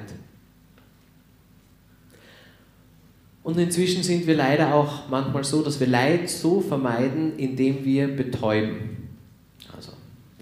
Und 3.44 3.58
inzwischen 3.60 4.04
sind 4.04 4.26
wir 4.26 4.36
leider 4.36 4.74
auch 4.74 5.10
manchmal 5.10 5.44
so, 5.44 5.62
dass 5.62 5.80
wir 5.80 5.88
Leid 5.88 6.30
so 6.30 6.62
vermeiden, 6.62 7.38
indem 7.38 7.84
wir 7.84 8.08
betäuben. 8.08 9.10
Also 9.76 9.92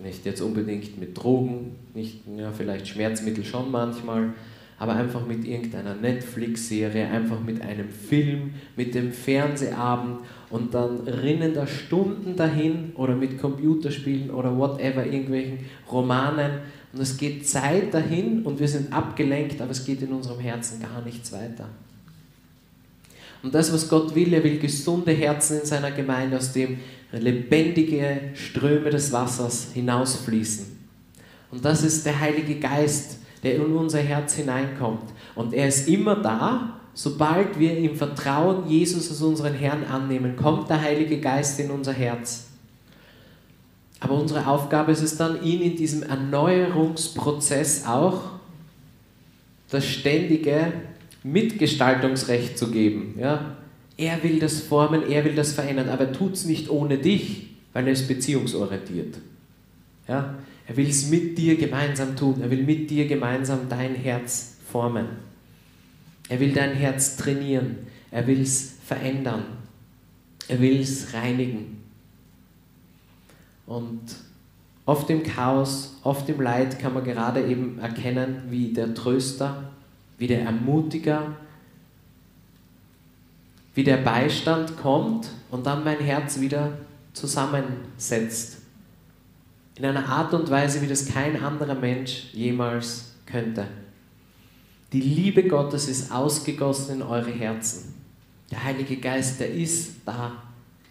nicht 0.04 0.24
jetzt 0.26 0.42
unbedingt 0.42 1.00
mit 1.00 1.18
Drogen, 1.18 1.76
nicht, 1.96 2.20
ja, 2.38 2.52
vielleicht 2.52 2.88
Schmerzmittel 2.88 3.44
schon 3.44 3.72
manchmal, 3.72 4.34
aber 4.78 4.94
einfach 4.94 5.26
mit 5.26 5.46
irgendeiner 5.46 5.96
Netflix-Serie, 5.96 7.08
einfach 7.08 7.40
mit 7.40 7.62
einem 7.62 7.90
Film, 7.90 8.54
mit 8.76 8.94
dem 8.94 9.12
Fernsehabend 9.12 10.20
und 10.50 10.74
dann 10.74 11.02
rinnen 11.02 11.54
da 11.54 11.66
Stunden 11.66 12.36
dahin 12.36 12.92
oder 12.96 13.16
mit 13.16 13.40
Computerspielen 13.40 14.30
oder 14.30 14.56
whatever, 14.56 15.06
irgendwelchen 15.06 15.60
Romanen 15.92 16.52
und 16.94 17.00
es 17.00 17.18
geht 17.18 17.48
Zeit 17.48 17.94
dahin 17.94 18.44
und 18.44 18.60
wir 18.60 18.68
sind 18.68 18.92
abgelenkt, 18.92 19.62
aber 19.62 19.72
es 19.72 19.86
geht 19.86 20.02
in 20.02 20.14
unserem 20.14 20.40
Herzen 20.40 20.82
gar 20.82 21.04
nichts 21.04 21.32
weiter. 21.32 21.68
Und 23.44 23.54
das, 23.56 23.74
was 23.74 23.90
Gott 23.90 24.14
will, 24.14 24.34
er 24.34 24.44
will 24.44 24.60
gesunde 24.60 25.12
Herzen 25.12 25.62
in 25.62 25.66
seiner 25.66 25.92
Gemeinde, 25.92 26.38
aus 26.38 26.54
dem 26.54 26.78
lebendige 27.12 28.32
Ströme 28.34 28.90
des 28.90 29.12
Wassers 29.12 29.70
hinausfließen. 29.74 30.66
Und 31.52 31.66
das 31.66 31.84
ist 31.84 32.06
der 32.06 32.20
Heilige 32.20 32.56
Geist, 32.60 33.18
der 33.44 33.56
in 33.56 33.76
unser 33.76 34.00
Herz 34.00 34.36
hineinkommt. 34.36 35.12
Und 35.36 35.54
er 35.54 35.68
ist 35.68 35.88
immer 35.88 36.16
da, 36.16 36.80
sobald 36.94 37.60
wir 37.60 37.78
im 37.78 37.96
Vertrauen 37.96 38.70
Jesus 38.70 39.10
als 39.10 39.22
unseren 39.22 39.54
Herrn 39.54 39.84
annehmen, 39.84 40.36
kommt 40.36 40.70
der 40.70 40.82
Heilige 40.82 41.20
Geist 41.20 41.60
in 41.60 41.72
unser 41.72 41.94
Herz. 41.94 42.48
Aber 44.00 44.16
unsere 44.16 44.48
Aufgabe 44.48 44.92
ist 44.92 45.02
es 45.02 45.18
dann, 45.18 45.44
ihn 45.44 45.62
in 45.62 45.76
diesem 45.76 46.04
Erneuerungsprozess 46.04 47.86
auch 47.86 48.22
das 49.70 49.86
ständige 49.86 50.74
Mitgestaltungsrecht 51.24 52.58
zu 52.58 52.72
geben. 52.72 53.16
Ja? 53.20 53.58
Er 53.98 54.24
will 54.24 54.40
das 54.40 54.62
formen, 54.62 55.10
er 55.10 55.24
will 55.26 55.36
das 55.36 55.54
verändern, 55.54 55.90
aber 55.90 56.06
er 56.06 56.14
tut 56.14 56.34
es 56.34 56.46
nicht 56.46 56.70
ohne 56.70 56.98
dich, 56.98 57.48
weil 57.74 57.86
er 57.88 57.94
ist 57.94 58.08
beziehungsorientiert. 58.08 59.18
Ja? 60.08 60.36
Er 60.68 60.78
will 60.78 60.90
es 60.90 61.10
mit 61.10 61.38
dir 61.38 61.58
gemeinsam 61.58 62.16
tun, 62.16 62.42
er 62.42 62.50
will 62.50 62.64
mit 62.64 62.90
dir 62.90 63.08
gemeinsam 63.08 63.68
dein 63.70 63.96
Herz 63.96 64.56
formen. 64.72 65.06
Er 66.30 66.40
will 66.40 66.54
dein 66.54 66.74
Herz 66.74 67.18
trainieren, 67.18 67.78
er 68.10 68.26
will 68.26 68.42
es 68.42 68.78
verändern, 68.86 69.44
er 70.48 70.62
will 70.62 70.80
es 70.80 71.14
reinigen. 71.14 71.82
Und 73.68 74.02
oft 74.86 75.10
im 75.10 75.24
Chaos, 75.24 75.98
oft 76.04 76.28
im 76.30 76.42
Leid 76.42 76.80
kann 76.80 76.94
man 76.94 77.04
gerade 77.04 77.46
eben 77.46 77.80
erkennen, 77.80 78.44
wie 78.50 78.74
der 78.74 78.94
Tröster 78.94 79.71
wie 80.22 80.28
der 80.28 80.44
Ermutiger, 80.44 81.36
wie 83.74 83.84
der 83.84 83.98
Beistand 83.98 84.78
kommt 84.78 85.32
und 85.50 85.66
dann 85.66 85.84
mein 85.84 85.98
Herz 85.98 86.40
wieder 86.40 86.78
zusammensetzt. 87.14 88.60
In 89.74 89.84
einer 89.84 90.08
Art 90.08 90.32
und 90.36 90.48
Weise, 90.52 90.80
wie 90.84 90.88
das 90.88 91.08
kein 91.08 91.42
anderer 91.44 91.74
Mensch 91.74 92.26
jemals 92.34 93.16
könnte. 93.26 93.66
Die 94.94 95.02
Liebe 95.02 95.48
Gottes 95.48 95.88
ist 95.88 96.12
ausgegossen 96.12 96.98
in 96.98 97.02
eure 97.02 97.32
Herzen. 97.32 97.96
Der 98.52 98.64
Heilige 98.64 98.98
Geist, 98.98 99.40
der 99.40 99.52
ist 99.52 100.02
da. 100.06 100.34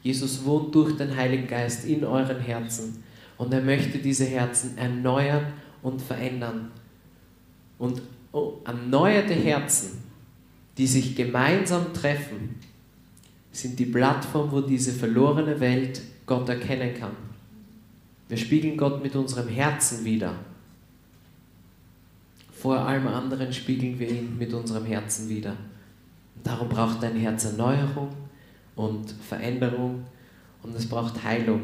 Jesus 0.03 0.45
wohnt 0.45 0.75
durch 0.75 0.97
den 0.97 1.15
Heiligen 1.15 1.47
Geist 1.47 1.85
in 1.85 2.03
euren 2.03 2.41
Herzen. 2.41 3.05
Und 3.39 3.55
er 3.55 3.63
möchte 3.63 3.99
diese 3.99 4.25
Herzen 4.25 4.77
erneuern 4.77 5.53
und 5.83 6.03
verändern. 6.03 6.73
Und 7.79 8.03
erneuerte 8.65 9.35
Herzen, 9.35 10.03
die 10.79 10.87
sich 10.87 11.17
gemeinsam 11.17 11.93
treffen, 11.93 12.57
sind 13.53 13.79
die 13.79 13.87
Plattform, 13.87 14.53
wo 14.53 14.61
diese 14.61 14.93
verlorene 14.93 15.59
Welt 15.61 16.01
Gott 16.27 16.49
erkennen 16.49 16.95
kann. 16.95 17.17
Wir 18.29 18.37
spiegeln 18.37 18.77
Gott 18.77 19.03
mit 19.03 19.17
unserem 19.17 19.49
Herzen 19.49 20.05
wieder. 20.05 20.35
Vor 22.53 22.79
allem 22.79 23.09
anderen 23.09 23.53
spiegeln 23.53 23.99
wir 23.99 24.09
ihn 24.09 24.39
mit 24.39 24.53
unserem 24.53 24.85
Herzen 24.85 25.29
wieder. 25.29 25.57
Darum 26.45 26.69
braucht 26.69 27.03
dein 27.03 27.17
Herz 27.17 27.45
Erneuerung 27.45 28.11
und 28.77 29.11
Veränderung 29.11 30.05
und 30.63 30.77
es 30.77 30.89
braucht 30.89 31.25
Heilung. 31.25 31.63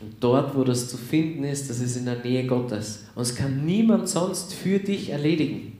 Und 0.00 0.14
dort, 0.20 0.54
wo 0.54 0.64
das 0.64 0.88
zu 0.88 0.96
finden 0.96 1.44
ist, 1.44 1.70
das 1.70 1.80
ist 1.80 1.96
in 1.96 2.04
der 2.04 2.22
Nähe 2.22 2.46
Gottes. 2.46 3.06
Und 3.14 3.22
es 3.22 3.34
kann 3.34 3.64
niemand 3.64 4.08
sonst 4.08 4.52
für 4.52 4.78
dich 4.78 5.10
erledigen. 5.10 5.78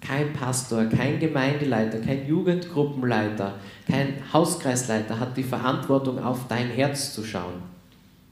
Kein 0.00 0.32
Pastor, 0.32 0.84
kein 0.86 1.18
Gemeindeleiter, 1.18 1.98
kein 1.98 2.26
Jugendgruppenleiter, 2.26 3.54
kein 3.86 4.14
Hauskreisleiter 4.32 5.18
hat 5.18 5.36
die 5.36 5.42
Verantwortung, 5.42 6.22
auf 6.22 6.46
dein 6.48 6.68
Herz 6.68 7.14
zu 7.14 7.24
schauen. 7.24 7.62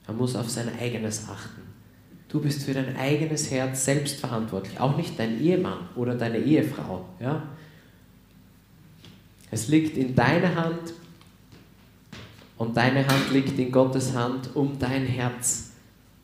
Er 0.07 0.15
muss 0.15 0.37
auf 0.37 0.51
sein 0.51 0.69
eigenes 0.79 1.29
achten. 1.29 1.63
Du 2.29 2.41
bist 2.41 2.65
für 2.65 2.75
dein 2.75 2.97
eigenes 2.97 3.51
Herz 3.51 3.85
selbst 3.85 4.19
verantwortlich, 4.19 4.81
auch 4.81 4.97
nicht 4.97 5.19
dein 5.19 5.41
Ehemann 5.41 5.89
oder 5.95 6.15
deine 6.15 6.39
Ehefrau. 6.39 7.05
Ja? 7.21 7.43
Es 9.51 9.69
liegt 9.69 9.99
in 9.99 10.15
deiner 10.15 10.55
Hand, 10.55 10.95
und 12.63 12.77
deine 12.77 13.05
Hand 13.09 13.33
liegt 13.33 13.59
in 13.59 13.73
Gottes 13.73 14.15
Hand, 14.15 14.51
um 14.55 14.79
dein 14.79 15.05
Herz 15.05 15.73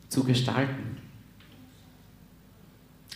zu 0.07 0.23
gestalten. 0.23 0.97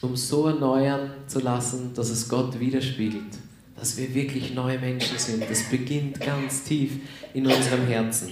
Um 0.01 0.17
so 0.17 0.47
erneuern 0.47 1.09
zu 1.27 1.39
lassen, 1.39 1.93
dass 1.95 2.09
es 2.09 2.27
Gott 2.27 2.59
widerspiegelt. 2.59 3.37
Dass 3.77 3.95
wir 3.95 4.13
wirklich 4.13 4.53
neue 4.53 4.77
Menschen 4.77 5.17
sind. 5.17 5.49
Das 5.49 5.63
beginnt 5.69 6.19
ganz 6.19 6.65
tief 6.65 6.97
in 7.33 7.47
unserem 7.47 7.87
Herzen. 7.87 8.31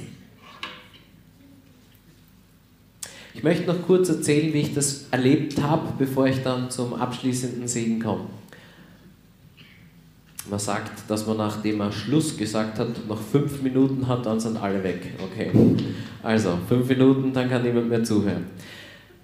Ich 3.34 3.44
möchte 3.44 3.68
noch 3.68 3.82
kurz 3.88 4.10
erzählen, 4.10 4.54
wie 4.54 4.60
ich 4.60 4.74
das 4.74 5.06
erlebt 5.10 5.62
habe, 5.62 5.94
bevor 5.98 6.28
ich 6.28 6.44
dann 6.44 6.70
zum 6.70 6.96
abschließenden 6.96 7.66
Segen 7.66 8.02
komme. 8.02 8.26
Man 10.52 10.60
sagt, 10.60 11.10
dass 11.10 11.26
man 11.26 11.38
nachdem 11.38 11.80
er 11.80 11.94
Schluss 11.94 12.36
gesagt 12.36 12.78
hat, 12.78 13.08
noch 13.08 13.20
fünf 13.20 13.62
Minuten 13.62 14.06
hat, 14.06 14.26
dann 14.26 14.38
sind 14.38 14.62
alle 14.62 14.84
weg. 14.84 15.14
Okay. 15.24 15.50
Also, 16.22 16.58
fünf 16.68 16.90
Minuten, 16.90 17.32
dann 17.32 17.50
kann 17.50 17.64
niemand 17.64 17.88
mehr 17.88 18.04
zuhören. 18.04 18.46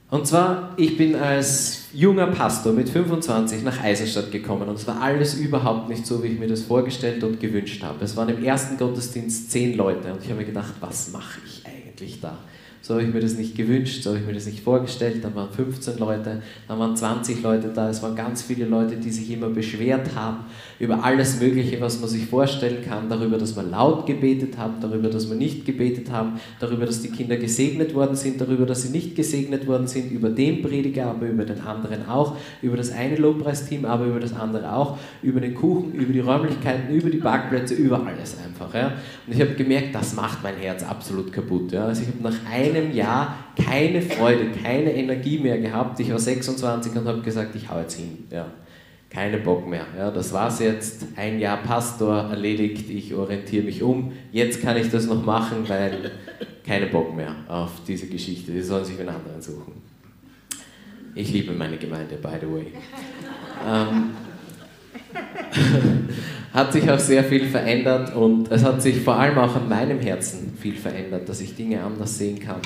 Und 0.10 0.26
zwar, 0.26 0.74
ich 0.78 0.96
bin 0.96 1.16
als 1.16 1.90
junger 1.94 2.28
Pastor 2.28 2.72
mit 2.72 2.88
25 2.88 3.62
nach 3.64 3.84
Eisenstadt 3.84 4.32
gekommen 4.32 4.70
und 4.70 4.76
es 4.76 4.88
war 4.88 5.02
alles 5.02 5.36
überhaupt 5.36 5.90
nicht 5.90 6.08
so, 6.08 6.24
wie 6.24 6.28
ich 6.28 6.40
mir 6.40 6.48
das 6.48 6.62
vorgestellt 6.62 7.22
und 7.26 7.42
gewünscht 7.42 7.84
habe. 7.84 8.06
Es 8.06 8.16
waren 8.16 8.30
im 8.30 8.42
ersten 8.42 8.78
Gottesdienst 8.78 9.52
zehn 9.52 9.76
Leute 9.76 10.14
und 10.14 10.24
ich 10.24 10.30
habe 10.30 10.40
mir 10.40 10.46
gedacht, 10.46 10.76
was 10.80 11.12
mache 11.12 11.42
ich 11.46 11.62
eigentlich 11.66 12.22
da? 12.22 12.38
So 12.88 12.94
habe 12.94 13.04
ich 13.04 13.14
mir 13.14 13.20
das 13.20 13.34
nicht 13.34 13.54
gewünscht, 13.54 14.02
so 14.02 14.12
habe 14.12 14.20
ich 14.22 14.26
mir 14.26 14.34
das 14.34 14.46
nicht 14.46 14.62
vorgestellt. 14.62 15.22
Dann 15.22 15.36
waren 15.36 15.50
15 15.52 15.98
Leute, 15.98 16.42
dann 16.70 16.80
waren 16.80 16.96
20 16.96 17.44
Leute 17.44 17.68
da. 17.76 17.90
Es 17.90 18.02
waren 18.02 18.16
ganz 18.16 18.44
viele 18.44 18.64
Leute, 18.64 18.96
die 18.96 19.12
sich 19.12 19.30
immer 19.30 19.50
beschwert 19.50 20.16
haben 20.16 20.46
über 20.80 21.04
alles 21.04 21.42
Mögliche, 21.42 21.82
was 21.82 22.00
man 22.00 22.08
sich 22.08 22.28
vorstellen 22.28 22.82
kann. 22.88 23.10
Darüber, 23.10 23.38
dass 23.38 23.58
wir 23.58 23.64
laut 23.64 24.06
gebetet 24.06 24.58
haben, 24.58 24.76
darüber, 24.80 25.10
dass 25.10 25.28
wir 25.28 25.36
nicht 25.36 25.66
gebetet 25.66 26.12
haben, 26.12 26.40
darüber, 26.62 26.86
dass 26.86 27.02
die 27.02 27.10
Kinder 27.10 27.36
gesegnet 27.36 27.94
worden 27.94 28.16
sind, 28.16 28.40
darüber, 28.40 28.66
dass 28.66 28.84
sie 28.84 28.90
nicht 28.90 29.18
gesegnet 29.18 29.68
worden 29.68 29.88
sind, 29.88 30.10
über 30.10 30.30
den 30.30 30.62
Prediger, 30.62 31.08
aber 31.08 31.28
über 31.28 31.44
den 31.44 31.60
anderen 31.60 32.08
auch, 32.08 32.38
über 32.62 32.78
das 32.78 32.94
eine 32.94 33.18
Lobpreisteam, 33.18 33.84
aber 33.84 34.06
über 34.06 34.22
das 34.22 34.34
andere 34.34 34.74
auch, 34.74 34.98
über 35.22 35.42
den 35.42 35.56
Kuchen, 35.56 35.92
über 35.94 36.14
die 36.14 36.22
Räumlichkeiten, 36.22 36.96
über 36.96 37.10
die 37.10 37.18
Parkplätze, 37.18 37.74
über 37.74 38.08
alles 38.08 38.38
einfach. 38.58 38.74
Ja. 38.74 38.94
Und 39.26 39.34
ich 39.34 39.42
habe 39.42 39.54
gemerkt, 39.54 39.94
das 39.94 40.14
macht 40.16 40.44
mein 40.44 40.56
Herz 40.58 40.84
absolut 40.84 41.32
kaputt. 41.32 41.72
Ja. 41.72 41.86
Also 41.86 42.04
ich 42.04 42.08
habe 42.08 42.24
nach 42.24 42.52
einem 42.52 42.92
Jahr 42.94 43.38
keine 43.56 44.02
Freude, 44.02 44.52
keine 44.52 44.94
Energie 44.94 45.40
mehr 45.40 45.60
gehabt. 45.60 46.00
Ich 46.00 46.12
war 46.12 46.20
26 46.20 46.96
und 46.96 47.08
habe 47.08 47.22
gesagt, 47.22 47.56
ich 47.56 47.70
hau 47.70 47.80
jetzt 47.80 47.96
hin. 47.96 48.26
Ja. 48.32 48.48
Keine 49.10 49.38
Bock 49.38 49.68
mehr. 49.68 49.86
Ja, 49.98 50.12
das 50.12 50.34
war's 50.34 50.60
jetzt. 50.60 51.06
Ein 51.16 51.40
Jahr 51.40 51.58
Pastor 51.58 52.30
erledigt, 52.30 52.90
ich 52.90 53.14
orientiere 53.14 53.64
mich 53.64 53.82
um. 53.82 54.12
Jetzt 54.32 54.62
kann 54.62 54.76
ich 54.76 54.90
das 54.92 55.06
noch 55.06 55.24
machen, 55.24 55.68
weil 55.68 56.12
keine 56.66 56.88
Bock 56.88 57.16
mehr 57.16 57.34
auf 57.48 57.72
diese 57.88 58.08
Geschichte. 58.08 58.52
Die 58.52 58.62
sollen 58.62 58.84
sich 58.84 59.00
einen 59.00 59.10
anderen 59.10 59.42
suchen. 59.42 59.82
Ich 61.16 61.32
liebe 61.32 61.54
meine 61.54 61.78
Gemeinde, 61.78 62.18
by 62.18 62.34
the 62.42 62.48
way. 62.48 62.74
Ähm, 63.66 64.10
hat 66.58 66.74
sich 66.74 66.90
auch 66.90 66.98
sehr 66.98 67.24
viel 67.24 67.46
verändert 67.46 68.16
und 68.16 68.52
es 68.52 68.64
hat 68.64 68.82
sich 68.82 69.02
vor 69.02 69.16
allem 69.16 69.38
auch 69.38 69.56
an 69.56 69.70
meinem 69.70 70.00
Herzen 70.00 70.54
viel 70.60 70.74
verändert, 70.74 71.30
dass 71.30 71.40
ich 71.40 71.56
Dinge 71.56 71.84
anders 71.84 72.18
sehen 72.18 72.40
kann. 72.40 72.62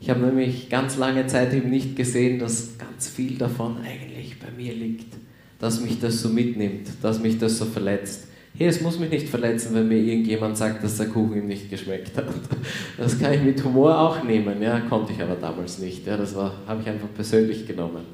Ich 0.00 0.08
habe 0.08 0.20
nämlich 0.20 0.70
ganz 0.70 0.96
lange 0.96 1.26
Zeit 1.26 1.52
eben 1.52 1.68
nicht 1.68 1.96
gesehen, 1.96 2.38
dass 2.38 2.78
ganz 2.78 3.08
viel 3.08 3.36
davon 3.36 3.76
eigentlich 3.84 4.40
bei 4.40 4.46
mir 4.56 4.72
liegt, 4.72 5.12
dass 5.58 5.82
mich 5.82 6.00
das 6.00 6.22
so 6.22 6.30
mitnimmt, 6.30 6.88
dass 7.02 7.20
mich 7.20 7.38
das 7.38 7.58
so 7.58 7.66
verletzt. 7.66 8.28
Hey, 8.56 8.68
es 8.68 8.80
muss 8.80 8.98
mich 8.98 9.10
nicht 9.10 9.28
verletzen, 9.28 9.74
wenn 9.74 9.86
mir 9.86 9.98
irgendjemand 9.98 10.56
sagt, 10.56 10.82
dass 10.82 10.96
der 10.96 11.08
Kuchen 11.08 11.36
ihm 11.36 11.46
nicht 11.46 11.68
geschmeckt 11.68 12.16
hat. 12.16 12.28
Das 12.96 13.18
kann 13.18 13.34
ich 13.34 13.42
mit 13.42 13.62
Humor 13.62 13.98
auch 13.98 14.24
nehmen, 14.24 14.62
ja, 14.62 14.80
konnte 14.80 15.12
ich 15.12 15.20
aber 15.20 15.34
damals 15.34 15.78
nicht. 15.78 16.06
Ja, 16.06 16.16
das 16.16 16.34
habe 16.34 16.80
ich 16.80 16.88
einfach 16.88 17.12
persönlich 17.14 17.66
genommen. 17.66 18.04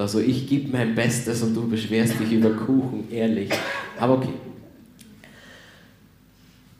Es 0.00 0.14
war 0.14 0.22
so, 0.22 0.26
ich 0.26 0.48
gebe 0.48 0.74
mein 0.74 0.94
Bestes 0.94 1.42
und 1.42 1.54
du 1.54 1.68
beschwerst 1.68 2.18
dich 2.18 2.32
über 2.32 2.48
Kuchen, 2.48 3.04
ehrlich. 3.12 3.50
Aber 3.98 4.14
okay. 4.14 4.30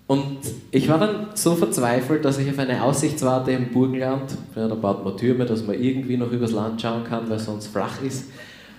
Und 0.06 0.38
ich 0.70 0.88
war 0.88 0.98
dann 0.98 1.26
so 1.34 1.54
verzweifelt, 1.54 2.24
dass 2.24 2.38
ich 2.38 2.48
auf 2.48 2.58
eine 2.58 2.82
Aussichtswarte 2.82 3.50
im 3.50 3.66
Burgenland, 3.68 4.22
ja, 4.56 4.66
da 4.66 4.74
baut 4.74 5.04
man 5.04 5.18
Türme, 5.18 5.44
dass 5.44 5.66
man 5.66 5.78
irgendwie 5.78 6.16
noch 6.16 6.32
übers 6.32 6.52
Land 6.52 6.80
schauen 6.80 7.04
kann, 7.04 7.28
weil 7.28 7.38
sonst 7.38 7.66
flach 7.66 8.00
ist, 8.02 8.24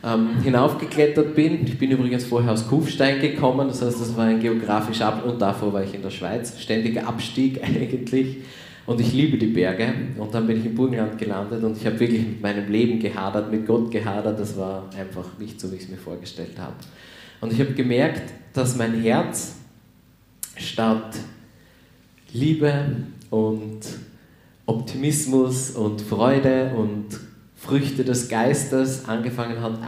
ähm, 0.03 0.29
hinaufgeklettert 0.43 1.35
bin. 1.35 1.63
Ich 1.67 1.77
bin 1.77 1.91
übrigens 1.91 2.25
vorher 2.25 2.51
aus 2.51 2.67
Kufstein 2.67 3.21
gekommen, 3.21 3.67
das 3.67 3.83
heißt, 3.83 4.01
das 4.01 4.17
war 4.17 4.25
ein 4.25 4.39
geografischer 4.39 5.05
Abschnitt 5.05 5.33
und 5.33 5.39
davor 5.39 5.71
war 5.71 5.83
ich 5.83 5.93
in 5.93 6.01
der 6.01 6.09
Schweiz. 6.09 6.59
Ständiger 6.59 7.07
Abstieg 7.07 7.63
eigentlich. 7.63 8.37
Und 8.85 8.99
ich 8.99 9.13
liebe 9.13 9.37
die 9.37 9.47
Berge. 9.47 9.93
Und 10.17 10.33
dann 10.33 10.47
bin 10.47 10.59
ich 10.59 10.65
im 10.65 10.75
Burgenland 10.75 11.17
gelandet 11.17 11.63
und 11.63 11.77
ich 11.77 11.85
habe 11.85 11.99
wirklich 11.99 12.21
mit 12.21 12.41
meinem 12.41 12.71
Leben 12.71 12.99
gehadert, 12.99 13.51
mit 13.51 13.65
Gott 13.65 13.91
gehadert. 13.91 14.39
Das 14.39 14.57
war 14.57 14.89
einfach 14.97 15.37
nicht 15.39 15.59
so, 15.59 15.71
wie 15.71 15.75
ich 15.75 15.83
es 15.83 15.89
mir 15.89 15.97
vorgestellt 15.97 16.57
habe. 16.57 16.73
Und 17.41 17.53
ich 17.53 17.59
habe 17.59 17.73
gemerkt, 17.73 18.33
dass 18.53 18.75
mein 18.77 19.01
Herz 19.01 19.55
statt 20.57 21.15
Liebe 22.33 22.73
und 23.29 23.79
Optimismus 24.65 25.71
und 25.71 26.01
Freude 26.01 26.73
und 26.75 27.19
Früchte 27.55 28.03
des 28.03 28.29
Geistes 28.29 29.05
angefangen 29.05 29.61
hat, 29.61 29.79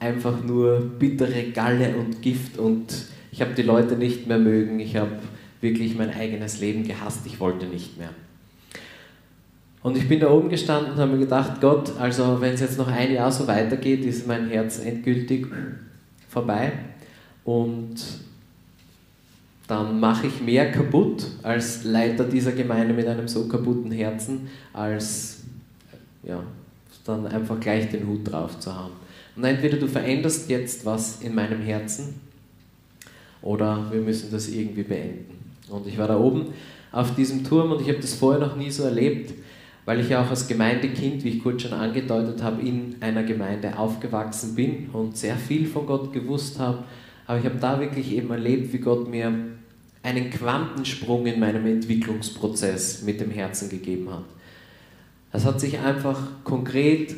einfach 0.00 0.42
nur 0.42 0.80
bittere 0.80 1.50
Galle 1.50 1.96
und 1.96 2.20
Gift 2.22 2.58
und 2.58 2.92
ich 3.30 3.40
habe 3.40 3.54
die 3.54 3.62
Leute 3.62 3.96
nicht 3.96 4.26
mehr 4.26 4.38
mögen, 4.38 4.80
ich 4.80 4.96
habe 4.96 5.20
wirklich 5.60 5.94
mein 5.94 6.10
eigenes 6.10 6.60
Leben 6.60 6.84
gehasst, 6.84 7.20
ich 7.26 7.38
wollte 7.38 7.66
nicht 7.66 7.96
mehr. 7.96 8.10
Und 9.82 9.96
ich 9.96 10.08
bin 10.08 10.20
da 10.20 10.30
oben 10.30 10.48
gestanden 10.48 10.92
und 10.92 10.98
habe 10.98 11.12
mir 11.12 11.18
gedacht, 11.18 11.60
Gott, 11.60 11.92
also 11.98 12.40
wenn 12.40 12.54
es 12.54 12.60
jetzt 12.60 12.78
noch 12.78 12.86
ein 12.86 13.12
Jahr 13.12 13.32
so 13.32 13.48
weitergeht, 13.48 14.04
ist 14.04 14.26
mein 14.26 14.48
Herz 14.48 14.78
endgültig 14.78 15.46
vorbei. 16.28 16.72
Und 17.44 17.96
dann 19.66 19.98
mache 19.98 20.28
ich 20.28 20.40
mehr 20.40 20.70
kaputt 20.70 21.26
als 21.42 21.82
Leiter 21.84 22.24
dieser 22.24 22.52
Gemeinde 22.52 22.94
mit 22.94 23.06
einem 23.06 23.26
so 23.26 23.48
kaputten 23.48 23.90
Herzen, 23.90 24.48
als 24.72 25.40
ja, 26.22 26.42
dann 27.04 27.26
einfach 27.26 27.58
gleich 27.58 27.90
den 27.90 28.06
Hut 28.06 28.30
drauf 28.30 28.60
zu 28.60 28.72
haben. 28.72 28.92
Und 29.34 29.44
entweder 29.44 29.78
du 29.78 29.88
veränderst 29.88 30.48
jetzt 30.48 30.84
was 30.84 31.22
in 31.22 31.34
meinem 31.34 31.60
Herzen 31.60 32.20
oder 33.40 33.90
wir 33.90 34.00
müssen 34.00 34.30
das 34.30 34.48
irgendwie 34.48 34.82
beenden. 34.82 35.38
Und 35.68 35.86
ich 35.86 35.98
war 35.98 36.06
da 36.06 36.18
oben 36.18 36.48
auf 36.92 37.14
diesem 37.14 37.42
Turm 37.42 37.72
und 37.72 37.80
ich 37.80 37.88
habe 37.88 37.98
das 37.98 38.14
vorher 38.14 38.40
noch 38.40 38.56
nie 38.56 38.70
so 38.70 38.84
erlebt 38.84 39.32
weil 39.84 40.00
ich 40.00 40.08
ja 40.08 40.22
auch 40.24 40.30
als 40.30 40.46
Gemeindekind, 40.46 41.24
wie 41.24 41.30
ich 41.30 41.42
kurz 41.42 41.62
schon 41.62 41.72
angedeutet 41.72 42.42
habe, 42.42 42.62
in 42.62 42.96
einer 43.00 43.24
Gemeinde 43.24 43.76
aufgewachsen 43.78 44.54
bin 44.54 44.90
und 44.92 45.16
sehr 45.16 45.36
viel 45.36 45.66
von 45.66 45.86
Gott 45.86 46.12
gewusst 46.12 46.58
habe. 46.58 46.84
Aber 47.26 47.38
ich 47.38 47.44
habe 47.44 47.58
da 47.58 47.80
wirklich 47.80 48.12
eben 48.12 48.30
erlebt, 48.30 48.72
wie 48.72 48.78
Gott 48.78 49.08
mir 49.08 49.32
einen 50.02 50.30
Quantensprung 50.30 51.26
in 51.26 51.40
meinem 51.40 51.66
Entwicklungsprozess 51.66 53.02
mit 53.02 53.20
dem 53.20 53.30
Herzen 53.30 53.68
gegeben 53.68 54.10
hat. 54.10 54.24
Es 55.32 55.44
hat 55.44 55.60
sich 55.60 55.78
einfach 55.78 56.18
konkret 56.44 57.14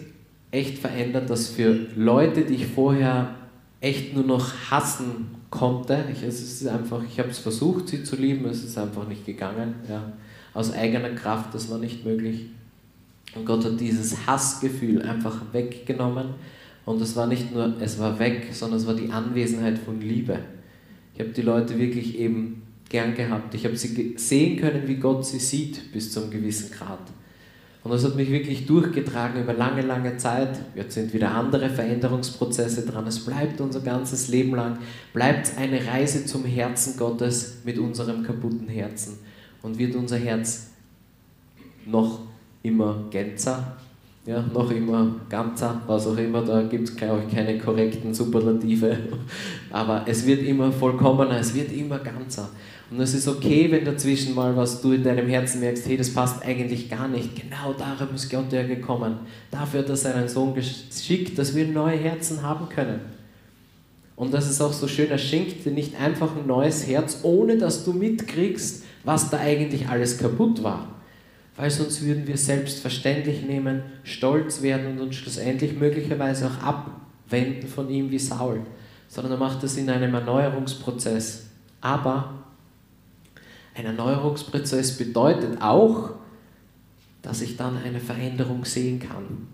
echt 0.50 0.78
verändert, 0.78 1.28
dass 1.28 1.48
für 1.48 1.88
Leute, 1.96 2.42
die 2.42 2.54
ich 2.54 2.66
vorher 2.66 3.34
echt 3.80 4.14
nur 4.14 4.24
noch 4.24 4.70
hassen 4.70 5.26
konnte, 5.50 6.04
ich, 6.12 6.22
es 6.22 6.40
ist 6.40 6.66
einfach, 6.66 7.02
ich 7.02 7.18
habe 7.18 7.30
es 7.30 7.38
versucht, 7.38 7.88
sie 7.88 8.04
zu 8.04 8.16
lieben, 8.16 8.46
es 8.46 8.64
ist 8.64 8.78
einfach 8.78 9.06
nicht 9.06 9.26
gegangen. 9.26 9.74
Ja 9.88 10.12
aus 10.54 10.72
eigener 10.72 11.10
Kraft, 11.10 11.52
das 11.52 11.68
war 11.68 11.78
nicht 11.78 12.04
möglich. 12.04 12.46
Und 13.34 13.44
Gott 13.44 13.64
hat 13.64 13.80
dieses 13.80 14.26
Hassgefühl 14.26 15.02
einfach 15.02 15.52
weggenommen. 15.52 16.28
Und 16.86 17.02
es 17.02 17.16
war 17.16 17.26
nicht 17.26 17.52
nur, 17.52 17.74
es 17.80 17.98
war 17.98 18.18
weg, 18.18 18.48
sondern 18.52 18.78
es 18.78 18.86
war 18.86 18.94
die 18.94 19.10
Anwesenheit 19.10 19.78
von 19.78 20.00
Liebe. 20.00 20.38
Ich 21.14 21.20
habe 21.20 21.30
die 21.30 21.42
Leute 21.42 21.78
wirklich 21.78 22.18
eben 22.18 22.62
gern 22.88 23.14
gehabt. 23.14 23.54
Ich 23.54 23.64
habe 23.64 23.76
sie 23.76 24.14
sehen 24.16 24.58
können, 24.58 24.86
wie 24.86 24.96
Gott 24.96 25.26
sie 25.26 25.38
sieht, 25.38 25.92
bis 25.92 26.12
zu 26.12 26.20
einem 26.20 26.30
gewissen 26.30 26.70
Grad. 26.70 27.00
Und 27.82 27.90
das 27.90 28.04
hat 28.04 28.16
mich 28.16 28.30
wirklich 28.30 28.66
durchgetragen 28.66 29.42
über 29.42 29.52
lange, 29.52 29.82
lange 29.82 30.16
Zeit. 30.16 30.58
Jetzt 30.74 30.94
sind 30.94 31.12
wieder 31.12 31.32
andere 31.32 31.68
Veränderungsprozesse 31.68 32.86
dran. 32.86 33.06
Es 33.06 33.24
bleibt 33.24 33.60
unser 33.60 33.80
ganzes 33.80 34.28
Leben 34.28 34.54
lang, 34.54 34.78
bleibt 35.12 35.58
eine 35.58 35.84
Reise 35.86 36.24
zum 36.24 36.44
Herzen 36.44 36.96
Gottes 36.96 37.58
mit 37.64 37.78
unserem 37.78 38.22
kaputten 38.22 38.68
Herzen 38.68 39.18
und 39.64 39.78
wird 39.78 39.96
unser 39.96 40.18
Herz 40.18 40.68
noch 41.86 42.20
immer 42.62 43.04
gänzer, 43.10 43.76
ja, 44.26 44.42
noch 44.52 44.70
immer 44.70 45.16
ganzer, 45.28 45.80
was 45.86 46.06
auch 46.06 46.16
immer, 46.16 46.42
da 46.42 46.62
gibt 46.62 46.88
es, 46.88 46.96
glaube 46.96 47.24
ich, 47.26 47.34
keine 47.34 47.58
korrekten 47.58 48.14
Superlative, 48.14 48.96
aber 49.70 50.04
es 50.06 50.24
wird 50.26 50.42
immer 50.42 50.70
vollkommener, 50.70 51.38
es 51.38 51.54
wird 51.54 51.72
immer 51.72 51.98
ganzer. 51.98 52.50
Und 52.90 53.00
es 53.00 53.14
ist 53.14 53.26
okay, 53.26 53.70
wenn 53.70 53.84
dazwischen 53.84 54.34
mal 54.34 54.54
was 54.54 54.82
du 54.82 54.92
in 54.92 55.02
deinem 55.02 55.28
Herzen 55.28 55.60
merkst, 55.60 55.86
hey, 55.86 55.96
das 55.96 56.12
passt 56.12 56.44
eigentlich 56.44 56.90
gar 56.90 57.08
nicht. 57.08 57.34
Genau 57.34 57.72
darum 57.72 58.14
ist 58.14 58.30
Gott 58.30 58.52
ja 58.52 58.62
gekommen. 58.62 59.16
Dafür 59.50 59.80
hat 59.80 59.88
er 59.88 59.96
seinen 59.96 60.28
Sohn 60.28 60.54
geschickt, 60.54 61.38
dass 61.38 61.56
wir 61.56 61.66
neue 61.66 61.96
Herzen 61.96 62.42
haben 62.42 62.68
können. 62.68 63.00
Und 64.16 64.32
das 64.34 64.48
ist 64.48 64.60
auch 64.60 64.72
so 64.72 64.86
schön, 64.86 65.10
er 65.10 65.18
schenkt 65.18 65.64
dir 65.64 65.72
nicht 65.72 65.98
einfach 65.98 66.36
ein 66.36 66.46
neues 66.46 66.86
Herz, 66.86 67.20
ohne 67.22 67.56
dass 67.56 67.84
du 67.84 67.94
mitkriegst, 67.94 68.83
was 69.04 69.30
da 69.30 69.38
eigentlich 69.38 69.88
alles 69.88 70.18
kaputt 70.18 70.62
war. 70.62 70.88
Weil 71.56 71.70
sonst 71.70 72.02
würden 72.02 72.26
wir 72.26 72.36
selbstverständlich 72.36 73.42
nehmen, 73.42 73.82
stolz 74.02 74.62
werden 74.62 74.86
und 74.86 75.00
uns 75.00 75.16
schlussendlich 75.16 75.78
möglicherweise 75.78 76.48
auch 76.48 76.62
abwenden 76.62 77.68
von 77.68 77.88
ihm 77.88 78.10
wie 78.10 78.18
Saul. 78.18 78.60
Sondern 79.08 79.34
er 79.34 79.38
macht 79.38 79.62
das 79.62 79.76
in 79.76 79.88
einem 79.88 80.14
Erneuerungsprozess. 80.14 81.46
Aber 81.80 82.34
ein 83.74 83.86
Erneuerungsprozess 83.86 84.96
bedeutet 84.96 85.60
auch, 85.60 86.14
dass 87.22 87.40
ich 87.40 87.56
dann 87.56 87.76
eine 87.76 88.00
Veränderung 88.00 88.64
sehen 88.64 88.98
kann. 88.98 89.46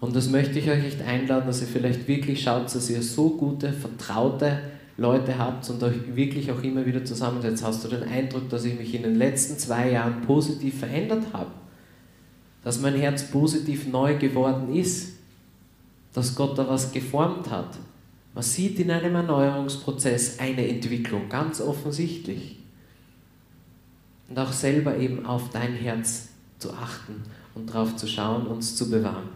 Und 0.00 0.14
das 0.14 0.28
möchte 0.28 0.58
ich 0.58 0.70
euch 0.70 0.84
echt 0.84 1.02
einladen, 1.02 1.46
dass 1.46 1.60
ihr 1.60 1.66
vielleicht 1.66 2.06
wirklich 2.06 2.42
schaut, 2.42 2.66
dass 2.66 2.90
ihr 2.90 3.02
so 3.02 3.30
gute, 3.30 3.72
vertraute 3.72 4.60
Leute 4.98 5.38
habt 5.38 5.70
und 5.70 5.80
euch 5.84 6.16
wirklich 6.16 6.50
auch 6.50 6.60
immer 6.60 6.84
wieder 6.84 7.04
zusammensetzt. 7.04 7.62
Hast 7.62 7.84
du 7.84 7.88
den 7.88 8.02
Eindruck, 8.02 8.48
dass 8.50 8.64
ich 8.64 8.76
mich 8.76 8.92
in 8.94 9.04
den 9.04 9.14
letzten 9.14 9.56
zwei 9.56 9.92
Jahren 9.92 10.22
positiv 10.22 10.80
verändert 10.80 11.24
habe? 11.32 11.52
Dass 12.64 12.80
mein 12.80 12.96
Herz 12.96 13.30
positiv 13.30 13.86
neu 13.86 14.18
geworden 14.18 14.74
ist? 14.74 15.12
Dass 16.12 16.34
Gott 16.34 16.58
da 16.58 16.68
was 16.68 16.90
geformt 16.90 17.48
hat? 17.48 17.78
Man 18.34 18.42
sieht 18.42 18.80
in 18.80 18.90
einem 18.90 19.14
Erneuerungsprozess 19.14 20.40
eine 20.40 20.66
Entwicklung, 20.66 21.28
ganz 21.28 21.60
offensichtlich. 21.60 22.56
und 24.28 24.38
auch 24.38 24.52
selber 24.52 24.98
eben 24.98 25.24
auf 25.24 25.50
dein 25.50 25.74
Herz 25.74 26.28
zu 26.58 26.72
achten 26.72 27.22
und 27.54 27.72
drauf 27.72 27.96
zu 27.96 28.06
schauen, 28.06 28.46
uns 28.48 28.74
zu 28.76 28.90
bewahren. 28.90 29.28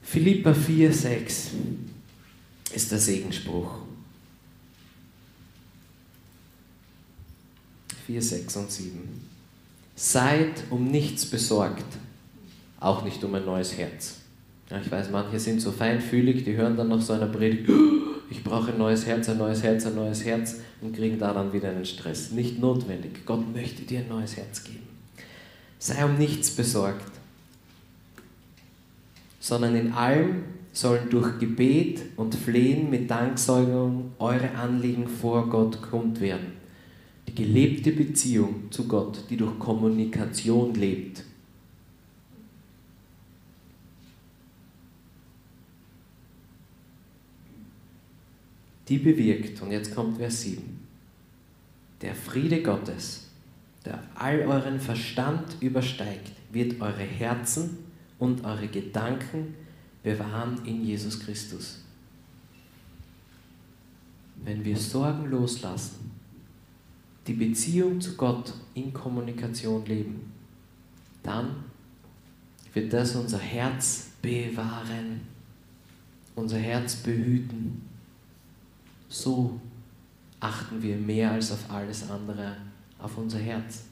Philippa 0.00 0.54
4, 0.54 0.92
6 0.92 1.50
ist 2.72 2.92
der 2.92 2.98
Segensspruch. 2.98 3.85
4, 8.06 8.22
6 8.22 8.56
und 8.56 8.70
7. 8.70 9.26
Seid 9.94 10.64
um 10.70 10.90
nichts 10.90 11.26
besorgt, 11.26 11.84
auch 12.78 13.04
nicht 13.04 13.22
um 13.24 13.34
ein 13.34 13.44
neues 13.44 13.76
Herz. 13.76 14.16
Ja, 14.70 14.80
ich 14.80 14.90
weiß, 14.90 15.10
manche 15.10 15.38
sind 15.38 15.60
so 15.60 15.72
feinfühlig, 15.72 16.44
die 16.44 16.56
hören 16.56 16.76
dann 16.76 16.88
noch 16.88 17.00
so 17.00 17.12
einer 17.12 17.26
Predigt, 17.26 17.68
ich 18.30 18.42
brauche 18.42 18.72
ein 18.72 18.78
neues 18.78 19.06
Herz, 19.06 19.28
ein 19.28 19.38
neues 19.38 19.62
Herz, 19.62 19.86
ein 19.86 19.94
neues 19.94 20.24
Herz 20.24 20.56
und 20.80 20.94
kriegen 20.94 21.18
da 21.18 21.32
dann 21.32 21.52
wieder 21.52 21.70
einen 21.70 21.84
Stress. 21.84 22.32
Nicht 22.32 22.58
notwendig. 22.58 23.24
Gott 23.24 23.52
möchte 23.54 23.82
dir 23.82 24.00
ein 24.00 24.08
neues 24.08 24.36
Herz 24.36 24.64
geben. 24.64 24.86
Sei 25.78 26.04
um 26.04 26.16
nichts 26.18 26.50
besorgt, 26.50 27.12
sondern 29.38 29.76
in 29.76 29.92
allem 29.92 30.42
sollen 30.72 31.08
durch 31.10 31.38
Gebet 31.38 32.02
und 32.16 32.34
Flehen 32.34 32.90
mit 32.90 33.10
Danksagung 33.10 34.12
eure 34.18 34.50
Anliegen 34.50 35.08
vor 35.08 35.48
Gott 35.48 35.80
kund 35.80 36.20
werden. 36.20 36.55
Gelebte 37.36 37.92
Beziehung 37.92 38.72
zu 38.72 38.88
Gott, 38.88 39.24
die 39.30 39.36
durch 39.36 39.58
Kommunikation 39.58 40.74
lebt, 40.74 41.22
die 48.88 48.98
bewirkt, 48.98 49.60
und 49.60 49.70
jetzt 49.70 49.94
kommt 49.94 50.16
Vers 50.16 50.40
7, 50.40 50.62
der 52.00 52.14
Friede 52.14 52.62
Gottes, 52.62 53.28
der 53.84 54.02
all 54.14 54.40
euren 54.40 54.80
Verstand 54.80 55.56
übersteigt, 55.60 56.32
wird 56.52 56.80
eure 56.80 57.04
Herzen 57.04 57.76
und 58.18 58.44
eure 58.46 58.68
Gedanken 58.68 59.54
bewahren 60.02 60.64
in 60.64 60.84
Jesus 60.86 61.20
Christus. 61.20 61.82
Wenn 64.42 64.64
wir 64.64 64.76
Sorgen 64.78 65.26
loslassen, 65.26 66.15
die 67.26 67.34
Beziehung 67.34 68.00
zu 68.00 68.16
Gott 68.16 68.52
in 68.74 68.92
Kommunikation 68.92 69.84
leben, 69.86 70.32
dann 71.22 71.64
wird 72.72 72.92
das 72.92 73.16
unser 73.16 73.38
Herz 73.38 74.10
bewahren, 74.22 75.22
unser 76.34 76.58
Herz 76.58 76.96
behüten 76.96 77.82
so 79.08 79.60
achten 80.40 80.82
wir 80.82 80.96
mehr 80.96 81.32
als 81.32 81.52
auf 81.52 81.70
alles 81.70 82.08
andere 82.10 82.56
auf 82.98 83.16
unser 83.16 83.38
Herz. 83.38 83.84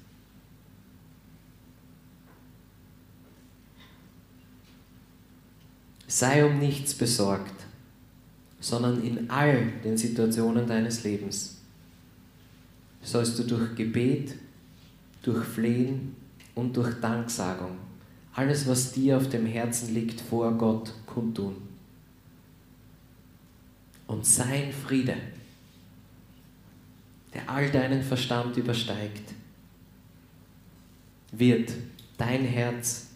Sei 6.06 6.44
um 6.44 6.58
nichts 6.58 6.94
besorgt, 6.94 7.64
sondern 8.60 9.02
in 9.02 9.30
all 9.30 9.72
den 9.82 9.96
Situationen 9.96 10.66
deines 10.66 11.02
Lebens 11.02 11.62
sollst 13.04 13.38
du 13.38 13.44
durch 13.44 13.74
Gebet, 13.74 14.34
durch 15.22 15.44
Flehen 15.44 16.16
und 16.54 16.76
durch 16.76 17.00
Danksagung 17.00 17.78
alles, 18.34 18.66
was 18.66 18.92
dir 18.92 19.16
auf 19.16 19.28
dem 19.28 19.46
Herzen 19.46 19.94
liegt, 19.94 20.20
vor 20.20 20.50
Gott 20.52 20.92
kundtun 21.06 21.56
und 24.06 24.26
sein 24.26 24.72
Friede, 24.72 25.16
der 27.32 27.48
all 27.48 27.70
deinen 27.70 28.02
Verstand 28.02 28.56
übersteigt, 28.56 29.32
wird 31.32 31.72
dein 32.16 32.44
Herz 32.44 33.08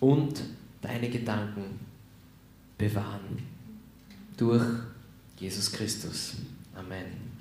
und 0.00 0.42
deine 0.80 1.08
Gedanken 1.10 1.78
bewahren 2.78 3.38
durch 4.36 4.64
Jesus 5.38 5.70
Christus. 5.70 6.36
Amen. 6.74 7.31